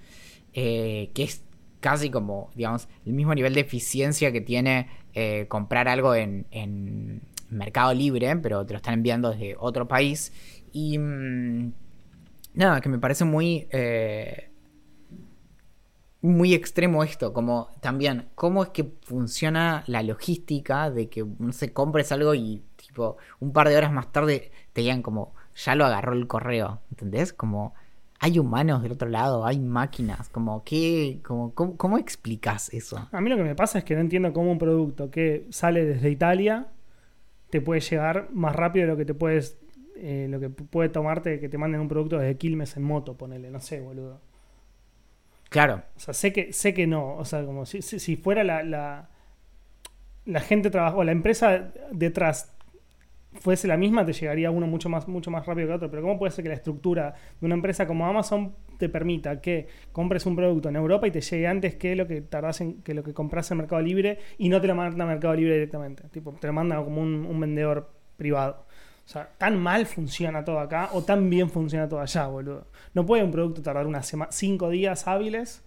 eh, 0.52 1.10
que 1.14 1.24
es 1.24 1.44
casi 1.80 2.10
como, 2.10 2.50
digamos, 2.54 2.88
el 3.06 3.12
mismo 3.12 3.34
nivel 3.34 3.54
de 3.54 3.60
eficiencia 3.60 4.32
que 4.32 4.40
tiene 4.40 4.88
eh, 5.14 5.46
comprar 5.48 5.88
algo 5.88 6.14
en, 6.14 6.46
en 6.50 7.22
Mercado 7.48 7.94
Libre, 7.94 8.36
pero 8.36 8.64
te 8.66 8.74
lo 8.74 8.78
están 8.78 8.94
enviando 8.94 9.30
desde 9.30 9.56
otro 9.58 9.88
país. 9.88 10.32
Y 10.72 10.98
mm, 10.98 11.72
nada, 12.54 12.80
que 12.80 12.88
me 12.88 12.98
parece 12.98 13.24
muy... 13.24 13.66
eh, 13.70 14.50
muy 16.22 16.52
extremo 16.52 17.02
esto, 17.02 17.32
como 17.32 17.70
también, 17.80 18.28
cómo 18.34 18.62
es 18.62 18.68
que 18.70 18.84
funciona 19.02 19.84
la 19.86 20.02
logística 20.02 20.90
de 20.90 21.08
que, 21.08 21.24
no 21.38 21.52
sé, 21.52 21.72
compres 21.72 22.12
algo 22.12 22.34
y 22.34 22.62
tipo 22.76 23.16
un 23.38 23.52
par 23.52 23.68
de 23.68 23.76
horas 23.76 23.92
más 23.92 24.12
tarde 24.12 24.52
te 24.72 24.82
digan 24.82 25.02
como, 25.02 25.34
ya 25.54 25.74
lo 25.74 25.86
agarró 25.86 26.12
el 26.12 26.26
correo, 26.26 26.80
¿entendés? 26.90 27.32
Como, 27.32 27.74
hay 28.18 28.38
humanos 28.38 28.82
del 28.82 28.92
otro 28.92 29.08
lado, 29.08 29.46
hay 29.46 29.58
máquinas, 29.58 30.28
como, 30.28 30.62
¿qué? 30.62 31.20
Como, 31.24 31.54
¿cómo, 31.54 31.76
cómo 31.78 31.96
explicas 31.96 32.72
eso? 32.74 33.08
a 33.10 33.20
mí 33.22 33.30
lo 33.30 33.36
que 33.36 33.42
me 33.42 33.54
pasa 33.54 33.78
es 33.78 33.84
que 33.84 33.94
no 33.94 34.02
entiendo 34.02 34.34
cómo 34.34 34.52
un 34.52 34.58
producto 34.58 35.10
que 35.10 35.46
sale 35.48 35.86
desde 35.86 36.10
Italia 36.10 36.68
te 37.48 37.62
puede 37.62 37.80
llegar 37.80 38.28
más 38.32 38.54
rápido 38.54 38.86
de 38.86 38.92
lo 38.92 38.96
que 38.98 39.06
te 39.06 39.14
puedes. 39.14 39.58
Eh, 40.00 40.26
lo 40.28 40.40
que 40.40 40.48
puede 40.50 40.88
tomarte 40.88 41.40
que 41.40 41.48
te 41.48 41.58
manden 41.58 41.80
un 41.80 41.88
producto 41.88 42.18
desde 42.18 42.36
Quilmes 42.36 42.76
en 42.76 42.82
moto, 42.82 43.16
ponele, 43.16 43.50
no 43.50 43.60
sé, 43.60 43.80
boludo. 43.80 44.20
Claro, 45.50 45.82
O 45.96 46.00
sea, 46.00 46.14
sé 46.14 46.32
que, 46.32 46.52
sé 46.52 46.72
que 46.72 46.86
no. 46.86 47.16
O 47.16 47.24
sea, 47.24 47.44
como 47.44 47.66
si, 47.66 47.82
si, 47.82 48.16
fuera 48.16 48.44
la, 48.44 48.62
la, 48.62 49.10
la 50.24 50.40
gente 50.40 50.70
trabajó, 50.70 51.02
la 51.02 51.12
empresa 51.12 51.72
detrás 51.90 52.54
fuese 53.34 53.68
la 53.68 53.76
misma, 53.76 54.04
te 54.04 54.12
llegaría 54.12 54.50
uno 54.50 54.66
mucho 54.66 54.88
más, 54.88 55.06
mucho 55.08 55.30
más 55.30 55.46
rápido 55.46 55.68
que 55.68 55.74
otro. 55.74 55.90
Pero 55.90 56.02
¿cómo 56.02 56.18
puede 56.18 56.30
ser 56.32 56.44
que 56.44 56.48
la 56.48 56.54
estructura 56.54 57.14
de 57.40 57.46
una 57.46 57.54
empresa 57.54 57.86
como 57.86 58.06
Amazon 58.06 58.54
te 58.78 58.88
permita 58.88 59.40
que 59.40 59.66
compres 59.92 60.24
un 60.24 60.36
producto 60.36 60.68
en 60.68 60.76
Europa 60.76 61.06
y 61.06 61.10
te 61.10 61.20
llegue 61.20 61.46
antes 61.46 61.74
que 61.74 61.94
lo 61.96 62.06
que 62.06 62.22
tardás 62.22 62.60
en, 62.60 62.82
que 62.82 62.94
lo 62.94 63.02
que 63.02 63.12
compras 63.12 63.50
en 63.50 63.58
Mercado 63.58 63.82
Libre 63.82 64.18
y 64.38 64.48
no 64.48 64.60
te 64.60 64.66
lo 64.66 64.74
manda 64.74 65.04
a 65.04 65.06
Mercado 65.06 65.34
Libre 65.34 65.54
directamente? 65.54 66.04
Tipo, 66.10 66.32
te 66.32 66.46
lo 66.46 66.52
manda 66.52 66.76
como 66.82 67.02
un, 67.02 67.26
un 67.26 67.40
vendedor 67.40 67.90
privado. 68.16 68.66
O 69.10 69.12
sea, 69.12 69.28
tan 69.38 69.58
mal 69.60 69.86
funciona 69.86 70.44
todo 70.44 70.60
acá 70.60 70.90
o 70.92 71.02
tan 71.02 71.28
bien 71.28 71.50
funciona 71.50 71.88
todo 71.88 71.98
allá, 71.98 72.28
boludo. 72.28 72.68
No 72.94 73.04
puede 73.04 73.24
un 73.24 73.32
producto 73.32 73.60
tardar 73.60 73.88
una 73.88 74.04
semana, 74.04 74.30
cinco 74.30 74.68
días 74.68 75.08
hábiles. 75.08 75.64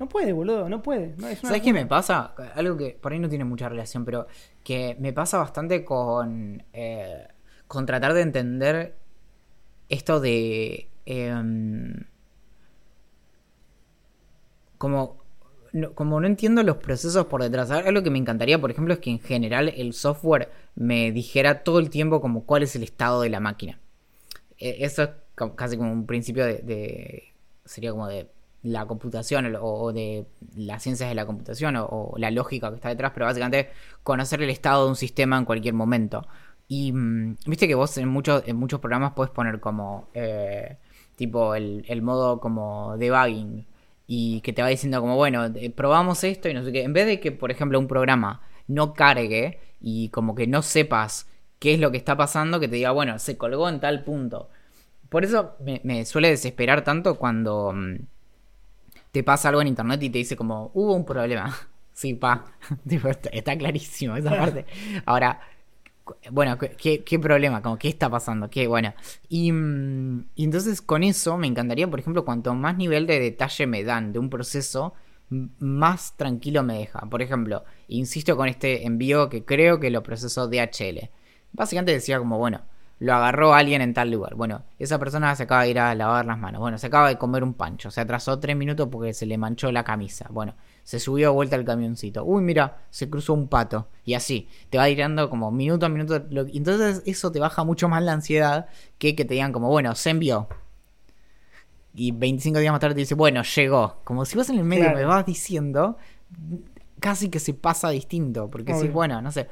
No 0.00 0.08
puede, 0.08 0.32
boludo, 0.32 0.68
no 0.68 0.82
puede. 0.82 1.14
No, 1.18 1.32
¿Sabes 1.36 1.62
qué 1.62 1.72
me 1.72 1.86
pasa? 1.86 2.34
Algo 2.56 2.76
que 2.76 2.98
por 3.00 3.12
ahí 3.12 3.20
no 3.20 3.28
tiene 3.28 3.44
mucha 3.44 3.68
relación, 3.68 4.04
pero 4.04 4.26
que 4.64 4.96
me 4.98 5.12
pasa 5.12 5.38
bastante 5.38 5.84
con, 5.84 6.64
eh, 6.72 7.28
con 7.68 7.86
tratar 7.86 8.12
de 8.12 8.22
entender 8.22 8.96
esto 9.88 10.18
de... 10.18 10.90
em, 11.04 11.94
como, 14.78 15.22
no, 15.72 15.92
como 15.94 16.20
no 16.20 16.26
entiendo 16.26 16.62
los 16.62 16.76
procesos 16.78 17.26
por 17.26 17.42
detrás. 17.42 17.70
Algo 17.70 18.02
que 18.02 18.10
me 18.10 18.18
encantaría, 18.18 18.60
por 18.60 18.70
ejemplo, 18.70 18.94
es 18.94 19.00
que 19.00 19.10
en 19.10 19.20
general 19.20 19.68
el 19.76 19.92
software 19.94 20.50
me 20.74 21.12
dijera 21.12 21.62
todo 21.64 21.78
el 21.78 21.90
tiempo 21.90 22.20
como 22.20 22.44
cuál 22.44 22.62
es 22.62 22.76
el 22.76 22.82
estado 22.82 23.22
de 23.22 23.30
la 23.30 23.40
máquina. 23.40 23.78
Eh, 24.58 24.78
Eso 24.80 25.02
es 25.04 25.10
casi 25.56 25.76
como 25.76 25.92
un 25.92 26.06
principio 26.06 26.44
de, 26.46 26.58
de- 26.58 27.24
sería 27.64 27.90
como 27.92 28.08
de 28.08 28.28
la 28.62 28.86
computación 28.86 29.56
o, 29.60 29.92
de 29.92 30.26
las 30.56 30.82
ciencias 30.82 31.08
de 31.08 31.14
la 31.14 31.26
computación 31.26 31.76
o, 31.76 31.86
o 31.86 32.18
la 32.18 32.30
lógica 32.30 32.70
que 32.70 32.76
está 32.76 32.88
detrás, 32.88 33.12
pero 33.14 33.26
básicamente 33.26 33.70
conocer 34.02 34.42
el 34.42 34.50
estado 34.50 34.84
de 34.84 34.90
un 34.90 34.96
sistema 34.96 35.38
en 35.38 35.44
cualquier 35.44 35.74
momento. 35.74 36.26
Y 36.68 36.92
mm, 36.92 37.36
viste 37.46 37.68
que 37.68 37.74
vos 37.76 37.96
en 37.98 38.08
muchos, 38.08 38.42
en 38.46 38.56
muchos 38.56 38.80
programas 38.80 39.12
puedes 39.14 39.30
poner 39.32 39.60
como 39.60 40.08
eh, 40.14 40.78
tipo 41.16 41.54
el, 41.54 41.84
el 41.88 42.02
modo 42.02 42.40
como 42.40 42.96
debugging 42.98 43.66
y 44.06 44.40
que 44.42 44.52
te 44.52 44.62
va 44.62 44.68
diciendo 44.68 45.00
como 45.00 45.16
bueno, 45.16 45.46
eh, 45.46 45.70
probamos 45.70 46.22
esto 46.24 46.48
y 46.48 46.54
no 46.54 46.64
sé 46.64 46.72
qué. 46.72 46.82
En 46.82 46.92
vez 46.92 47.06
de 47.06 47.20
que, 47.20 47.32
por 47.32 47.50
ejemplo, 47.50 47.78
un 47.78 47.88
programa 47.88 48.42
no 48.68 48.94
cargue 48.94 49.60
y 49.80 50.08
como 50.10 50.34
que 50.34 50.46
no 50.46 50.62
sepas 50.62 51.28
qué 51.58 51.74
es 51.74 51.80
lo 51.80 51.90
que 51.90 51.96
está 51.98 52.16
pasando, 52.16 52.60
que 52.60 52.68
te 52.68 52.76
diga, 52.76 52.90
bueno, 52.92 53.18
se 53.18 53.36
colgó 53.36 53.68
en 53.68 53.80
tal 53.80 54.04
punto. 54.04 54.48
Por 55.08 55.24
eso 55.24 55.56
me, 55.60 55.80
me 55.84 56.04
suele 56.04 56.30
desesperar 56.30 56.84
tanto 56.84 57.16
cuando 57.16 57.72
mm, 57.72 57.96
te 59.12 59.24
pasa 59.24 59.48
algo 59.48 59.62
en 59.62 59.68
internet 59.68 60.02
y 60.02 60.10
te 60.10 60.18
dice 60.18 60.36
como, 60.36 60.70
hubo 60.74 60.94
un 60.94 61.04
problema. 61.04 61.54
Sí, 61.96 62.12
pa. 62.12 62.44
Está, 63.32 63.56
clarísimo 63.56 64.16
esa 64.16 64.28
parte. 64.36 64.66
Ahora, 65.06 65.40
bueno, 66.30 66.58
¿qué- 66.58 67.02
¿qué, 67.04 67.18
problema? 67.18 67.62
Como, 67.62 67.78
¿qué 67.78 67.88
está 67.88 68.08
pasando? 68.10 68.48
¿Qué, 68.50 68.66
bueno. 68.68 68.94
Y, 69.28 69.52
mm, 69.52 70.26
y 70.34 70.44
entonces 70.44 70.80
con 70.82 71.02
eso 71.02 71.36
me 71.36 71.46
encantaría, 71.46 71.88
por 71.88 72.00
ejemplo, 72.00 72.24
cuanto 72.24 72.54
más 72.54 72.76
nivel 72.76 73.06
de 73.06 73.18
detalle 73.20 73.66
me 73.66 73.84
dan 73.84 74.12
de 74.12 74.18
un 74.18 74.30
proceso, 74.30 74.94
más 75.58 76.16
tranquilo 76.16 76.62
me 76.62 76.78
deja. 76.78 77.00
Por 77.10 77.22
ejemplo, 77.22 77.64
insisto 77.88 78.36
con 78.36 78.48
este 78.48 78.86
envío 78.86 79.28
que 79.28 79.44
creo 79.44 79.80
que 79.80 79.90
lo 79.90 80.02
procesó 80.02 80.46
DHL. 80.48 81.10
Básicamente 81.52 81.92
decía 81.92 82.18
como, 82.18 82.38
bueno, 82.38 82.62
lo 82.98 83.14
agarró 83.14 83.54
alguien 83.54 83.82
en 83.82 83.92
tal 83.94 84.10
lugar. 84.10 84.34
Bueno, 84.34 84.62
esa 84.78 84.98
persona 84.98 85.34
se 85.36 85.42
acaba 85.44 85.62
de 85.64 85.70
ir 85.70 85.78
a 85.80 85.94
lavar 85.94 86.24
las 86.26 86.38
manos. 86.38 86.60
Bueno, 86.60 86.78
se 86.78 86.86
acaba 86.86 87.08
de 87.08 87.18
comer 87.18 87.42
un 87.42 87.54
pancho. 87.54 87.90
Se 87.90 88.00
atrasó 88.00 88.38
tres 88.38 88.56
minutos 88.56 88.88
porque 88.90 89.12
se 89.12 89.26
le 89.26 89.36
manchó 89.38 89.70
la 89.72 89.84
camisa. 89.84 90.26
Bueno, 90.30 90.54
se 90.86 91.00
subió 91.00 91.30
de 91.30 91.34
vuelta 91.34 91.56
al 91.56 91.64
camioncito. 91.64 92.24
Uy, 92.24 92.42
mira, 92.44 92.78
se 92.90 93.10
cruzó 93.10 93.34
un 93.34 93.48
pato. 93.48 93.88
Y 94.04 94.14
así, 94.14 94.48
te 94.70 94.78
va 94.78 94.86
tirando 94.86 95.28
como 95.28 95.50
minuto 95.50 95.84
a 95.84 95.88
minuto. 95.88 96.24
lo- 96.30 96.46
Entonces 96.46 97.02
eso 97.06 97.32
te 97.32 97.40
baja 97.40 97.64
mucho 97.64 97.88
más 97.88 98.04
la 98.04 98.12
ansiedad 98.12 98.68
que 98.98 99.16
que 99.16 99.24
te 99.24 99.34
digan 99.34 99.52
como, 99.52 99.68
bueno, 99.68 99.94
se 99.96 100.10
envió. 100.10 100.46
Y 101.94 102.12
25 102.12 102.58
días 102.60 102.72
más 102.72 102.80
tarde 102.80 102.94
te 102.94 103.00
dice, 103.00 103.14
bueno, 103.16 103.42
llegó. 103.42 104.00
Como 104.04 104.24
si 104.24 104.36
vos 104.36 104.48
en 104.50 104.58
el 104.58 104.64
medio 104.64 104.82
Claro. 104.84 104.98
me 104.98 105.04
vas 105.06 105.24
diciendo, 105.26 105.96
casi 107.00 107.30
que 107.30 107.40
se 107.40 107.54
pasa 107.54 107.88
distinto. 107.90 108.48
Porque 108.50 108.72
si, 108.74 108.88
bueno, 108.88 109.20
no 109.22 109.32
sé. 109.32 109.48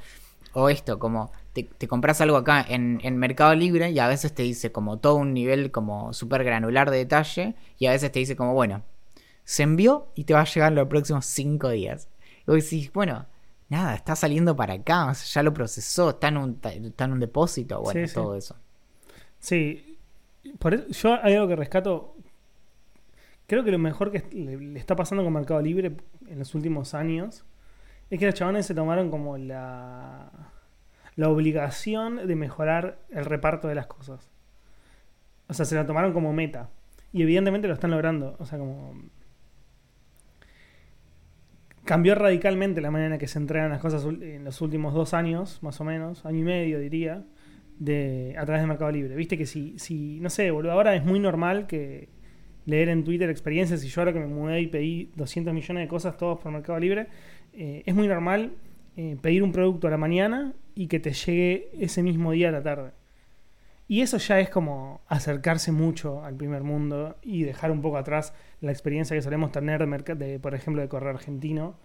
O 0.53 0.68
esto, 0.68 0.99
como 1.01 1.32
te, 1.53 1.64
te 1.64 1.89
compras 1.89 2.20
algo 2.20 2.37
acá 2.37 2.64
en, 2.68 3.01
en 3.03 3.16
Mercado 3.16 3.55
Libre 3.57 3.91
y 3.91 3.99
a 3.99 4.07
veces 4.07 4.32
te 4.35 4.45
dice 4.45 4.70
como 4.70 4.99
todo 4.99 5.16
un 5.16 5.35
nivel 5.35 5.72
como 5.72 6.12
súper 6.12 6.45
granular 6.45 6.91
de 6.93 6.99
detalle 6.99 7.57
y 7.78 7.87
a 7.87 7.91
veces 7.91 8.12
te 8.12 8.20
dice 8.20 8.37
como, 8.37 8.55
bueno, 8.55 8.82
se 9.45 9.62
envió 9.62 10.09
y 10.14 10.24
te 10.24 10.34
va 10.34 10.40
a 10.40 10.45
llegar 10.45 10.72
en 10.72 10.76
los 10.76 10.88
próximos 10.88 11.26
5 11.26 11.70
días. 11.70 12.09
Y 12.47 12.51
vos 12.51 12.62
decís, 12.62 12.92
bueno, 12.92 13.26
nada, 13.68 13.95
está 13.95 14.16
saliendo 14.16 14.57
para 14.57 14.74
acá, 14.74 15.07
o 15.07 15.14
sea, 15.14 15.40
ya 15.40 15.42
lo 15.42 15.53
procesó, 15.55 16.11
está 16.11 16.28
en 16.28 16.36
un, 16.36 16.61
está 16.62 17.05
en 17.05 17.12
un 17.12 17.20
depósito, 17.20 17.80
bueno, 17.80 18.01
Sí, 18.01 18.09
sí. 18.09 18.14
todo 18.14 18.36
eso. 18.36 18.57
Sí, 19.38 19.99
por 20.59 20.74
eso, 20.74 20.86
yo 20.90 21.18
hay 21.22 21.34
algo 21.34 21.49
que 21.49 21.57
rescato. 21.57 22.16
Creo 23.47 23.62
que 23.64 23.70
lo 23.70 23.78
mejor 23.78 24.11
que 24.11 24.24
le, 24.32 24.57
le 24.57 24.78
está 24.78 24.97
pasando 24.97 25.22
con 25.22 25.32
Mercado 25.32 25.61
Libre 25.61 25.97
en 26.26 26.38
los 26.38 26.55
últimos 26.55 26.95
años 26.95 27.45
es 28.11 28.18
que 28.18 28.26
los 28.26 28.34
chavales 28.34 28.64
se 28.66 28.74
tomaron 28.74 29.11
como 29.11 29.36
la, 29.36 30.30
la 31.16 31.28
obligación 31.28 32.26
de 32.26 32.36
mejorar 32.36 32.99
el 33.11 33.24
reparto 33.26 33.68
de 33.68 33.74
las 33.74 33.86
cosas. 33.86 34.30
O 35.49 35.53
sea, 35.55 35.66
se 35.66 35.74
lo 35.74 35.84
tomaron 35.84 36.12
como 36.14 36.32
meta. 36.32 36.70
Y 37.12 37.22
evidentemente 37.22 37.68
lo 37.68 37.74
están 37.74 37.90
logrando. 37.90 38.36
O 38.38 38.47
sea, 38.47 38.59
como. 38.59 38.95
Cambió 41.85 42.14
radicalmente 42.14 42.80
la 42.80 42.91
manera 42.91 43.14
en 43.14 43.20
que 43.20 43.28
se 43.28 43.39
entregan 43.39 43.70
las 43.70 43.80
cosas 43.80 44.05
en 44.05 44.45
los 44.45 44.61
últimos 44.61 44.95
dos 44.95 45.12
años, 45.12 45.62
más 45.62 45.80
o 45.80 45.85
menos, 45.85 46.24
año 46.24 46.39
y 46.39 46.43
medio 46.43 46.78
diría 46.78 47.24
de, 47.78 48.35
a 48.39 48.45
través 48.45 48.62
de 48.62 48.66
Mercado 48.66 48.91
Libre. 48.91 49.14
Viste 49.16 49.37
que 49.37 49.47
si, 49.47 49.78
si, 49.78 50.18
no 50.20 50.30
sé, 50.30 50.51
boludo, 50.51 50.72
ahora 50.72 50.95
es 50.95 51.05
muy 51.05 51.20
normal 51.20 51.66
que 51.66 52.09
leer 52.66 52.89
en 52.89 53.05
Twitter 53.05 53.28
experiencias 53.28 53.85
y 53.85 53.89
yo 53.89 54.01
ahora 54.01 54.12
que 54.12 54.20
me 54.20 54.26
mudé 54.26 54.61
y 54.62 54.66
pedí 54.68 55.11
200 55.16 55.53
millones 55.53 55.85
de 55.85 55.89
cosas 55.89 56.16
todos 56.16 56.41
por 56.41 56.51
Mercado 56.51 56.78
Libre, 56.78 57.09
eh, 57.53 57.82
es 57.85 57.95
muy 57.95 58.09
normal 58.09 58.53
eh, 58.97 59.16
pedir 59.20 59.43
un 59.43 59.53
producto 59.53 59.87
a 59.87 59.91
la 59.91 59.99
mañana 59.99 60.55
y 60.74 60.87
que 60.87 61.01
te 61.01 61.12
llegue 61.12 61.68
ese 61.78 62.03
mismo 62.03 62.32
día 62.32 62.49
a 62.49 62.53
la 62.53 62.62
tarde. 62.62 62.93
Y 63.87 64.01
eso 64.01 64.16
ya 64.16 64.41
es 64.41 64.49
como 64.49 65.03
acercarse 65.09 65.70
mucho 65.70 66.24
al 66.24 66.37
primer 66.37 66.62
mundo 66.62 67.16
y 67.22 67.43
dejar 67.43 67.70
un 67.70 67.82
poco 67.82 67.99
atrás 67.99 68.32
la 68.61 68.73
experiencia 68.73 69.17
que 69.17 69.23
solemos 69.23 69.53
tener, 69.53 69.87
de, 70.17 70.39
por 70.41 70.55
ejemplo, 70.55 70.83
de 70.83 70.89
correo 70.89 71.11
argentino, 71.11 71.79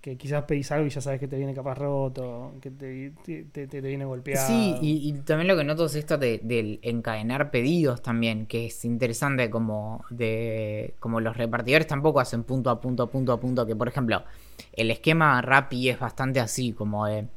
que 0.00 0.16
quizás 0.18 0.44
pedís 0.44 0.70
algo 0.72 0.86
y 0.86 0.90
ya 0.90 1.00
sabes 1.00 1.20
que 1.20 1.28
te 1.28 1.36
viene 1.38 1.54
capaz 1.54 1.76
roto, 1.78 2.54
que 2.60 2.70
te, 2.70 3.10
te, 3.24 3.44
te- 3.44 3.66
te 3.68 3.80
viene 3.80 4.04
golpeado. 4.04 4.32
Sí, 4.32 4.76
y, 4.80 5.08
y 5.10 5.12
también 5.22 5.46
lo 5.46 5.56
que 5.56 5.62
noto 5.62 5.86
es 5.86 5.94
esto 5.94 6.18
de- 6.18 6.40
del 6.42 6.80
encadenar 6.82 7.50
pedidos 7.52 8.02
también, 8.02 8.46
que 8.46 8.66
es 8.66 8.84
interesante 8.84 9.48
como 9.48 10.04
de 10.10 10.94
como 10.98 11.20
los 11.20 11.36
repartidores 11.36 11.86
tampoco 11.86 12.18
hacen 12.20 12.42
punto 12.42 12.68
a 12.70 12.80
punto, 12.80 13.08
punto 13.10 13.32
a 13.32 13.38
punto, 13.40 13.64
que 13.64 13.76
por 13.76 13.86
ejemplo, 13.88 14.24
el 14.72 14.90
esquema 14.90 15.40
Rappi 15.40 15.88
es 15.88 16.00
bastante 16.00 16.40
así, 16.40 16.72
como 16.72 17.06
de 17.06 17.28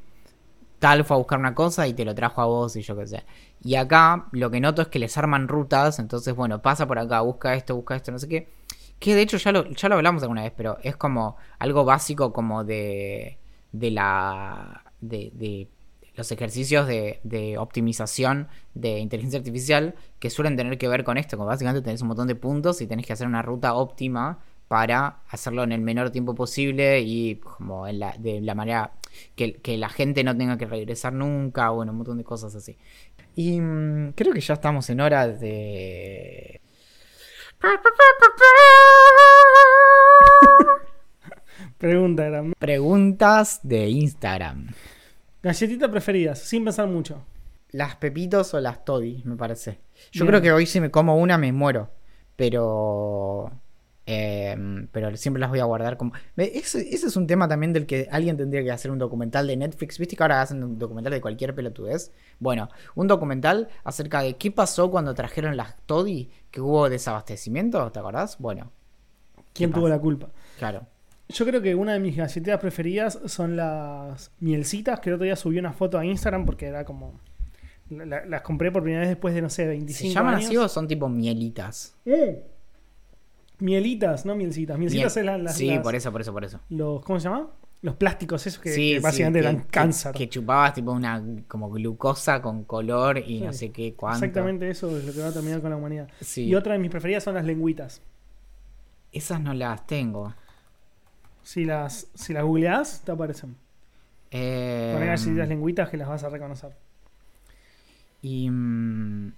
tal 0.79 1.05
fue 1.05 1.15
a 1.17 1.19
buscar 1.19 1.39
una 1.39 1.55
cosa 1.55 1.87
y 1.87 1.93
te 1.93 2.05
lo 2.05 2.15
trajo 2.15 2.41
a 2.41 2.45
vos 2.47 2.75
y 2.77 2.83
yo 2.83 2.97
qué 2.97 3.07
sé. 3.07 3.25
Y 3.63 3.75
acá 3.75 4.27
lo 4.33 4.51
que 4.51 4.61
noto 4.61 4.81
es 4.83 4.89
que 4.89 4.99
les 4.99 5.17
arman 5.17 5.47
rutas, 5.47 5.99
entonces 5.99 6.35
bueno, 6.35 6.61
pasa 6.61 6.87
por 6.87 6.99
acá, 6.99 7.21
busca 7.21 7.55
esto, 7.55 7.75
busca 7.75 7.95
esto, 7.95 8.11
no 8.11 8.19
sé 8.19 8.27
qué. 8.29 8.49
Que 8.99 9.15
de 9.15 9.21
hecho 9.21 9.37
ya 9.37 9.51
lo, 9.51 9.69
ya 9.71 9.89
lo 9.89 9.95
hablamos 9.95 10.23
alguna 10.23 10.43
vez, 10.43 10.53
pero 10.55 10.77
es 10.83 10.95
como 10.95 11.37
algo 11.59 11.85
básico 11.85 12.33
como 12.33 12.63
de, 12.63 13.37
de 13.71 13.91
la... 13.91 14.83
De, 14.99 15.31
de 15.35 15.69
los 16.17 16.31
ejercicios 16.31 16.87
de, 16.87 17.55
optimización 17.59 18.47
de 18.73 18.99
inteligencia 18.99 19.37
artificial 19.37 19.93
que 20.19 20.31
suelen 20.31 20.57
tener 20.57 20.77
que 20.79 20.87
ver 20.87 21.03
con 21.03 21.17
esto, 21.17 21.37
como 21.37 21.47
básicamente 21.47 21.83
tenés 21.83 22.01
un 22.01 22.07
montón 22.09 22.27
de 22.27 22.35
puntos 22.35 22.81
y 22.81 22.87
tenés 22.87 23.05
que 23.05 23.13
hacer 23.13 23.27
una 23.27 23.43
ruta 23.43 23.75
óptima 23.75 24.39
para 24.67 25.21
hacerlo 25.29 25.63
en 25.63 25.71
el 25.71 25.81
menor 25.81 26.09
tiempo 26.09 26.35
posible 26.35 27.01
y 27.01 27.35
como 27.35 27.87
en 27.87 27.99
la, 27.99 28.15
de 28.17 28.41
la 28.41 28.55
manera 28.55 28.93
que, 29.35 29.53
que 29.53 29.77
la 29.77 29.89
gente 29.89 30.23
no 30.23 30.35
tenga 30.35 30.57
que 30.57 30.65
regresar 30.65 31.13
nunca, 31.13 31.69
bueno, 31.69 31.91
un 31.91 31.99
montón 31.99 32.17
de 32.17 32.23
cosas 32.23 32.55
así. 32.55 32.77
Y 33.35 33.61
mm, 33.61 34.13
creo 34.13 34.33
que 34.33 34.41
ya 34.41 34.55
estamos 34.55 34.89
en 34.89 34.99
hora 34.99 35.27
de... 35.27 36.59
Pregunta 41.77 42.25
era. 42.25 42.43
Preguntas 42.57 43.59
de 43.63 43.89
Instagram. 43.89 44.69
Galletitas 45.41 45.89
preferidas, 45.89 46.39
sin 46.39 46.63
pensar 46.63 46.87
mucho. 46.87 47.25
Las 47.71 47.95
pepitos 47.97 48.53
o 48.53 48.59
las 48.59 48.85
toddy, 48.85 49.21
me 49.25 49.35
parece. 49.35 49.79
Yo 50.11 50.23
Bien. 50.23 50.27
creo 50.27 50.41
que 50.41 50.51
hoy 50.51 50.65
si 50.65 50.79
me 50.79 50.91
como 50.91 51.17
una 51.17 51.37
me 51.37 51.51
muero. 51.51 51.91
Pero... 52.35 53.51
eh, 54.09 54.55
pero 54.91 55.15
siempre 55.17 55.39
las 55.41 55.49
voy 55.49 55.59
a 55.59 55.65
guardar 55.65 55.97
como... 55.97 56.13
Ese, 56.37 56.79
ese 56.93 57.07
es 57.07 57.15
un 57.17 57.27
tema 57.27 57.47
también 57.47 57.73
del 57.73 57.85
que 57.85 58.07
alguien 58.09 58.37
tendría 58.37 58.63
que 58.63 58.71
hacer 58.71 58.89
un 58.89 58.97
documental 58.97 59.45
de 59.45 59.57
Netflix. 59.57 59.99
¿Viste 59.99 60.15
que 60.15 60.23
ahora 60.23 60.41
hacen 60.41 60.63
un 60.63 60.79
documental 60.79 61.11
de 61.13 61.21
cualquier 61.21 61.53
pelotudez? 61.53 62.11
Bueno, 62.39 62.69
un 62.95 63.07
documental 63.07 63.67
acerca 63.83 64.21
de 64.21 64.37
qué 64.37 64.49
pasó 64.49 64.89
cuando 64.89 65.13
trajeron 65.13 65.57
las 65.57 65.75
toddy, 65.85 66.29
que 66.49 66.61
hubo 66.61 66.89
desabastecimiento, 66.89 67.91
¿te 67.91 67.99
acordás? 67.99 68.37
Bueno, 68.39 68.71
¿Quién 69.53 69.69
¿Qué 69.71 69.75
tuvo 69.75 69.89
la 69.89 69.99
culpa? 69.99 70.29
claro. 70.57 70.87
Yo 71.29 71.45
creo 71.45 71.61
que 71.61 71.75
una 71.75 71.91
de 71.91 71.99
mis 71.99 72.15
galletitas 72.15 72.57
preferidas 72.61 73.19
son 73.25 73.57
las 73.57 74.31
mielcitas, 74.39 75.01
que 75.01 75.09
el 75.09 75.15
otro 75.15 75.25
día 75.25 75.35
subí 75.35 75.59
una 75.59 75.73
foto 75.73 75.99
a 75.99 76.05
Instagram 76.05 76.45
porque 76.45 76.67
era 76.67 76.85
como... 76.85 77.19
la- 77.89 78.05
la- 78.05 78.25
las 78.25 78.41
compré 78.43 78.71
por 78.71 78.81
primera 78.83 79.01
vez 79.01 79.09
después 79.09 79.33
de, 79.35 79.41
no 79.41 79.49
sé, 79.49 79.67
25 79.67 80.07
¿Se 80.07 80.13
llaman 80.15 80.35
años. 80.35 80.45
así 80.47 80.55
o 80.55 80.69
son 80.69 80.87
tipo 80.87 81.09
mielitas? 81.09 81.97
Mm. 82.05 82.11
Mielitas, 83.59 84.25
no 84.25 84.35
mielcitas. 84.35 84.77
Mielcitas 84.77 85.15
Miel- 85.15 85.19
es 85.19 85.25
la- 85.25 85.37
las, 85.37 85.55
sí, 85.57 85.67
las- 85.67 85.79
por 85.83 85.95
eso, 85.95 86.11
por 86.11 86.21
eso, 86.21 86.33
por 86.33 86.43
eso. 86.45 86.59
los... 86.69 87.03
¿Cómo 87.03 87.19
se 87.19 87.29
llama? 87.29 87.47
Los 87.81 87.95
plásticos 87.95 88.45
esos 88.47 88.59
que, 88.61 88.69
Sí, 88.71 88.89
que 88.93 88.97
sí, 88.97 89.03
básicamente 89.03 89.39
que- 89.39 89.45
dan 89.45 89.59
cáncer. 89.69 90.11
Que, 90.13 90.27
chupabas 90.29 90.73
tipo 90.73 90.91
una 90.91 91.23
como 91.47 91.69
glucosa 91.69 92.41
con 92.41 92.63
color 92.63 93.19
y 93.19 93.41
no 93.41 93.53
Sí, 93.53 93.59
sé 93.67 93.71
qué 93.71 93.93
cuánto. 93.93 94.25
Exactamente 94.25 94.69
eso 94.69 94.95
es 94.97 95.05
lo 95.05 95.13
que 95.13 95.19
va 95.21 95.27
a 95.27 95.31
terminar 95.33 95.61
con 95.61 95.69
la 95.69 95.75
humanidad. 95.77 96.07
Sí. 96.21 96.45
Y 96.45 96.55
otra 96.55 96.73
de 96.73 96.79
mis 96.79 96.89
preferidas 96.89 97.23
son 97.23 97.35
las 97.35 97.45
lengüitas. 97.45 98.01
Esas 99.11 99.39
no 99.41 99.53
las 99.53 99.85
tengo. 99.87 100.33
Si 101.43 101.65
las, 101.65 102.07
si 102.13 102.33
las 102.33 102.43
googleás, 102.43 103.01
te 103.05 103.11
aparecen. 103.11 103.55
Eh, 104.31 104.91
Poner 104.93 105.07
galletitas 105.09 105.47
lengüitas 105.47 105.89
que 105.89 105.97
las 105.97 106.07
vas 106.09 106.23
a 106.23 106.29
reconocer. 106.29 106.71
y 108.21 108.49
mm, 108.49 109.31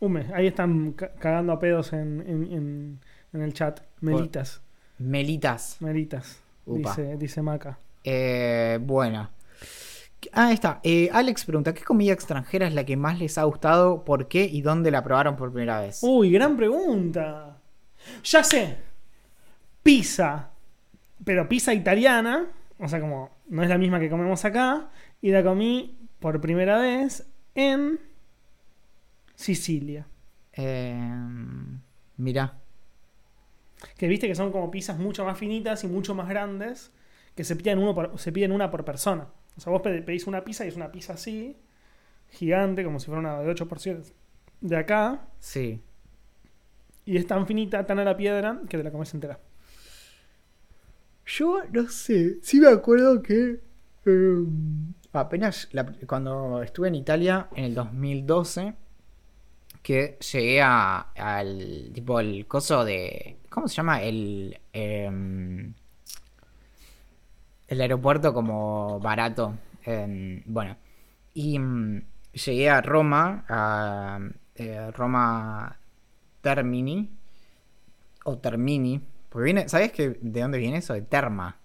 Hume, 0.00 0.26
ahí 0.34 0.46
están 0.46 0.92
ca- 0.92 1.12
cagando 1.18 1.52
a 1.52 1.58
pedos 1.58 1.92
en, 1.92 2.20
en, 2.26 2.52
en- 2.52 2.98
en 3.32 3.42
el 3.42 3.52
chat. 3.52 3.80
Melitas, 4.00 4.60
melitas. 4.98 5.76
melitas, 5.80 6.38
Upa. 6.66 6.90
dice, 6.90 7.16
dice 7.16 7.42
Maca. 7.42 7.78
Eh, 8.04 8.78
bueno. 8.80 9.30
Ah, 10.32 10.48
ahí 10.48 10.54
está. 10.54 10.80
Eh, 10.82 11.08
Alex 11.12 11.44
pregunta, 11.44 11.72
¿qué 11.72 11.82
comida 11.82 12.12
extranjera 12.12 12.66
es 12.66 12.74
la 12.74 12.84
que 12.84 12.96
más 12.96 13.18
les 13.18 13.38
ha 13.38 13.44
gustado? 13.44 14.04
¿Por 14.04 14.28
qué? 14.28 14.44
¿Y 14.44 14.60
dónde 14.62 14.90
la 14.90 15.02
probaron 15.02 15.36
por 15.36 15.50
primera 15.52 15.80
vez? 15.80 16.00
Uy, 16.02 16.30
gran 16.30 16.56
pregunta. 16.56 17.56
Ya 18.24 18.44
sé. 18.44 18.76
Pizza. 19.82 20.50
Pero 21.24 21.48
pizza 21.48 21.72
italiana. 21.72 22.46
O 22.78 22.88
sea, 22.88 23.00
como 23.00 23.30
no 23.48 23.62
es 23.62 23.68
la 23.68 23.78
misma 23.78 23.98
que 23.98 24.10
comemos 24.10 24.44
acá. 24.44 24.90
Y 25.22 25.30
la 25.30 25.42
comí 25.42 25.98
por 26.18 26.40
primera 26.40 26.78
vez 26.78 27.26
en 27.54 27.98
Sicilia. 29.34 30.06
Eh, 30.52 30.98
mira. 32.18 32.59
Que 33.96 34.08
viste 34.08 34.26
que 34.28 34.34
son 34.34 34.52
como 34.52 34.70
pizzas 34.70 34.98
mucho 34.98 35.24
más 35.24 35.38
finitas 35.38 35.84
y 35.84 35.88
mucho 35.88 36.14
más 36.14 36.28
grandes. 36.28 36.90
Que 37.34 37.44
se 37.44 37.56
piden, 37.56 37.78
uno 37.78 37.94
por- 37.94 38.18
se 38.18 38.32
piden 38.32 38.52
una 38.52 38.70
por 38.70 38.84
persona. 38.84 39.28
O 39.56 39.60
sea, 39.60 39.72
vos 39.72 39.82
pe- 39.82 40.02
pedís 40.02 40.26
una 40.26 40.44
pizza 40.44 40.64
y 40.64 40.68
es 40.68 40.76
una 40.76 40.90
pizza 40.92 41.14
así. 41.14 41.56
Gigante, 42.30 42.84
como 42.84 43.00
si 43.00 43.06
fuera 43.06 43.20
una 43.20 43.40
de 43.40 43.48
8 43.50 43.66
porciones. 43.68 44.12
De 44.60 44.76
acá. 44.76 45.26
Sí. 45.38 45.80
Y 47.06 47.16
es 47.16 47.26
tan 47.26 47.46
finita, 47.46 47.86
tan 47.86 47.98
a 47.98 48.04
la 48.04 48.16
piedra, 48.16 48.60
que 48.68 48.76
te 48.76 48.84
la 48.84 48.90
comes 48.92 49.12
entera. 49.14 49.38
Yo 51.26 51.60
no 51.72 51.88
sé, 51.88 52.38
sí 52.42 52.60
me 52.60 52.68
acuerdo 52.68 53.22
que 53.22 53.60
eh, 54.06 54.44
apenas 55.12 55.68
la- 55.72 55.86
cuando 56.06 56.62
estuve 56.62 56.88
en 56.88 56.94
Italia 56.96 57.48
en 57.54 57.64
el 57.64 57.74
2012 57.74 58.74
que 59.82 60.18
llegué 60.32 60.60
a, 60.62 60.98
al 61.16 61.90
tipo 61.94 62.20
el 62.20 62.46
coso 62.46 62.84
de 62.84 63.38
¿cómo 63.48 63.68
se 63.68 63.76
llama? 63.76 64.02
el 64.02 64.58
em, 64.72 65.74
el 67.68 67.80
aeropuerto 67.80 68.34
como 68.34 68.98
barato 69.00 69.54
en- 69.84 70.42
bueno 70.46 70.76
y 71.34 71.58
mm, 71.58 72.02
llegué 72.32 72.70
a 72.70 72.80
Roma 72.80 73.44
a 73.48 74.18
eh, 74.56 74.90
Roma 74.92 75.78
Termini 76.40 77.10
o 78.24 78.38
Termini 78.38 79.00
porque 79.28 79.44
viene 79.44 79.68
¿sabes 79.68 79.92
que 79.92 80.18
de 80.20 80.40
dónde 80.40 80.58
viene 80.58 80.78
eso? 80.78 80.94
de 80.94 81.02
Terma 81.02 81.56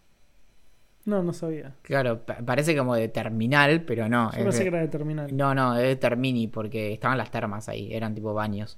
No, 1.06 1.22
no 1.22 1.34
sabía. 1.34 1.76
Claro, 1.84 2.26
pa- 2.26 2.38
parece 2.46 2.76
como 2.76 2.96
de 2.96 3.08
terminal, 3.10 3.84
pero 3.84 4.10
no. 4.10 4.32
Yo 4.32 4.44
pensé 4.44 4.58
de- 4.60 4.64
que 4.64 4.68
era 4.70 4.80
de 4.82 4.88
terminal. 4.88 5.36
No, 5.36 5.54
no, 5.54 5.76
es 5.76 5.84
de 5.84 5.96
Termini, 5.96 6.48
porque 6.48 6.94
estaban 6.94 7.18
las 7.18 7.30
termas 7.32 7.70
ahí, 7.70 7.94
eran 7.94 8.16
tipo 8.16 8.34
baños. 8.34 8.78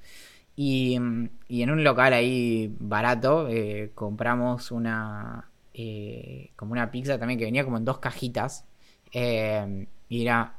Y, 0.56 1.00
mm, 1.00 1.30
y 1.50 1.62
en 1.62 1.72
un 1.72 1.84
local 1.84 2.14
ahí 2.14 2.74
barato 2.80 3.48
eh, 3.48 3.92
compramos 3.96 4.72
una. 4.72 5.50
eh, 5.74 6.50
como 6.56 6.72
una 6.72 6.90
pizza 6.92 7.20
también 7.20 7.38
que 7.40 7.46
venía 7.46 7.64
como 7.64 7.78
en 7.78 7.86
dos 7.86 8.00
cajitas. 8.00 8.66
eh, 9.14 9.88
y 10.10 10.22
era 10.24 10.54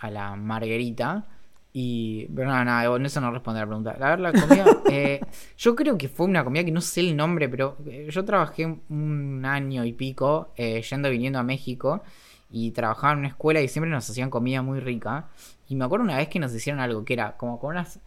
a 0.00 0.10
la 0.10 0.36
margarita. 0.36 1.24
Y. 1.72 2.26
Pero 2.34 2.48
nada, 2.48 2.64
nada, 2.64 2.88
bueno, 2.88 3.06
eso 3.06 3.20
no 3.20 3.30
responde 3.30 3.60
a 3.60 3.64
la 3.64 3.66
pregunta. 3.66 3.96
A 4.00 4.10
ver, 4.10 4.20
la 4.20 4.32
comida. 4.32 4.64
eh, 4.90 5.20
yo 5.56 5.74
creo 5.74 5.96
que 5.96 6.08
fue 6.08 6.26
una 6.26 6.44
comida 6.44 6.64
que 6.64 6.72
no 6.72 6.80
sé 6.80 7.00
el 7.00 7.16
nombre, 7.16 7.48
pero 7.48 7.76
eh, 7.86 8.08
yo 8.10 8.24
trabajé 8.24 8.66
un 8.66 9.42
año 9.44 9.84
y 9.84 9.92
pico 9.92 10.52
eh, 10.56 10.82
yendo 10.82 11.08
y 11.08 11.12
viniendo 11.12 11.38
a 11.38 11.42
México. 11.42 12.02
Y 12.50 12.72
trabajaba 12.72 13.14
en 13.14 13.20
una 13.20 13.28
escuela 13.28 13.62
y 13.62 13.68
siempre 13.68 13.90
nos 13.90 14.08
hacían 14.08 14.28
comida 14.28 14.60
muy 14.62 14.80
rica. 14.80 15.28
Y 15.68 15.74
me 15.74 15.86
acuerdo 15.86 16.04
una 16.04 16.18
vez 16.18 16.28
que 16.28 16.38
nos 16.38 16.54
hicieron 16.54 16.80
algo 16.80 17.04
que 17.04 17.14
era 17.14 17.36
como 17.38 17.58
con 17.58 17.70
unas 17.70 18.00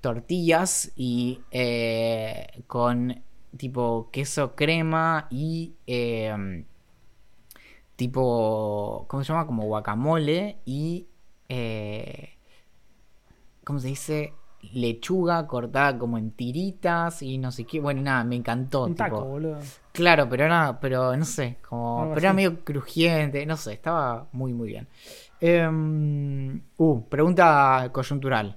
tortillas 0.00 0.92
y 0.96 1.40
eh, 1.50 2.62
con 2.66 3.22
tipo 3.56 4.08
queso 4.12 4.54
crema 4.54 5.26
y 5.30 5.74
eh, 5.86 6.64
tipo, 7.96 9.06
¿cómo 9.08 9.24
se 9.24 9.32
llama? 9.32 9.46
Como 9.46 9.64
guacamole 9.64 10.58
y, 10.64 11.08
eh, 11.48 12.37
¿cómo 13.68 13.80
se 13.80 13.88
dice? 13.88 14.32
Lechuga 14.72 15.46
cortada 15.46 15.98
como 15.98 16.16
en 16.16 16.30
tiritas 16.30 17.20
y 17.20 17.36
no 17.36 17.52
sé 17.52 17.64
qué. 17.64 17.80
Bueno, 17.80 18.00
nada, 18.00 18.24
me 18.24 18.34
encantó. 18.34 18.84
Un 18.84 18.94
taco, 18.94 19.18
tipo, 19.18 19.28
boludo. 19.28 19.58
Claro, 19.92 20.26
pero 20.26 20.46
era, 20.46 20.80
pero 20.80 21.14
no 21.14 21.24
sé, 21.26 21.58
como, 21.68 22.00
Algo 22.00 22.14
pero 22.14 22.20
era 22.20 22.32
medio 22.32 22.64
crujiente, 22.64 23.44
no 23.44 23.58
sé, 23.58 23.74
estaba 23.74 24.26
muy 24.32 24.54
muy 24.54 24.68
bien. 24.68 24.88
Em, 25.38 26.62
uh, 26.78 27.02
pregunta 27.10 27.90
coyuntural. 27.92 28.56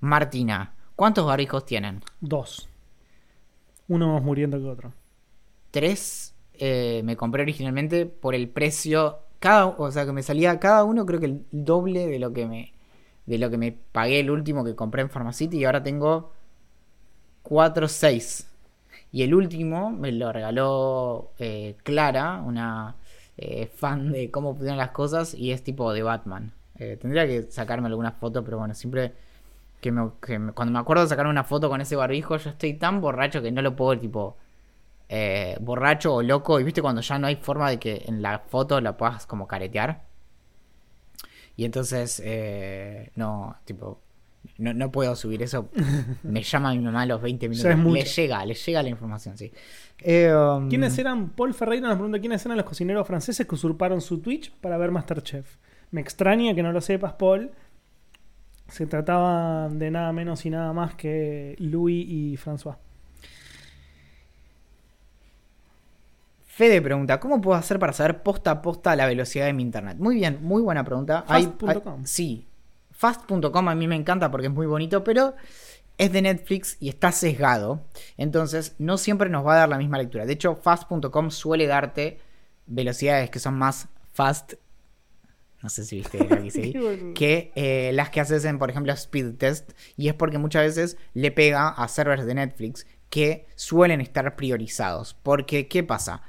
Martina, 0.00 0.74
¿cuántos 0.96 1.24
barbijos 1.24 1.64
tienen? 1.64 2.02
Dos. 2.20 2.68
Uno 3.86 4.14
más 4.14 4.24
muriendo 4.24 4.58
que 4.58 4.64
otro. 4.64 4.92
Tres 5.70 6.34
eh, 6.54 7.02
me 7.04 7.16
compré 7.16 7.42
originalmente 7.42 8.06
por 8.06 8.34
el 8.34 8.48
precio, 8.48 9.20
cada, 9.38 9.66
o 9.66 9.92
sea 9.92 10.04
que 10.04 10.12
me 10.12 10.24
salía 10.24 10.58
cada 10.58 10.82
uno 10.82 11.06
creo 11.06 11.20
que 11.20 11.26
el 11.26 11.46
doble 11.52 12.08
de 12.08 12.18
lo 12.18 12.32
que 12.32 12.46
me, 12.46 12.72
de 13.28 13.38
lo 13.38 13.50
que 13.50 13.58
me 13.58 13.72
pagué 13.72 14.20
el 14.20 14.30
último 14.30 14.64
que 14.64 14.74
compré 14.76 15.02
en 15.02 15.10
Pharmacity 15.10 15.58
y 15.58 15.64
ahora 15.64 15.82
tengo 15.82 16.32
cuatro, 17.42 17.88
seis. 17.88 18.48
Y 19.12 19.22
el 19.22 19.34
último 19.34 19.90
me 19.90 20.12
lo 20.12 20.32
regaló 20.32 21.30
eh, 21.38 21.76
Clara, 21.82 22.42
una 22.44 22.96
eh, 23.36 23.66
fan 23.74 24.12
de 24.12 24.30
cómo 24.30 24.54
pusieron 24.54 24.78
las 24.78 24.90
cosas 24.90 25.34
y 25.34 25.52
es 25.52 25.62
tipo 25.64 25.92
de 25.92 26.02
Batman. 26.02 26.52
Eh, 26.78 26.98
tendría 27.00 27.26
que 27.26 27.44
sacarme 27.50 27.88
alguna 27.88 28.12
foto, 28.12 28.44
pero 28.44 28.58
bueno, 28.58 28.74
siempre 28.74 29.14
que, 29.82 29.92
me- 29.92 30.10
cuando 30.54 30.72
me 30.72 30.80
acuerdo 30.80 31.04
de 31.04 31.10
sacar 31.10 31.26
una 31.28 31.44
foto 31.44 31.68
con 31.70 31.80
ese 31.82 31.96
barbijo, 31.96 32.36
yo 32.38 32.50
estoy 32.50 32.74
tan 32.74 33.00
borracho 33.02 33.42
que 33.42 33.52
no 33.52 33.62
lo 33.62 33.76
puedo 33.76 33.98
tipo 33.98 34.38
eh, 35.10 35.58
borracho 35.60 36.16
o 36.16 36.22
loco. 36.22 36.60
Y 36.60 36.64
viste 36.64 36.82
cuando 36.82 37.02
ya 37.02 37.18
no 37.20 37.28
hay 37.28 37.36
forma 37.36 37.70
de 37.70 37.80
que 37.80 38.04
en 38.08 38.22
la 38.22 38.40
foto 38.40 38.80
la 38.82 38.96
puedas 38.98 39.26
como 39.26 39.48
caretear. 39.48 40.02
Y 41.58 41.64
entonces, 41.64 42.22
eh, 42.24 43.10
no, 43.16 43.56
tipo, 43.64 44.00
no, 44.58 44.72
no 44.72 44.92
puedo 44.92 45.16
subir 45.16 45.42
eso. 45.42 45.68
Me 46.22 46.40
llama 46.44 46.72
mi 46.72 46.78
mamá 46.78 47.02
a 47.02 47.06
los 47.06 47.20
20 47.20 47.48
minutos. 47.48 47.92
le 47.92 48.04
llega, 48.04 48.46
le 48.46 48.54
llega 48.54 48.80
la 48.80 48.88
información, 48.88 49.36
sí. 49.36 49.50
Eh, 49.98 50.32
um, 50.32 50.68
¿Quiénes 50.68 50.96
eran? 51.00 51.30
Paul 51.30 51.52
Ferreira 51.54 51.88
nos 51.88 51.96
pregunta 51.96 52.20
quiénes 52.20 52.46
eran 52.46 52.58
los 52.58 52.64
cocineros 52.64 53.04
franceses 53.04 53.44
que 53.44 53.56
usurparon 53.56 54.00
su 54.00 54.20
Twitch 54.20 54.52
para 54.52 54.78
ver 54.78 54.92
Masterchef. 54.92 55.56
Me 55.90 56.00
extraña 56.00 56.54
que 56.54 56.62
no 56.62 56.70
lo 56.70 56.80
sepas, 56.80 57.14
Paul. 57.14 57.50
Se 58.68 58.86
trataba 58.86 59.68
de 59.68 59.90
nada 59.90 60.12
menos 60.12 60.46
y 60.46 60.50
nada 60.50 60.72
más 60.72 60.94
que 60.94 61.56
Louis 61.58 62.06
y 62.08 62.36
François. 62.36 62.76
Fede 66.58 66.82
pregunta, 66.82 67.20
¿cómo 67.20 67.40
puedo 67.40 67.56
hacer 67.56 67.78
para 67.78 67.92
saber 67.92 68.24
posta 68.24 68.50
a 68.50 68.62
posta 68.62 68.96
la 68.96 69.06
velocidad 69.06 69.46
de 69.46 69.52
mi 69.52 69.62
internet? 69.62 69.96
Muy 70.00 70.16
bien, 70.16 70.40
muy 70.42 70.60
buena 70.60 70.82
pregunta. 70.82 71.22
Fast.com. 71.22 72.04
sí, 72.04 72.48
fast.com 72.90 73.68
a 73.68 73.76
mí 73.76 73.86
me 73.86 73.94
encanta 73.94 74.28
porque 74.32 74.48
es 74.48 74.52
muy 74.52 74.66
bonito, 74.66 75.04
pero 75.04 75.36
es 75.98 76.10
de 76.10 76.20
Netflix 76.20 76.76
y 76.80 76.88
está 76.88 77.12
sesgado. 77.12 77.84
Entonces, 78.16 78.74
no 78.78 78.98
siempre 78.98 79.30
nos 79.30 79.46
va 79.46 79.54
a 79.54 79.58
dar 79.58 79.68
la 79.68 79.78
misma 79.78 79.98
lectura. 79.98 80.26
De 80.26 80.32
hecho, 80.32 80.56
fast.com 80.56 81.30
suele 81.30 81.68
darte 81.68 82.18
velocidades 82.66 83.30
que 83.30 83.38
son 83.38 83.54
más 83.54 83.86
fast. 84.12 84.54
No 85.62 85.68
sé 85.68 85.84
si 85.84 85.98
viste 85.98 86.18
lo 86.18 86.28
que 86.28 87.12
que 87.14 87.52
eh, 87.54 87.92
las 87.94 88.10
que 88.10 88.18
haces 88.20 88.44
en, 88.44 88.58
por 88.58 88.68
ejemplo, 88.68 88.92
Speed 88.94 89.36
Test. 89.36 89.74
Y 89.96 90.08
es 90.08 90.14
porque 90.14 90.38
muchas 90.38 90.64
veces 90.64 90.96
le 91.14 91.30
pega 91.30 91.68
a 91.68 91.86
servers 91.86 92.26
de 92.26 92.34
Netflix 92.34 92.84
que 93.10 93.46
suelen 93.54 94.00
estar 94.00 94.34
priorizados. 94.34 95.14
Porque, 95.22 95.68
¿qué 95.68 95.84
pasa? 95.84 96.22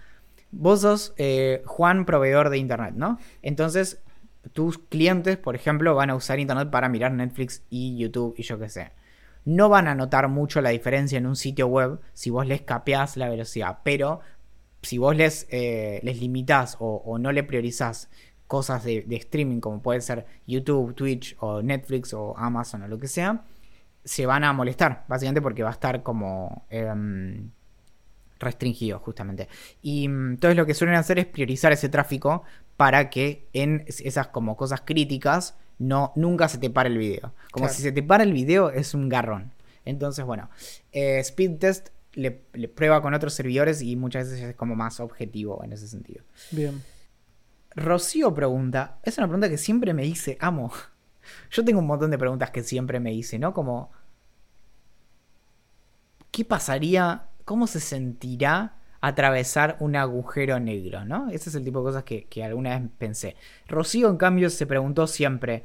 Vos 0.51 0.81
sos 0.81 1.13
eh, 1.17 1.61
Juan, 1.65 2.05
proveedor 2.05 2.49
de 2.49 2.57
internet, 2.57 2.93
¿no? 2.95 3.19
Entonces, 3.41 4.01
tus 4.53 4.77
clientes, 4.77 5.37
por 5.37 5.55
ejemplo, 5.55 5.95
van 5.95 6.09
a 6.09 6.15
usar 6.15 6.39
internet 6.39 6.69
para 6.69 6.89
mirar 6.89 7.11
Netflix 7.11 7.63
y 7.69 7.97
YouTube 7.97 8.33
y 8.37 8.43
yo 8.43 8.57
qué 8.57 8.69
sé. 8.69 8.91
No 9.45 9.69
van 9.69 9.87
a 9.87 9.95
notar 9.95 10.27
mucho 10.27 10.61
la 10.61 10.69
diferencia 10.69 11.17
en 11.17 11.25
un 11.25 11.35
sitio 11.35 11.67
web 11.67 11.99
si 12.13 12.29
vos 12.29 12.45
les 12.45 12.61
capeás 12.61 13.17
la 13.17 13.29
velocidad, 13.29 13.79
pero 13.83 14.21
si 14.81 14.97
vos 14.97 15.15
les, 15.15 15.47
eh, 15.49 15.99
les 16.03 16.19
limitás 16.19 16.77
o, 16.79 17.17
no 17.19 17.31
le 17.31 17.43
priorizás 17.43 18.09
cosas 18.47 18.83
de, 18.83 19.03
de 19.03 19.15
streaming 19.17 19.59
como 19.59 19.81
puede 19.81 20.01
ser 20.01 20.25
YouTube, 20.47 20.95
Twitch 20.95 21.35
o 21.39 21.61
Netflix 21.61 22.13
o 22.13 22.35
Amazon 22.37 22.83
o 22.83 22.87
lo 22.87 22.97
que 22.97 23.07
sea, 23.07 23.43
se 24.03 24.25
van 24.25 24.43
a 24.43 24.53
molestar, 24.53 25.05
básicamente 25.07 25.41
porque 25.41 25.63
va 25.63 25.69
a 25.69 25.73
estar 25.73 26.03
como 26.03 26.65
em, 26.69 27.51
restringido 28.39 28.99
justamente. 28.99 29.47
Y 29.81 30.07
mm, 30.07 30.31
entonces 30.31 30.55
lo 30.57 30.65
que 30.65 30.73
suelen 30.73 30.95
hacer 30.95 31.19
es 31.19 31.25
priorizar 31.25 31.71
ese 31.71 31.89
tráfico 31.89 32.43
para 32.77 33.09
que 33.09 33.47
en 33.53 33.83
es- 33.87 34.01
esas 34.01 34.27
como 34.29 34.55
cosas 34.57 34.81
críticas 34.81 35.55
no 35.77 36.11
nunca 36.15 36.47
se 36.49 36.57
te 36.57 36.69
pare 36.69 36.89
el 36.89 36.97
video. 36.97 37.33
Como 37.51 37.65
Claro. 37.65 37.73
si 37.73 37.81
se 37.81 37.91
te 37.91 38.03
para 38.03 38.23
el 38.23 38.33
video 38.33 38.69
es 38.69 38.93
un 38.93 39.09
garrón. 39.09 39.51
Entonces, 39.85 40.25
bueno, 40.25 40.49
eh, 40.91 41.19
Speed 41.19 41.57
Test 41.57 41.89
le, 42.13 42.41
le 42.53 42.67
prueba 42.67 43.01
con 43.01 43.13
otros 43.13 43.33
servidores 43.33 43.81
y 43.81 43.95
muchas 43.95 44.29
veces 44.29 44.43
es 44.49 44.55
como 44.55 44.75
más 44.75 44.99
objetivo 44.99 45.63
en 45.63 45.73
ese 45.73 45.87
sentido. 45.87 46.23
Bien. 46.51 46.81
Rocío 47.75 48.33
pregunta, 48.33 48.99
es 49.03 49.17
una 49.17 49.27
pregunta 49.27 49.47
que 49.49 49.57
siempre 49.57 49.93
me 49.93 50.05
hice, 50.05 50.37
amo. 50.41 50.71
Yo 51.51 51.63
tengo 51.63 51.79
un 51.79 51.87
montón 51.87 52.09
de 52.11 52.17
preguntas 52.17 52.49
que 52.51 52.63
siempre 52.63 52.99
me 52.99 53.13
hice, 53.13 53.37
¿no? 53.39 53.53
Como, 53.53 53.91
¿qué 56.31 56.45
pasaría, 56.45 57.23
cómo 57.49 57.65
se 57.65 57.79
sentirá 57.79 58.75
atravesar 59.01 59.75
un 59.79 59.95
agujero 59.95 60.59
negro, 60.59 61.03
¿no? 61.03 61.31
Ese 61.31 61.49
es 61.49 61.55
el 61.55 61.63
tipo 61.63 61.79
de 61.79 61.85
cosas 61.85 62.03
que, 62.03 62.25
que 62.25 62.43
alguna 62.43 62.77
vez 62.77 62.87
pensé. 62.99 63.35
Rocío, 63.67 64.07
en 64.07 64.17
cambio, 64.17 64.51
se 64.51 64.67
preguntó 64.67 65.07
siempre, 65.07 65.63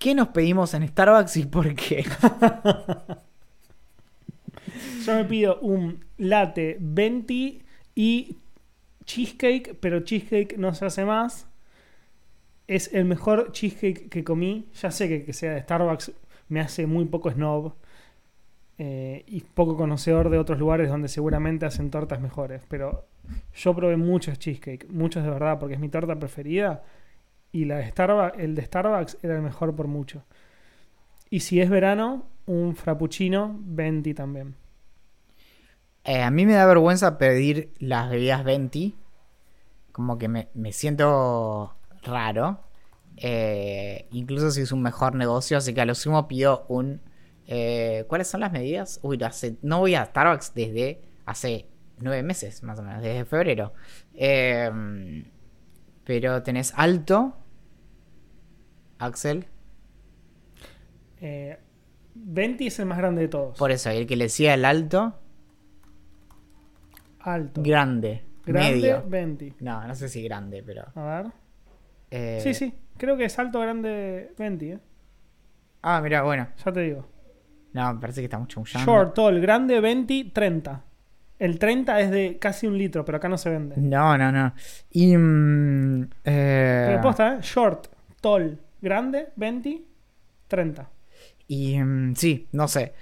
¿qué 0.00 0.16
nos 0.16 0.30
pedimos 0.30 0.74
en 0.74 0.88
Starbucks 0.88 1.36
y 1.36 1.44
por 1.44 1.72
qué? 1.76 2.04
Yo 5.06 5.14
me 5.14 5.24
pido 5.26 5.60
un 5.60 6.04
latte 6.18 6.76
venti 6.80 7.62
y 7.94 8.38
cheesecake, 9.04 9.76
pero 9.78 10.00
cheesecake 10.00 10.58
no 10.58 10.74
se 10.74 10.86
hace 10.86 11.04
más. 11.04 11.46
Es 12.66 12.92
el 12.92 13.04
mejor 13.04 13.52
cheesecake 13.52 14.08
que 14.08 14.24
comí. 14.24 14.66
Ya 14.82 14.90
sé 14.90 15.08
que 15.08 15.24
que 15.24 15.32
sea 15.32 15.52
de 15.52 15.62
Starbucks 15.62 16.10
me 16.48 16.58
hace 16.58 16.88
muy 16.88 17.04
poco 17.04 17.30
snob 17.30 17.74
eh, 18.78 19.24
y 19.26 19.40
poco 19.40 19.76
conocedor 19.76 20.30
de 20.30 20.38
otros 20.38 20.58
lugares 20.58 20.88
donde 20.88 21.08
seguramente 21.08 21.66
hacen 21.66 21.90
tortas 21.90 22.20
mejores. 22.20 22.62
Pero 22.68 23.06
yo 23.54 23.74
probé 23.74 23.96
muchos 23.96 24.38
cheesecake, 24.38 24.88
muchos 24.90 25.24
de 25.24 25.30
verdad, 25.30 25.58
porque 25.58 25.74
es 25.74 25.80
mi 25.80 25.88
torta 25.88 26.16
preferida. 26.16 26.82
Y 27.52 27.64
la 27.64 27.76
de 27.76 27.92
el 28.38 28.54
de 28.54 28.62
Starbucks 28.62 29.18
era 29.22 29.36
el 29.36 29.42
mejor 29.42 29.74
por 29.74 29.88
mucho. 29.88 30.24
Y 31.30 31.40
si 31.40 31.60
es 31.60 31.70
verano, 31.70 32.26
un 32.46 32.76
frappuccino 32.76 33.56
venti 33.60 34.14
también. 34.14 34.54
Eh, 36.04 36.22
a 36.22 36.30
mí 36.30 36.46
me 36.46 36.52
da 36.52 36.66
vergüenza 36.66 37.18
pedir 37.18 37.72
las 37.78 38.10
bebidas 38.10 38.44
Venti. 38.44 38.94
Como 39.90 40.18
que 40.18 40.28
me, 40.28 40.48
me 40.54 40.72
siento 40.72 41.74
raro. 42.02 42.60
Eh, 43.16 44.06
incluso 44.12 44.50
si 44.50 44.60
es 44.60 44.70
un 44.70 44.82
mejor 44.82 45.14
negocio. 45.16 45.58
Así 45.58 45.74
que 45.74 45.80
a 45.80 45.84
lo 45.84 45.94
sumo 45.94 46.28
pido 46.28 46.64
un. 46.68 47.00
Eh, 47.46 48.04
¿Cuáles 48.08 48.28
son 48.28 48.40
las 48.40 48.52
medidas? 48.52 49.00
Uy, 49.02 49.22
hace, 49.22 49.56
no 49.62 49.78
voy 49.80 49.94
a 49.94 50.04
Starbucks 50.04 50.54
desde 50.54 51.00
hace 51.24 51.66
nueve 51.98 52.22
meses, 52.22 52.62
más 52.62 52.78
o 52.78 52.82
menos, 52.82 53.02
desde 53.02 53.24
febrero. 53.24 53.72
Eh, 54.14 55.24
pero 56.04 56.42
tenés 56.42 56.72
alto. 56.76 57.36
Axel. 58.98 59.46
Eh, 61.20 61.58
Venti 62.14 62.68
es 62.68 62.78
el 62.78 62.86
más 62.86 62.98
grande 62.98 63.22
de 63.22 63.28
todos. 63.28 63.58
Por 63.58 63.70
eso, 63.70 63.90
el 63.90 64.06
que 64.06 64.16
le 64.16 64.24
decía 64.24 64.54
el 64.54 64.64
alto, 64.64 65.18
Alto. 67.20 67.62
grande. 67.62 68.22
grande, 68.44 68.70
medio. 68.76 69.04
Venti. 69.06 69.52
No, 69.60 69.86
no 69.86 69.94
sé 69.94 70.08
si 70.08 70.22
grande, 70.22 70.62
pero. 70.62 70.84
A 70.94 71.22
ver. 71.22 71.32
eh, 72.10 72.40
Sí, 72.42 72.54
sí. 72.54 72.72
Creo 72.96 73.16
que 73.16 73.24
es 73.26 73.38
alto, 73.38 73.60
grande, 73.60 74.32
Venti. 74.38 74.70
eh. 74.72 74.78
Ah, 75.82 76.00
mira, 76.02 76.22
bueno. 76.22 76.48
Ya 76.64 76.72
te 76.72 76.80
digo. 76.80 77.06
No, 77.76 77.94
me 77.94 78.00
parece 78.00 78.20
que 78.20 78.24
estamos 78.26 78.48
chamullando. 78.48 78.90
Short, 78.90 79.14
tall, 79.14 79.40
grande, 79.40 79.80
20, 79.80 80.30
30. 80.32 80.82
El 81.38 81.58
30 81.58 82.00
es 82.00 82.10
de 82.10 82.38
casi 82.38 82.66
un 82.66 82.78
litro, 82.78 83.04
pero 83.04 83.18
acá 83.18 83.28
no 83.28 83.36
se 83.36 83.50
vende. 83.50 83.76
No, 83.76 84.16
no, 84.16 84.32
no. 84.32 84.54
Y. 84.90 85.14
mm, 85.16 86.02
eh, 86.24 86.84
Pero 86.88 87.00
posta, 87.02 87.34
¿eh? 87.34 87.38
Short, 87.42 87.88
tall, 88.22 88.58
grande, 88.80 89.28
20, 89.36 89.82
30. 90.48 90.88
y 91.48 91.78
mm, 91.78 92.14
sí, 92.16 92.48
no 92.52 92.66
sé. 92.68 92.94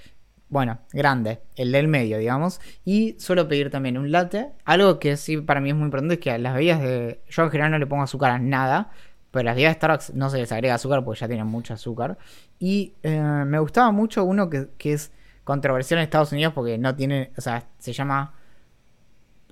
Bueno, 0.49 0.79
grande, 0.93 1.41
el 1.57 1.73
del 1.73 1.89
medio, 1.89 2.19
digamos. 2.19 2.61
Y 2.85 3.17
suelo 3.19 3.49
pedir 3.49 3.71
también 3.71 3.97
un 3.99 4.11
latte. 4.13 4.53
Algo 4.65 4.99
que 4.99 5.17
sí 5.17 5.37
para 5.39 5.61
mí 5.61 5.71
es 5.71 5.77
muy 5.77 5.85
importante 5.87 6.15
es 6.15 6.21
que 6.21 6.31
a 6.33 6.39
las 6.39 6.55
bebidas 6.55 6.81
de. 6.81 7.21
Yo 7.29 7.43
en 7.45 7.51
general 7.51 7.71
no 7.73 7.79
le 7.79 7.87
pongo 7.87 8.03
azúcar 8.03 8.33
a 8.33 8.39
nada. 8.39 8.91
Pero 9.31 9.41
a 9.41 9.45
las 9.45 9.55
bebidas 9.57 9.73
de 9.75 9.79
Starbucks 9.79 10.15
no 10.15 10.31
se 10.31 10.39
les 10.39 10.53
agrega 10.53 10.75
azúcar 10.75 11.05
porque 11.05 11.21
ya 11.21 11.27
tienen 11.29 11.47
mucho 11.47 11.75
azúcar. 11.75 12.19
Y 12.59 12.95
eh, 13.03 13.21
me 13.21 13.59
gustaba 13.59 13.91
mucho 13.91 14.25
uno 14.25 14.49
que, 14.49 14.69
que 14.79 14.95
es 14.95 15.13
controversial 15.45 15.99
en 15.99 16.05
Estados 16.05 16.33
Unidos 16.33 16.53
porque 16.55 16.79
no 16.79 16.95
tiene. 16.95 17.33
O 17.37 17.41
sea, 17.41 17.67
se 17.79 17.93
llama 17.93 18.35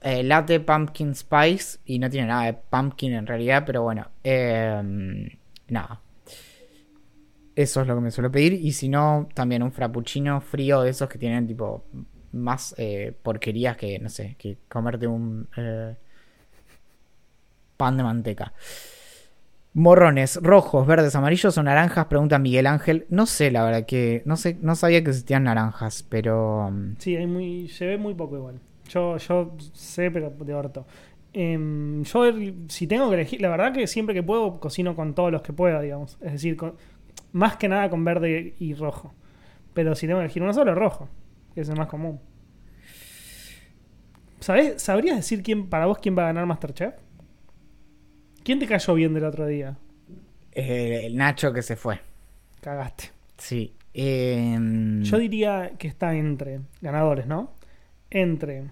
eh, 0.02 0.22
Latte 0.24 0.58
Pumpkin 0.60 1.14
Spice 1.14 1.78
y 1.84 1.98
no 1.98 2.10
tiene 2.10 2.26
nada 2.26 2.44
de 2.46 2.54
pumpkin 2.54 3.12
en 3.12 3.26
realidad, 3.26 3.62
pero 3.64 3.82
bueno, 3.82 4.10
eh, 4.24 4.82
nada. 5.68 6.00
Eso 7.54 7.82
es 7.82 7.86
lo 7.86 7.94
que 7.94 8.00
me 8.00 8.10
suelo 8.10 8.30
pedir. 8.32 8.54
Y 8.54 8.72
si 8.72 8.88
no, 8.88 9.28
también 9.34 9.62
un 9.62 9.72
frappuccino 9.72 10.40
frío 10.40 10.82
de 10.82 10.90
esos 10.90 11.08
que 11.08 11.18
tienen 11.18 11.46
tipo 11.46 11.84
más 12.32 12.74
eh, 12.78 13.14
porquerías 13.22 13.76
que, 13.76 13.98
no 13.98 14.08
sé, 14.08 14.36
que 14.38 14.58
comerte 14.68 15.06
un 15.06 15.48
pan 17.76 17.96
de 17.96 18.02
manteca. 18.02 18.52
Morrones, 19.74 20.38
rojos, 20.42 20.86
verdes, 20.86 21.16
amarillos 21.16 21.56
o 21.56 21.62
naranjas, 21.62 22.04
pregunta 22.06 22.38
Miguel 22.38 22.66
Ángel. 22.66 23.06
No 23.08 23.24
sé, 23.24 23.50
la 23.50 23.64
verdad 23.64 23.86
que 23.86 24.22
no 24.26 24.36
sé, 24.36 24.58
no 24.60 24.74
sabía 24.74 25.02
que 25.02 25.10
existían 25.10 25.44
naranjas, 25.44 26.02
pero 26.02 26.70
mm, 26.70 26.96
Sí, 26.98 27.16
hay 27.16 27.26
muy, 27.26 27.70
ve 27.80 27.96
muy 27.96 28.14
poco 28.14 28.36
igual. 28.36 28.60
Yo, 28.90 29.16
yo 29.16 29.56
sé, 29.72 30.10
pero 30.10 30.30
de 30.30 30.54
orto. 30.54 30.86
Em, 31.32 32.02
yo, 32.02 32.24
si 32.68 32.86
tengo 32.86 33.08
que 33.08 33.14
elegir, 33.14 33.40
la 33.40 33.48
verdad 33.48 33.72
que 33.72 33.86
siempre 33.86 34.14
que 34.14 34.22
puedo 34.22 34.60
cocino 34.60 34.94
con 34.94 35.14
todos 35.14 35.32
los 35.32 35.40
que 35.40 35.54
pueda, 35.54 35.80
digamos. 35.80 36.18
Es 36.20 36.32
decir, 36.32 36.58
más 37.32 37.56
que 37.56 37.68
nada 37.68 37.88
con 37.88 38.04
verde 38.04 38.54
y 38.58 38.74
rojo. 38.74 39.14
Pero 39.72 39.94
si 39.94 40.06
tengo 40.06 40.18
que 40.18 40.24
elegir 40.26 40.42
uno 40.42 40.52
solo, 40.52 40.74
rojo, 40.74 41.08
que 41.54 41.62
es 41.62 41.68
el 41.70 41.76
más 41.76 41.88
común. 41.88 42.20
¿Sabés, 44.40 44.82
¿Sabrías 44.82 45.16
decir 45.16 45.42
quién 45.42 45.68
para 45.68 45.86
vos 45.86 45.98
quién 45.98 46.18
va 46.18 46.24
a 46.24 46.26
ganar 46.26 46.44
Masterchef? 46.44 46.94
¿Quién 48.44 48.58
te 48.58 48.66
cayó 48.66 48.94
bien 48.94 49.14
del 49.14 49.24
otro 49.24 49.46
día? 49.46 49.76
eh, 50.54 51.02
el 51.06 51.16
Nacho 51.16 51.52
que 51.52 51.62
se 51.62 51.76
fue. 51.76 52.00
Cagaste. 52.60 53.10
Sí. 53.38 53.74
em, 53.94 55.02
Yo 55.02 55.18
diría 55.18 55.72
que 55.78 55.88
está 55.88 56.14
entre 56.14 56.60
ganadores, 56.80 57.26
¿no? 57.26 57.52
Entre 58.10 58.70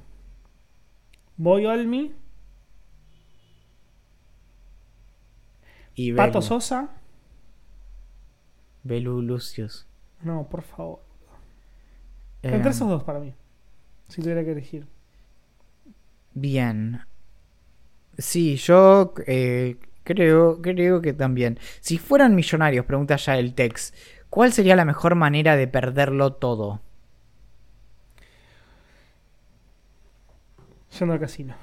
Boy 1.37 1.65
Olmi, 1.67 2.13
y 5.95 6.13
Pato 6.13 6.39
Belu. 6.39 6.43
Sosa 6.43 6.91
Belu 8.83 9.23
Lucius. 9.23 9.87
No, 10.23 10.49
por 10.49 10.63
favor. 10.63 11.01
Eh, 12.43 12.55
Entre 12.55 12.71
esos 12.71 12.89
dos 12.89 13.03
para 13.05 13.19
mí. 13.21 13.35
Si 14.09 14.21
tuviera 14.23 14.45
que 14.45 14.53
elegir. 14.53 14.87
Bien. 16.35 17.01
Sí, 18.21 18.57
yo 18.57 19.15
eh, 19.27 19.77
creo, 20.05 20.61
creo 20.63 21.01
que 21.01 21.13
también. 21.13 21.59
Si 21.81 21.99
fueran 21.99 22.35
millonarios, 22.35 22.85
pregunta 22.87 23.17
ya 23.17 23.37
el 23.39 23.55
Tex, 23.55 23.93
¿cuál 24.29 24.53
sería 24.53 24.77
la 24.77 24.85
mejor 24.85 25.15
manera 25.15 25.57
de 25.57 25.67
perderlo 25.67 26.35
todo? 26.35 26.81
Yendo 30.99 31.15
al 31.15 31.21
casino. 31.21 31.55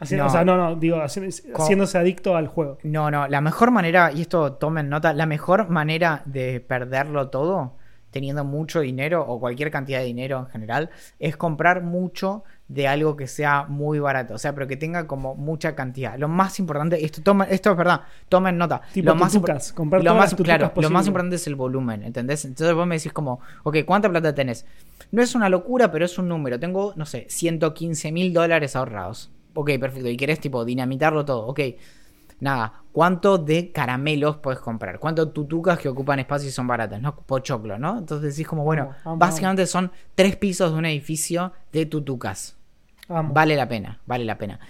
Haciendo- 0.00 0.24
No. 0.24 0.30
O 0.30 0.32
sea, 0.32 0.44
no, 0.44 0.56
no, 0.56 0.76
digo, 0.76 0.98
haciéndose 1.02 1.98
adicto 1.98 2.36
al 2.36 2.46
juego. 2.46 2.78
No, 2.82 3.10
no, 3.10 3.26
la 3.28 3.40
mejor 3.40 3.70
manera, 3.70 4.12
y 4.12 4.22
esto 4.22 4.52
tomen 4.54 4.88
nota, 4.88 5.12
la 5.12 5.26
mejor 5.26 5.68
manera 5.68 6.22
de 6.24 6.60
perderlo 6.60 7.28
todo, 7.30 7.74
teniendo 8.10 8.44
mucho 8.44 8.80
dinero 8.80 9.24
o 9.26 9.40
cualquier 9.40 9.70
cantidad 9.70 9.98
de 9.98 10.04
dinero 10.06 10.38
en 10.38 10.46
general, 10.46 10.90
es 11.18 11.36
comprar 11.36 11.82
mucho 11.82 12.44
de 12.68 12.86
algo 12.86 13.16
que 13.16 13.26
sea 13.26 13.64
muy 13.66 13.98
barato, 13.98 14.34
o 14.34 14.38
sea, 14.38 14.54
pero 14.54 14.66
que 14.66 14.76
tenga 14.76 15.06
como 15.06 15.34
mucha 15.34 15.74
cantidad. 15.74 16.18
Lo 16.18 16.28
más 16.28 16.58
importante, 16.58 17.02
esto, 17.02 17.22
tomen, 17.22 17.48
esto 17.50 17.70
es 17.70 17.76
verdad, 17.76 18.02
tomen 18.28 18.58
nota. 18.58 18.82
Tipo 18.92 19.08
lo 19.08 19.14
más 19.14 19.32
tutucas, 19.32 19.72
comprar 19.72 20.04
lo 20.04 20.14
más, 20.14 20.34
claro, 20.34 20.72
lo 20.76 20.90
más 20.90 21.06
importante 21.06 21.36
es 21.36 21.46
el 21.46 21.54
volumen, 21.54 22.02
¿entendés? 22.02 22.44
Entonces 22.44 22.74
vos 22.74 22.86
me 22.86 22.96
decís 22.96 23.12
como, 23.12 23.40
ok, 23.62 23.78
¿cuánta 23.86 24.10
plata 24.10 24.34
tenés? 24.34 24.66
No 25.10 25.22
es 25.22 25.34
una 25.34 25.48
locura, 25.48 25.90
pero 25.90 26.04
es 26.04 26.18
un 26.18 26.28
número. 26.28 26.60
Tengo, 26.60 26.92
no 26.96 27.06
sé, 27.06 27.26
115 27.30 28.12
mil 28.12 28.34
dólares 28.34 28.76
ahorrados. 28.76 29.30
Ok, 29.54 29.70
perfecto. 29.80 30.08
Y 30.08 30.16
querés 30.16 30.38
tipo 30.40 30.64
dinamitarlo 30.64 31.24
todo. 31.24 31.46
Ok. 31.46 31.60
Nada, 32.40 32.84
¿cuánto 32.92 33.38
de 33.38 33.72
caramelos 33.72 34.36
puedes 34.36 34.60
comprar? 34.60 35.00
¿Cuánto 35.00 35.30
tutucas 35.30 35.78
que 35.78 35.88
ocupan 35.88 36.20
espacio 36.20 36.48
y 36.48 36.52
son 36.52 36.68
baratas? 36.68 37.00
¿No? 37.00 37.16
Pochoclo, 37.16 37.78
¿no? 37.78 37.98
Entonces 37.98 38.36
decís 38.36 38.46
como, 38.46 38.62
bueno, 38.62 38.90
básicamente 39.16 39.66
son 39.66 39.90
tres 40.14 40.36
pisos 40.36 40.70
de 40.70 40.78
un 40.78 40.84
edificio 40.84 41.52
de 41.72 41.86
tutucas. 41.86 42.57
Vamos. 43.08 43.34
Vale 43.34 43.56
la 43.56 43.68
pena, 43.68 44.00
vale 44.06 44.24
la 44.24 44.38
pena. 44.38 44.60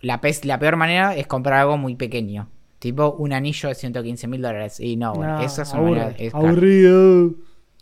La, 0.00 0.20
peor 0.20 0.76
manera 0.76 1.14
es 1.14 1.26
comprar 1.26 1.60
algo 1.60 1.76
muy 1.76 1.94
pequeño. 1.94 2.48
Tipo 2.78 3.12
un 3.12 3.32
anillo 3.32 3.68
de 3.68 3.74
115 3.74 4.26
mil 4.26 4.42
dólares. 4.42 4.80
Y 4.80 4.96
no, 4.96 5.14
bueno, 5.14 5.40
esa 5.40 5.62
es 5.62 5.72
una 5.72 5.82
manera. 5.82 6.14
es 6.18 6.34
aburrido. 6.34 7.34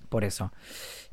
Por 0.08 0.24
eso. 0.24 0.52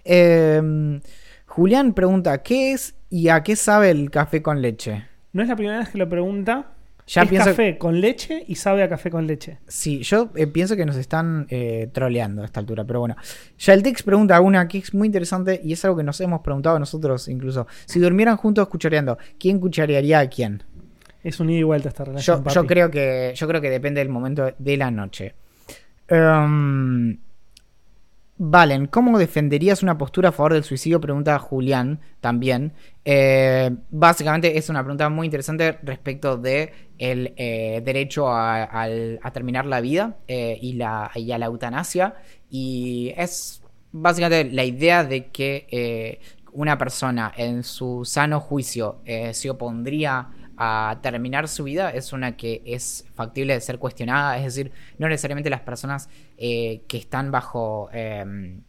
Eh, 0.03 0.99
Julián 1.45 1.93
pregunta: 1.93 2.43
¿Qué 2.43 2.73
es 2.73 2.95
y 3.09 3.29
a 3.29 3.43
qué 3.43 3.55
sabe 3.55 3.91
el 3.91 4.11
café 4.11 4.41
con 4.41 4.61
leche? 4.61 5.05
No 5.31 5.41
es 5.41 5.47
la 5.47 5.55
primera 5.55 5.79
vez 5.79 5.89
que 5.89 5.97
lo 5.97 6.09
pregunta. 6.09 6.76
Ya 7.07 7.21
es 7.23 7.29
pienso- 7.29 7.49
café 7.51 7.77
con 7.77 8.01
leche 8.01 8.43
y 8.47 8.55
sabe 8.55 8.83
a 8.83 8.89
café 8.89 9.09
con 9.09 9.25
leche. 9.25 9.59
Sí, 9.67 10.03
yo 10.03 10.29
eh, 10.35 10.45
pienso 10.45 10.75
que 10.75 10.85
nos 10.85 10.97
están 10.97 11.47
eh, 11.49 11.89
troleando 11.93 12.41
a 12.41 12.45
esta 12.45 12.59
altura, 12.59 12.83
pero 12.83 12.99
bueno. 12.99 13.15
Ya 13.57 13.73
el 13.73 13.81
Tex 13.81 14.03
pregunta 14.03 14.39
una 14.41 14.67
que 14.67 14.79
es 14.79 14.93
muy 14.93 15.05
interesante 15.07 15.59
y 15.63 15.71
es 15.73 15.83
algo 15.85 15.97
que 15.97 16.03
nos 16.03 16.19
hemos 16.19 16.41
preguntado 16.41 16.77
nosotros 16.79 17.27
incluso. 17.29 17.65
Si 17.85 17.99
durmieran 17.99 18.35
juntos 18.37 18.67
cuchareando, 18.67 19.17
¿quién 19.39 19.59
cucharearía 19.59 20.19
a 20.19 20.27
quién? 20.29 20.63
Es 21.23 21.39
un 21.39 21.49
ida 21.49 21.59
y 21.59 21.63
vuelta 21.63 21.89
esta 21.89 22.03
relación. 22.05 22.43
yo 22.45 22.65
creo 22.67 22.91
que 22.91 23.33
yo 23.35 23.47
creo 23.47 23.61
que 23.61 23.69
depende 23.69 23.99
del 23.99 24.09
momento 24.09 24.53
de 24.57 24.77
la 24.77 24.91
noche. 24.91 25.33
Em, 26.09 27.17
Valen, 28.39 28.85
¿cómo 28.85 29.17
defenderías 29.17 29.81
una 29.81 29.97
postura 29.97 30.29
a 30.29 30.31
favor 30.31 30.53
del 30.53 30.63
suicidio? 30.63 31.01
Pregunta 31.01 31.39
Julián 31.39 31.99
también. 32.21 32.73
Eh, 33.03 33.75
básicamente 33.89 34.59
es 34.59 34.69
una 34.69 34.83
pregunta 34.83 35.09
muy 35.09 35.25
interesante 35.25 35.79
respecto 35.81 36.37
de 36.37 36.71
el 36.99 37.33
eh, 37.35 37.81
derecho 37.83 38.27
a, 38.29 38.67
terminar 39.33 39.65
la 39.65 39.81
vida 39.81 40.17
eh, 40.27 40.55
y, 40.61 40.73
la, 40.73 41.05
a 41.05 41.37
la 41.39 41.45
eutanasia. 41.47 42.13
Y 42.51 43.11
es 43.17 43.63
básicamente 43.91 44.53
la 44.53 44.65
idea 44.65 45.03
de 45.03 45.29
que 45.29 46.19
una 46.51 46.77
persona 46.77 47.33
en 47.35 47.63
su 47.63 48.05
sano 48.05 48.39
juicio 48.39 48.99
se 49.31 49.49
opondría 49.49 50.29
a 50.57 50.99
terminar 51.01 51.47
su 51.47 51.63
vida 51.63 51.89
es 51.91 52.13
una 52.13 52.35
que 52.35 52.63
es 52.65 53.05
factible 53.15 53.53
de 53.53 53.61
ser 53.61 53.79
cuestionada, 53.79 54.37
es 54.37 54.43
decir, 54.43 54.71
no 54.97 55.07
necesariamente 55.07 55.49
las 55.49 55.61
personas 55.61 56.09
eh, 56.37 56.83
que 56.87 56.97
están 56.97 57.31
bajo, 57.31 57.89
eh, 57.93 58.59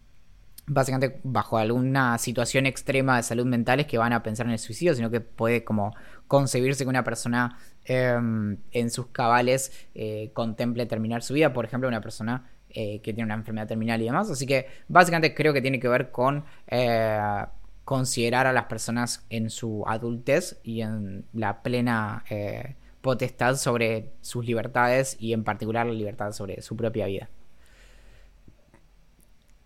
básicamente 0.67 1.21
bajo 1.25 1.59
alguna 1.59 2.19
situación 2.19 2.67
extrema 2.67 3.17
de 3.17 3.23
salud 3.23 3.47
mental 3.47 3.81
es 3.81 3.87
que 3.87 3.99
van 3.99 4.13
a 4.13 4.23
pensar 4.23 4.47
en 4.47 4.53
el 4.53 4.59
suicidio, 4.59 4.95
sino 4.95 5.11
que 5.11 5.21
puede 5.21 5.65
como 5.65 5.95
concebirse 6.27 6.85
que 6.85 6.91
una 6.91 7.05
persona 7.05 7.59
eh, 7.85 8.19
en 8.71 8.91
sus 8.91 9.07
cabales 9.07 9.89
eh, 9.95 10.31
contemple 10.35 10.87
terminar 10.87 11.23
su 11.23 11.35
vida, 11.35 11.53
por 11.53 11.65
ejemplo, 11.65 11.89
una 11.89 12.03
persona 12.03 12.51
eh, 12.69 13.01
que 13.01 13.15
tiene 13.15 13.25
una 13.25 13.35
enfermedad 13.35 13.67
terminal 13.67 14.01
y 14.03 14.05
demás, 14.05 14.31
así 14.31 14.47
que 14.47 14.67
básicamente 14.89 15.35
creo 15.35 15.53
que 15.53 15.63
tiene 15.63 15.81
que 15.81 15.89
ver 15.89 16.11
con... 16.11 16.45
considerar 17.89 18.47
a 18.47 18.53
las 18.53 18.67
personas 18.67 19.25
en 19.31 19.49
su 19.49 19.83
adultez 19.87 20.61
y 20.63 20.83
en 20.83 21.25
la 21.33 21.63
plena 21.63 22.23
eh, 22.29 22.77
potestad 23.01 23.57
sobre 23.57 24.13
sus 24.21 24.45
libertades 24.45 25.17
y 25.19 25.33
en 25.33 25.43
particular 25.43 25.87
la 25.87 25.95
libertad 25.95 26.33
sobre 26.33 26.61
su 26.61 26.77
propia 26.77 27.07
vida. 27.07 27.31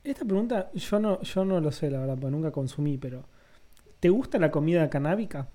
Esta 0.05 0.25
pregunta 0.25 0.71
yo 0.73 1.01
no, 1.01 1.21
yo 1.23 1.45
no 1.45 1.61
lo 1.61 1.73
sé, 1.73 1.91
la 1.91 1.99
verdad, 1.99 2.15
porque 2.15 2.31
nunca 2.31 2.53
consumí, 2.53 2.97
pero 2.97 3.25
¿te 3.99 4.09
gusta 4.09 4.39
la 4.39 4.53
comida 4.53 4.89
canábica? 4.89 5.49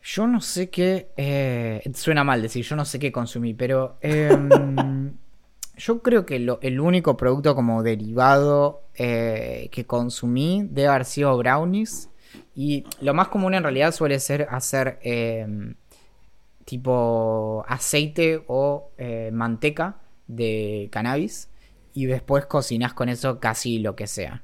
Yo 0.00 0.28
no 0.28 0.40
sé 0.40 0.70
qué... 0.70 1.08
eh, 1.16 1.82
suena 1.92 2.22
mal 2.22 2.40
decir, 2.40 2.64
yo 2.64 2.76
no 2.76 2.84
sé 2.84 3.00
qué 3.00 3.10
consumí, 3.10 3.52
pero... 3.52 3.98
em, 4.00 5.16
yo 5.76 6.02
creo 6.02 6.24
que 6.26 6.36
el 6.36 6.80
único 6.80 7.16
producto 7.16 7.54
como 7.54 7.82
derivado 7.82 8.82
eh, 8.94 9.68
que 9.72 9.86
consumí 9.86 10.66
debe 10.70 10.88
haber 10.88 11.04
sido 11.04 11.36
brownies. 11.36 12.10
Y 12.54 12.84
lo 13.00 13.14
más 13.14 13.28
común 13.28 13.54
en 13.54 13.62
realidad 13.62 13.92
suele 13.92 14.20
ser 14.20 14.46
hacer 14.50 14.98
em, 15.02 15.74
tipo 16.64 17.64
aceite 17.68 18.44
o 18.46 18.90
eh, 18.98 19.30
manteca 19.32 19.96
de 20.26 20.88
cannabis 20.92 21.48
y 21.92 22.06
después 22.06 22.46
cocinas 22.46 22.94
con 22.94 23.08
eso 23.08 23.40
casi 23.40 23.78
lo 23.78 23.96
que 23.96 24.06
sea. 24.06 24.42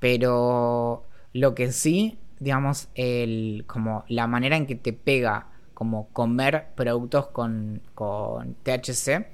Pero 0.00 1.04
lo 1.32 1.54
que 1.54 1.72
sí, 1.72 2.18
digamos, 2.40 2.88
el, 2.94 3.64
como 3.66 4.04
la 4.08 4.26
manera 4.26 4.56
en 4.56 4.66
que 4.66 4.74
te 4.74 4.92
pega 4.92 5.48
como 5.74 6.08
comer 6.12 6.68
productos 6.76 7.28
con, 7.28 7.82
con 7.94 8.54
THC 8.62 9.26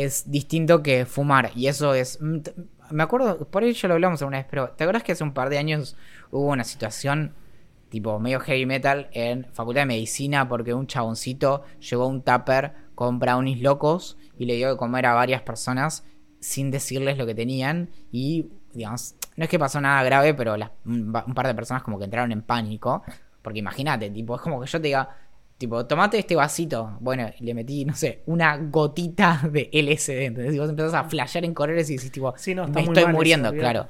es 0.00 0.30
distinto 0.30 0.82
que 0.82 1.06
fumar. 1.06 1.50
Y 1.54 1.66
eso 1.68 1.94
es... 1.94 2.18
mm, 2.20 2.38
Me 2.90 3.02
acuerdo, 3.02 3.46
por 3.48 3.62
ahí 3.62 3.72
ya 3.72 3.88
lo 3.88 3.94
hablamos 3.94 4.20
alguna 4.22 4.38
vez, 4.38 4.46
pero 4.50 4.70
¿te 4.70 4.84
acuerdas 4.84 5.02
que 5.02 5.12
hace 5.12 5.24
un 5.24 5.32
par 5.32 5.48
de 5.50 5.58
años 5.58 5.96
hubo 6.30 6.46
una 6.50 6.64
situación 6.64 7.34
tipo 7.88 8.18
medio 8.18 8.40
heavy 8.40 8.64
metal 8.66 9.08
en 9.12 9.44
Facultad 9.52 9.82
de 9.82 9.86
Medicina 9.86 10.48
porque 10.48 10.72
un 10.74 10.86
chaboncito 10.86 11.62
llevó 11.80 12.06
un 12.06 12.22
tupper 12.22 12.72
con 12.94 13.18
brownies 13.18 13.60
locos 13.60 14.16
y 14.38 14.46
le 14.46 14.54
dio 14.56 14.70
de 14.70 14.76
comer 14.78 15.04
a 15.06 15.14
varias 15.14 15.42
personas 15.42 16.04
sin 16.40 16.70
decirles 16.70 17.18
lo 17.18 17.26
que 17.26 17.34
tenían 17.34 17.90
y 18.10 18.46
digamos, 18.72 19.14
no 19.36 19.44
es 19.44 19.50
que 19.50 19.58
pasó 19.58 19.80
nada 19.80 20.02
grave, 20.02 20.32
pero 20.34 20.54
un, 20.54 21.14
un 21.26 21.34
par 21.34 21.46
de 21.46 21.54
personas 21.54 21.82
como 21.82 21.98
que 21.98 22.04
entraron 22.06 22.32
en 22.32 22.42
pánico, 22.42 23.02
porque 23.42 23.58
imagínate, 23.58 24.10
tipo, 24.10 24.34
es 24.36 24.40
como 24.40 24.60
que 24.60 24.66
yo 24.66 24.80
te 24.80 24.86
diga, 24.88 25.10
tipo, 25.62 25.86
tomate 25.86 26.18
este 26.18 26.34
vasito, 26.36 26.96
bueno, 27.00 27.30
y 27.38 27.44
le 27.44 27.54
metí, 27.54 27.84
no 27.84 27.94
sé, 27.94 28.22
una 28.26 28.56
gotita 28.58 29.42
de 29.50 29.70
LSD, 29.72 30.26
entonces 30.26 30.58
vos 30.58 30.68
empezás 30.70 30.94
a 30.94 31.04
flashear 31.04 31.44
en 31.44 31.54
colores 31.54 31.88
y 31.90 31.96
decís, 31.96 32.12
tipo, 32.12 32.34
Sí, 32.36 32.54
no, 32.54 32.64
está 32.64 32.80
me 32.80 32.82
muy 32.86 32.92
estoy 32.94 33.04
mal 33.04 33.14
muriendo, 33.14 33.50
claro. 33.52 33.88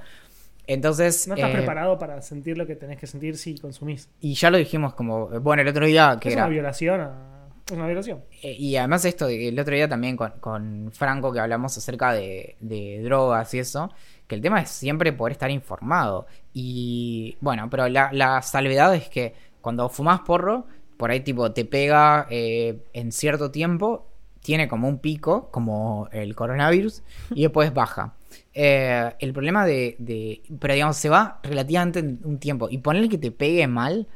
Entonces, 0.67 1.27
No 1.27 1.35
estás 1.35 1.51
eh, 1.51 1.55
preparado 1.55 1.99
para 1.99 2.23
sentir 2.23 2.57
lo 2.57 2.67
que 2.67 2.77
tenés 2.77 2.99
que 2.99 3.07
sentir 3.07 3.37
si 3.37 3.59
consumís. 3.59 4.09
y 4.21 4.35
ya 4.35 4.51
lo 4.51 4.59
dijimos 4.59 4.95
como, 4.95 5.29
bueno, 5.41 5.63
el 5.63 5.69
otro 5.69 5.87
día 5.87 6.19
que 6.21 6.29
Es 6.29 6.35
era... 6.35 6.45
una 6.45 6.51
violación. 6.51 7.01
a- 7.01 7.29
Es 7.67 7.73
una 7.73 7.87
violación. 7.87 8.21
Eh, 8.43 8.57
Y 8.59 8.77
además 8.77 9.05
esto, 9.05 9.29
el 9.29 9.59
otro 9.59 9.75
día 9.75 9.89
también 9.89 10.17
con, 10.17 10.33
con 10.41 10.91
Franco 10.93 11.33
que 11.33 11.41
hablamos 11.41 11.77
acerca 11.77 12.13
de, 12.13 12.57
de 12.61 13.01
drogas 13.03 13.53
y 13.55 13.59
eso, 13.59 13.91
que 14.27 14.35
el 14.37 14.41
tema 14.41 14.61
es 14.61 14.71
siempre 14.71 15.13
poder 15.13 15.33
estar 15.33 15.51
informado. 15.51 16.27
Y 16.53 17.37
bueno, 17.41 17.69
pero 17.71 17.89
la, 17.89 18.11
la 18.13 18.41
salvedad 18.43 18.95
es 18.95 19.09
que 19.09 19.35
cuando 19.61 19.89
fumas 19.89 20.21
porro, 20.21 20.67
por 20.97 21.11
ahí 21.11 21.21
tipo 21.21 21.53
te 21.53 21.65
pega 21.65 22.27
eh, 22.31 22.83
en 22.93 23.13
cierto 23.13 23.51
tiempo, 23.51 24.07
tiene 24.41 24.69
como 24.69 24.89
un 24.89 24.99
pico, 24.99 25.51
como 25.51 26.09
el 26.13 26.35
coronavirus, 26.35 27.03
y 27.35 27.43
después 27.43 27.73
baja. 27.75 28.15
Eh, 28.55 29.13
el 29.21 29.33
problema 29.33 29.67
de, 29.67 29.97
de- 29.99 30.43
Pero 30.61 30.75
digamos, 30.75 30.97
se 30.97 31.09
va 31.09 31.41
relativamente 31.43 32.01
en 32.01 32.21
un 32.25 32.39
tiempo. 32.39 32.69
Y 32.71 32.79
ponerle 32.79 33.09
que 33.09 33.19
te 33.19 33.31
pegue 33.31 33.67
mal, 33.67 34.09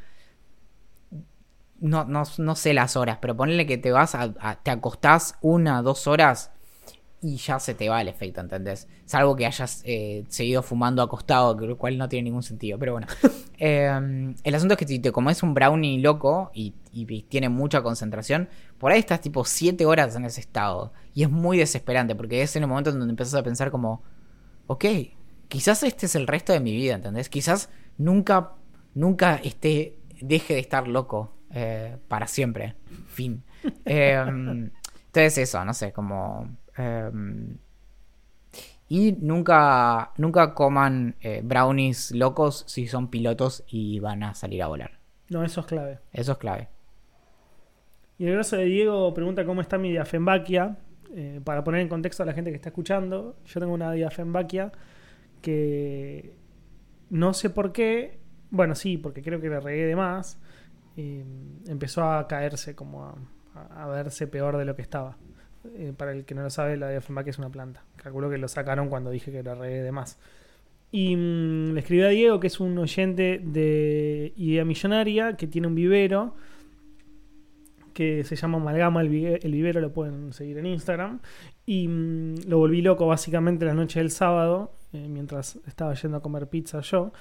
no, 1.80 2.04
no, 2.04 2.22
no 2.38 2.54
sé 2.56 2.72
las 2.74 2.96
horas, 2.96 3.18
pero 3.20 3.36
ponle 3.36 3.66
que 3.66 3.78
te 3.78 3.92
vas 3.92 4.14
a, 4.14 4.32
a- 4.40 4.56
te 4.62 4.70
acostás 4.70 5.36
una, 5.42 5.82
dos 5.82 6.06
horas 6.06 6.52
y 7.26 7.38
ya 7.38 7.58
se 7.58 7.74
te 7.74 7.88
va 7.88 8.00
el 8.00 8.06
efecto, 8.06 8.40
¿entendés? 8.40 8.86
Salvo 9.04 9.34
que 9.34 9.46
hayas 9.46 9.82
eh, 9.84 10.24
seguido 10.28 10.62
fumando 10.62 11.02
acostado, 11.02 11.54
lo 11.58 11.76
cual 11.76 11.98
no 11.98 12.08
tiene 12.08 12.24
ningún 12.24 12.44
sentido, 12.44 12.78
pero 12.78 12.92
bueno. 12.92 13.06
Eh, 13.58 14.34
el 14.44 14.54
asunto 14.54 14.74
es 14.74 14.78
que 14.78 14.86
si 14.86 14.98
te 14.98 15.10
comes 15.12 15.42
un 15.42 15.54
brownie 15.54 15.98
loco 15.98 16.50
y, 16.52 16.74
y 16.92 17.22
tiene 17.22 17.48
mucha 17.48 17.82
concentración, 17.82 18.50
por 18.76 18.92
ahí 18.92 18.98
estás 18.98 19.22
tipo 19.22 19.46
7 19.46 19.86
horas 19.86 20.14
en 20.14 20.26
ese 20.26 20.42
estado. 20.42 20.92
Y 21.14 21.22
es 21.22 21.30
muy 21.30 21.56
desesperante, 21.56 22.14
porque 22.14 22.42
es 22.42 22.54
en 22.54 22.64
el 22.64 22.68
momento 22.68 22.90
en 22.90 22.98
donde 22.98 23.12
empiezas 23.12 23.32
a 23.32 23.42
pensar 23.42 23.70
como, 23.70 24.02
ok, 24.66 24.84
quizás 25.48 25.82
este 25.84 26.04
es 26.04 26.14
el 26.16 26.26
resto 26.26 26.52
de 26.52 26.60
mi 26.60 26.76
vida, 26.76 26.96
¿entendés? 26.96 27.30
Quizás 27.30 27.70
nunca, 27.96 28.52
nunca 28.92 29.36
esté, 29.36 29.96
deje 30.20 30.52
de 30.52 30.60
estar 30.60 30.86
loco 30.86 31.32
eh, 31.50 31.96
para 32.08 32.26
siempre. 32.26 32.74
Fin. 33.08 33.42
Entonces 33.86 35.38
eso, 35.38 35.64
no 35.64 35.72
sé, 35.72 35.92
como... 35.92 36.46
eh, 36.78 37.10
y 38.88 39.12
nunca, 39.20 40.12
nunca 40.16 40.54
coman 40.54 41.16
eh, 41.20 41.40
brownies 41.42 42.12
locos 42.12 42.64
si 42.68 42.86
son 42.86 43.08
pilotos 43.08 43.64
y 43.66 43.98
van 43.98 44.22
a 44.22 44.34
salir 44.34 44.62
a 44.62 44.68
volar. 44.68 44.98
No, 45.28 45.42
eso 45.42 45.60
es 45.60 45.66
clave. 45.66 45.98
Eso 46.12 46.32
es 46.32 46.38
clave. 46.38 46.68
Y 48.18 48.26
el 48.26 48.36
verso 48.36 48.56
de 48.56 48.64
Diego 48.64 49.12
pregunta 49.12 49.44
cómo 49.44 49.60
está 49.60 49.76
mi 49.76 49.90
diafembaquia. 49.90 50.76
Eh, 51.14 51.40
para 51.42 51.64
poner 51.64 51.80
en 51.80 51.88
contexto 51.88 52.22
a 52.22 52.26
la 52.26 52.32
gente 52.32 52.50
que 52.50 52.56
está 52.56 52.68
escuchando, 52.68 53.36
yo 53.46 53.60
tengo 53.60 53.72
una 53.72 53.92
diafembaquia 53.92 54.72
que 55.40 56.34
no 57.10 57.32
sé 57.32 57.50
por 57.50 57.72
qué, 57.72 58.18
bueno, 58.50 58.74
sí, 58.74 58.98
porque 58.98 59.22
creo 59.22 59.40
que 59.40 59.48
le 59.48 59.60
regué 59.60 59.86
de 59.86 59.96
más, 59.96 60.38
eh, 60.96 61.24
empezó 61.68 62.04
a 62.04 62.26
caerse, 62.26 62.74
como 62.74 63.14
a 63.54 63.86
verse 63.86 64.26
peor 64.26 64.56
de 64.58 64.64
lo 64.64 64.74
que 64.76 64.82
estaba. 64.82 65.16
Eh, 65.76 65.92
para 65.96 66.12
el 66.12 66.24
que 66.24 66.34
no 66.34 66.42
lo 66.42 66.50
sabe, 66.50 66.76
la 66.76 66.90
diafembaquia 66.90 67.30
es 67.30 67.38
una 67.38 67.50
planta. 67.50 67.84
Calculo 67.96 68.30
que 68.30 68.38
lo 68.38 68.48
sacaron 68.48 68.88
cuando 68.88 69.10
dije 69.10 69.32
que 69.32 69.42
le 69.42 69.54
regué 69.54 69.82
de 69.82 69.92
más. 69.92 70.18
Y 70.92 71.16
mm, 71.16 71.72
le 71.72 71.80
escribí 71.80 72.02
a 72.02 72.08
Diego, 72.08 72.40
que 72.40 72.46
es 72.46 72.60
un 72.60 72.78
oyente 72.78 73.40
de 73.42 74.32
Idea 74.36 74.64
Millonaria, 74.64 75.36
que 75.36 75.46
tiene 75.46 75.66
un 75.66 75.74
vivero 75.74 76.34
que 77.96 78.24
se 78.24 78.36
llama 78.36 78.58
Amalgama 78.58 79.00
el 79.00 79.08
Vivero, 79.08 79.80
lo 79.80 79.90
pueden 79.90 80.34
seguir 80.34 80.58
en 80.58 80.66
Instagram. 80.66 81.20
Y 81.64 81.88
mm, 81.88 82.46
lo 82.46 82.58
volví 82.58 82.82
loco 82.82 83.06
básicamente 83.06 83.64
la 83.64 83.72
noche 83.72 84.00
del 84.00 84.10
sábado, 84.10 84.72
eh, 84.92 85.08
mientras 85.08 85.58
estaba 85.66 85.94
yendo 85.94 86.18
a 86.18 86.20
comer 86.20 86.46
pizza 86.46 86.82
yo, 86.82 87.12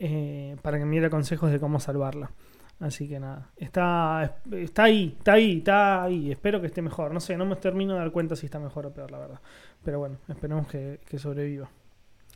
eh, 0.00 0.56
para 0.60 0.78
que 0.78 0.84
me 0.84 0.92
diera 0.92 1.08
consejos 1.08 1.52
de 1.52 1.60
cómo 1.60 1.78
salvarla. 1.78 2.32
Así 2.80 3.08
que 3.08 3.20
nada, 3.20 3.50
está, 3.56 4.40
está 4.52 4.84
ahí, 4.84 5.14
está 5.16 5.32
ahí, 5.32 5.58
está 5.58 6.02
ahí. 6.02 6.32
Espero 6.32 6.60
que 6.60 6.66
esté 6.66 6.82
mejor. 6.82 7.12
No 7.12 7.20
sé, 7.20 7.36
no 7.36 7.46
me 7.46 7.56
termino 7.56 7.94
de 7.94 8.00
dar 8.00 8.10
cuenta 8.10 8.36
si 8.36 8.46
está 8.46 8.58
mejor 8.58 8.86
o 8.86 8.92
peor, 8.92 9.10
la 9.10 9.18
verdad. 9.18 9.40
Pero 9.84 10.00
bueno, 10.00 10.18
esperemos 10.28 10.66
que, 10.66 10.98
sobreviva. 11.18 11.70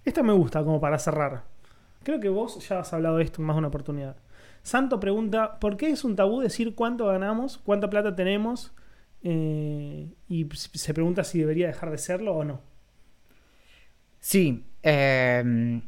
Esta 0.04 0.22
me 0.22 0.32
gusta 0.32 0.62
como 0.62 0.80
para 0.80 0.98
cerrar. 0.98 1.44
Creo 2.02 2.20
que 2.20 2.28
vos 2.28 2.66
ya 2.66 2.80
has 2.80 2.92
hablado 2.92 3.16
de 3.16 3.24
esto 3.24 3.42
en 3.42 3.46
más 3.46 3.56
de 3.56 3.58
una 3.58 3.68
oportunidad. 3.68 4.16
Santo 4.62 5.00
pregunta, 5.00 5.58
¿por 5.58 5.76
qué 5.76 5.90
es 5.90 6.04
un 6.04 6.16
tabú 6.16 6.40
decir 6.40 6.74
cuánto 6.74 7.06
ganamos, 7.06 7.58
cuánta 7.58 7.90
plata 7.90 8.14
tenemos? 8.14 8.72
Eh, 9.22 10.14
y 10.28 10.48
se 10.54 10.94
pregunta 10.94 11.24
si 11.24 11.40
debería 11.40 11.66
dejar 11.66 11.90
de 11.90 11.98
serlo 11.98 12.36
o 12.36 12.44
no. 12.44 12.60
Sí, 14.20 14.64
eh, 14.82 15.80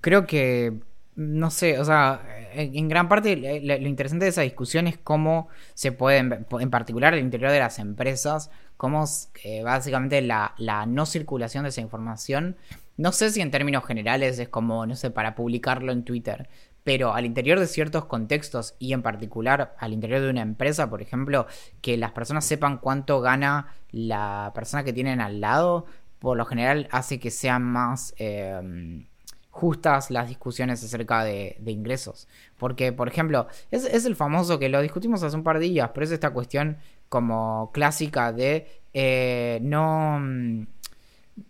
creo 0.00 0.26
que, 0.26 0.80
no 1.14 1.50
sé, 1.50 1.78
o 1.78 1.84
sea, 1.84 2.22
en, 2.54 2.88
gran 2.88 3.08
parte 3.08 3.32
eh, 3.32 3.60
lo, 3.60 3.88
interesante 3.88 4.24
de 4.24 4.30
esa 4.30 4.42
discusión 4.42 4.86
es 4.86 4.98
cómo 4.98 5.48
se 5.74 5.92
pueden, 5.92 6.46
en 6.58 6.70
particular 6.70 7.12
al 7.14 7.20
interior 7.20 7.50
de 7.50 7.58
las 7.58 7.78
empresas, 7.78 8.50
cómo 8.76 9.04
eh, 9.44 9.62
básicamente 9.62 10.22
la, 10.22 10.54
la 10.58 10.86
no 10.86 11.06
circulación 11.06 11.64
de 11.64 11.68
esa 11.70 11.80
información, 11.80 12.56
no 12.96 13.12
sé 13.12 13.30
si 13.30 13.40
en 13.40 13.50
términos 13.50 13.84
generales 13.84 14.38
es 14.38 14.48
como, 14.48 14.86
no 14.86 14.96
sé, 14.96 15.10
para 15.10 15.34
publicarlo 15.34 15.92
en 15.92 16.04
Twitter, 16.04 16.48
pero 16.84 17.14
al 17.14 17.26
interior 17.26 17.60
de 17.60 17.66
ciertos 17.66 18.06
contextos 18.06 18.74
y 18.78 18.92
en 18.92 19.02
particular 19.02 19.74
al 19.78 19.92
interior 19.92 20.20
de 20.20 20.30
una 20.30 20.42
empresa, 20.42 20.90
por 20.90 21.02
ejemplo, 21.02 21.46
que 21.80 21.96
las 21.96 22.12
personas 22.12 22.44
sepan 22.44 22.78
cuánto 22.78 23.20
gana 23.20 23.74
la 23.90 24.52
persona 24.54 24.82
que 24.82 24.92
tienen 24.92 25.20
al 25.20 25.40
lado, 25.40 25.86
por 26.18 26.36
lo 26.36 26.44
general 26.44 26.88
hace 26.90 27.18
que 27.18 27.30
sean 27.30 27.62
más 27.62 28.14
eh, 28.18 29.04
justas 29.52 30.10
las 30.10 30.28
discusiones 30.28 30.82
acerca 30.82 31.22
de, 31.24 31.56
ingresos. 31.66 32.26
Porque, 32.58 32.92
por 32.92 33.06
ejemplo, 33.06 33.46
es, 33.70 33.84
el 33.84 34.16
famoso 34.16 34.58
que 34.58 34.70
lo 34.70 34.80
discutimos 34.80 35.22
hace 35.22 35.36
un 35.36 35.44
par 35.44 35.58
de 35.58 35.66
días, 35.66 35.90
pero 35.94 36.04
es 36.04 36.10
esta 36.10 36.30
cuestión 36.30 36.78
como 37.08 37.70
clásica 37.72 38.32
de 38.32 38.66
eh, 38.94 39.60
no... 39.62 40.20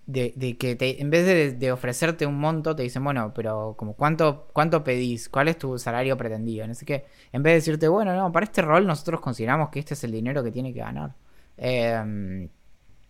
De, 0.07 0.33
de, 0.37 0.57
que 0.57 0.77
te, 0.77 1.01
en 1.01 1.11
vez 1.11 1.59
de, 1.59 1.73
ofrecerte 1.73 2.27
un 2.27 2.39
monto, 2.39 2.77
te 2.77 2.83
dicen, 2.83 3.03
bueno, 3.03 3.33
pero 3.35 3.75
como 3.77 3.95
cuánto, 3.95 4.49
cuánto 4.53 4.85
pedís, 4.85 5.29
cuál 5.29 5.49
es 5.49 5.59
tu 5.59 5.79
salario 5.79 6.17
pretendido. 6.17 6.67
No 6.67 6.75
sé 6.75 6.85
qué. 6.85 7.07
En 7.33 7.43
vez 7.43 7.53
de 7.53 7.55
decirte, 7.55 7.89
bueno, 7.89 8.15
no, 8.17 8.31
para 8.33 8.45
este 8.45 8.63
rol 8.63 8.87
nosotros 8.87 9.21
consideramos 9.21 9.71
que 9.71 9.79
este 9.81 9.95
es 9.95 10.05
el 10.05 10.13
dinero 10.13 10.43
que 10.43 10.51
tiene 10.53 10.73
que 10.73 10.81
ganar. 10.81 11.15
Eh, 11.57 12.49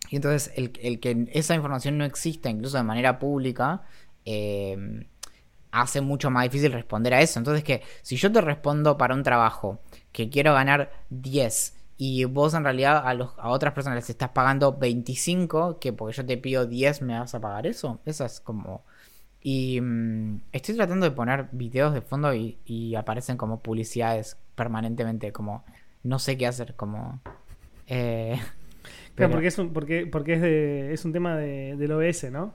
y 0.09 0.17
entonces 0.17 0.51
el, 0.55 0.99
que 0.99 1.27
esa 1.31 1.55
información 1.55 1.97
no 1.97 2.05
exista, 2.05 2.49
incluso 2.49 2.77
de 2.77 2.83
manera 2.83 3.17
pública, 3.19 3.81
eh, 4.25 5.05
hace 5.73 6.01
mucho 6.01 6.29
más 6.29 6.43
difícil 6.43 6.71
responder 6.71 7.13
a 7.15 7.21
eso. 7.21 7.39
Entonces 7.39 7.63
que 7.63 7.81
si 8.03 8.15
yo 8.15 8.31
te 8.31 8.41
respondo 8.41 8.97
para 8.97 9.15
un 9.15 9.23
trabajo 9.23 9.79
que 10.11 10.29
quiero 10.29 10.53
ganar 10.53 10.91
10 11.09 11.75
y 11.97 12.25
vos 12.25 12.53
en 12.53 12.63
realidad 12.63 13.01
a, 13.05 13.13
los, 13.15 13.31
a 13.37 13.49
otras 13.49 13.73
personas 13.73 13.97
les 13.97 14.09
estás 14.09 14.29
pagando 14.29 14.77
25, 14.77 15.79
que 15.79 15.91
porque 15.91 16.15
yo 16.15 16.25
te 16.25 16.37
pido 16.37 16.67
10 16.67 17.01
me 17.01 17.19
vas 17.19 17.33
a 17.33 17.41
pagar 17.41 17.67
eso. 17.67 17.99
Eso 18.05 18.23
es 18.23 18.39
como... 18.39 18.85
Y 19.41 19.81
mmm, 19.81 20.41
estoy 20.51 20.75
tratando 20.75 21.05
de 21.05 21.11
poner 21.11 21.49
videos 21.51 21.93
de 21.93 22.01
fondo 22.01 22.33
y, 22.33 22.59
y, 22.65 22.95
aparecen 22.95 23.35
como 23.35 23.61
publicidades 23.61 24.37
permanentemente, 24.55 25.33
como 25.33 25.65
no 26.03 26.19
sé 26.19 26.37
qué 26.37 26.47
hacer, 26.47 26.75
como... 26.75 27.19
Eh, 27.87 28.39
pero... 29.15 29.29
Claro, 29.29 29.31
porque, 29.31 29.47
es 29.47 29.57
un, 29.57 29.73
porque, 29.73 30.07
porque 30.07 30.33
es, 30.35 30.41
de, 30.41 30.93
es 30.93 31.03
un 31.03 31.13
tema 31.13 31.35
de, 31.35 31.75
del 31.77 31.91
OBS, 31.91 32.31
¿no? 32.31 32.53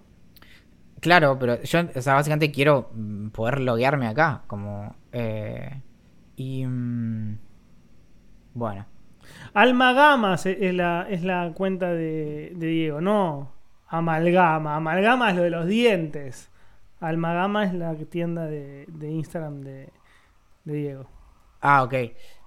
Claro, 1.01 1.38
pero 1.38 1.62
yo, 1.62 1.80
o 1.94 2.03
sea, 2.03 2.14
básicamente 2.14 2.51
quiero 2.51 2.90
mm, 2.94 3.28
poder 3.28 3.61
loguearme 3.61 4.07
acá, 4.07 4.42
como... 4.46 4.94
Eh, 5.12 5.80
y... 6.36 6.66
Mmm, 6.66 7.38
bueno. 8.55 8.86
Almagamas 9.55 10.46
es 10.46 10.74
la, 10.74 11.07
es 11.09 11.22
la 11.22 11.53
cuenta 11.55 11.92
de, 11.92 12.53
de, 12.57 12.66
Diego, 12.66 13.01
no 13.01 13.53
Amalgama. 13.86 14.76
Amalgama 14.76 15.30
es 15.30 15.36
lo 15.36 15.42
de 15.42 15.51
los 15.51 15.66
dientes. 15.66 16.51
Almagama 17.01 17.64
es 17.64 17.74
la 17.74 17.94
tienda 17.94 18.46
de, 18.46 18.84
de 18.88 19.11
Instagram 19.11 19.61
de, 19.61 19.92
de, 20.64 20.74
Diego. 20.74 21.07
Ah, 21.61 21.84
ok. 21.84 21.94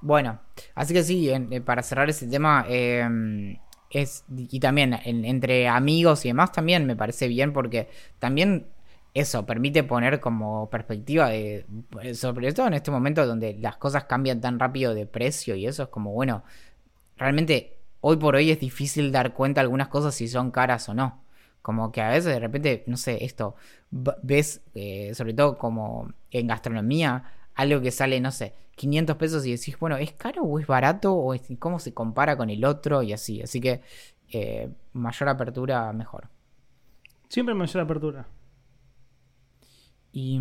Bueno, 0.01 0.39
así 0.75 0.93
que 0.93 1.03
sí, 1.03 1.29
en, 1.29 1.51
eh, 1.53 1.61
para 1.61 1.81
cerrar 1.81 2.09
ese 2.09 2.27
tema, 2.27 2.65
eh, 2.67 3.57
es 3.93 4.23
y 4.35 4.59
también 4.59 4.99
en, 5.05 5.25
entre 5.25 5.67
amigos 5.67 6.25
y 6.25 6.29
demás 6.29 6.51
también 6.51 6.85
me 6.85 6.95
parece 6.95 7.27
bien 7.27 7.53
porque 7.53 7.89
también 8.19 8.67
eso 9.13 9.45
permite 9.45 9.83
poner 9.83 10.19
como 10.19 10.69
perspectiva 10.69 11.29
de 11.29 11.65
sobre 12.13 12.53
todo 12.53 12.67
en 12.67 12.73
este 12.73 12.91
momento 12.91 13.25
donde 13.25 13.55
las 13.55 13.77
cosas 13.77 14.05
cambian 14.05 14.39
tan 14.41 14.59
rápido 14.59 14.93
de 14.93 15.05
precio 15.05 15.55
y 15.55 15.65
eso 15.65 15.83
es 15.83 15.89
como 15.89 16.11
bueno 16.13 16.43
realmente 17.17 17.77
hoy 18.01 18.17
por 18.17 18.35
hoy 18.35 18.51
es 18.51 18.59
difícil 18.59 19.11
dar 19.11 19.33
cuenta 19.33 19.61
algunas 19.61 19.87
cosas 19.87 20.13
si 20.15 20.27
son 20.27 20.51
caras 20.51 20.89
o 20.89 20.93
no. 20.93 21.23
Como 21.61 21.91
que 21.91 22.01
a 22.01 22.09
veces 22.09 22.25
de 22.25 22.39
repente 22.39 22.83
no 22.87 22.97
sé 22.97 23.23
esto 23.23 23.55
ves 23.91 24.61
eh, 24.73 25.13
sobre 25.13 25.33
todo 25.33 25.57
como 25.57 26.11
en 26.31 26.47
gastronomía 26.47 27.23
algo 27.61 27.81
que 27.81 27.91
sale 27.91 28.19
no 28.19 28.31
sé 28.31 28.53
500 28.75 29.15
pesos 29.17 29.45
y 29.45 29.51
decís 29.51 29.77
bueno 29.79 29.97
es 29.97 30.13
caro 30.13 30.43
o 30.43 30.59
es 30.59 30.67
barato 30.67 31.13
o 31.13 31.33
es, 31.33 31.41
cómo 31.59 31.79
se 31.79 31.93
compara 31.93 32.37
con 32.37 32.49
el 32.49 32.65
otro 32.65 33.03
y 33.03 33.13
así 33.13 33.41
así 33.41 33.61
que 33.61 33.81
eh, 34.29 34.69
mayor 34.93 35.29
apertura 35.29 35.91
mejor 35.93 36.29
siempre 37.29 37.55
mayor 37.55 37.83
apertura 37.83 38.27
y. 40.11 40.39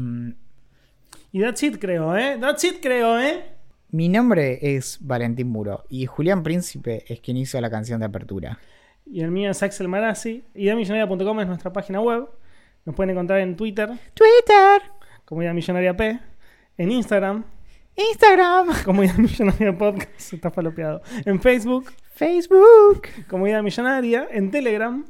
Y 1.32 1.40
that's 1.40 1.62
it, 1.62 1.78
creo, 1.78 2.16
¿eh? 2.16 2.38
That's 2.40 2.64
it, 2.64 2.80
creo, 2.82 3.18
¿eh? 3.18 3.44
Mi 3.90 4.08
nombre 4.08 4.58
es 4.62 4.98
Valentín 5.00 5.48
Muro 5.48 5.84
y 5.88 6.06
Julián 6.06 6.42
Príncipe 6.42 7.04
es 7.08 7.20
quien 7.20 7.36
hizo 7.36 7.60
la 7.60 7.70
canción 7.70 8.00
de 8.00 8.06
apertura. 8.06 8.58
Y 9.06 9.22
el 9.22 9.30
mío 9.30 9.50
es 9.50 9.62
Axel 9.62 9.88
Marazzi. 9.88 10.44
Idamillonaria.com 10.54 11.40
es 11.40 11.46
nuestra 11.46 11.72
página 11.72 12.00
web. 12.00 12.28
Nos 12.84 12.94
pueden 12.94 13.10
encontrar 13.10 13.40
en 13.40 13.56
Twitter. 13.56 13.88
Twitter. 14.14 14.82
Como 15.24 15.42
Idea 15.42 15.54
Millonaria 15.54 15.96
P. 15.96 16.20
En 16.80 16.90
Instagram. 16.90 17.44
Instagram. 17.94 18.68
Como 18.86 19.04
Idea 19.04 19.18
Millonaria 19.18 19.76
Podcast. 19.76 20.32
Está 20.32 20.50
falopeado. 20.50 21.02
En 21.26 21.38
Facebook. 21.38 21.92
Facebook. 22.14 23.02
Como 23.28 23.46
Idea 23.46 23.62
Millonaria. 23.62 24.26
En 24.30 24.50
Telegram. 24.50 25.04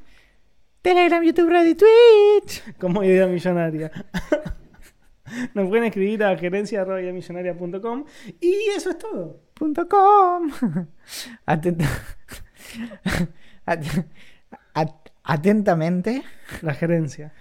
Telegram, 0.83 1.23
YouTube, 1.23 1.49
Radio, 1.49 1.77
Twitch. 1.77 2.77
Como 2.77 3.05
idea 3.05 3.29
millonaria. 3.29 3.93
Nos 5.55 5.69
pueden 5.69 5.85
escribir 5.85 6.25
a 6.25 6.37
gerencia.millonaria.com 6.37 8.05
y 8.41 8.55
eso 8.77 8.91
es 8.91 8.99
todo. 8.99 9.41
Punto 9.55 9.87
.com. 9.89 10.51
Atenta. 11.47 11.87
At 13.65 13.85
Atentamente. 15.23 16.25
La 16.63 16.75
gerencia. 16.75 17.33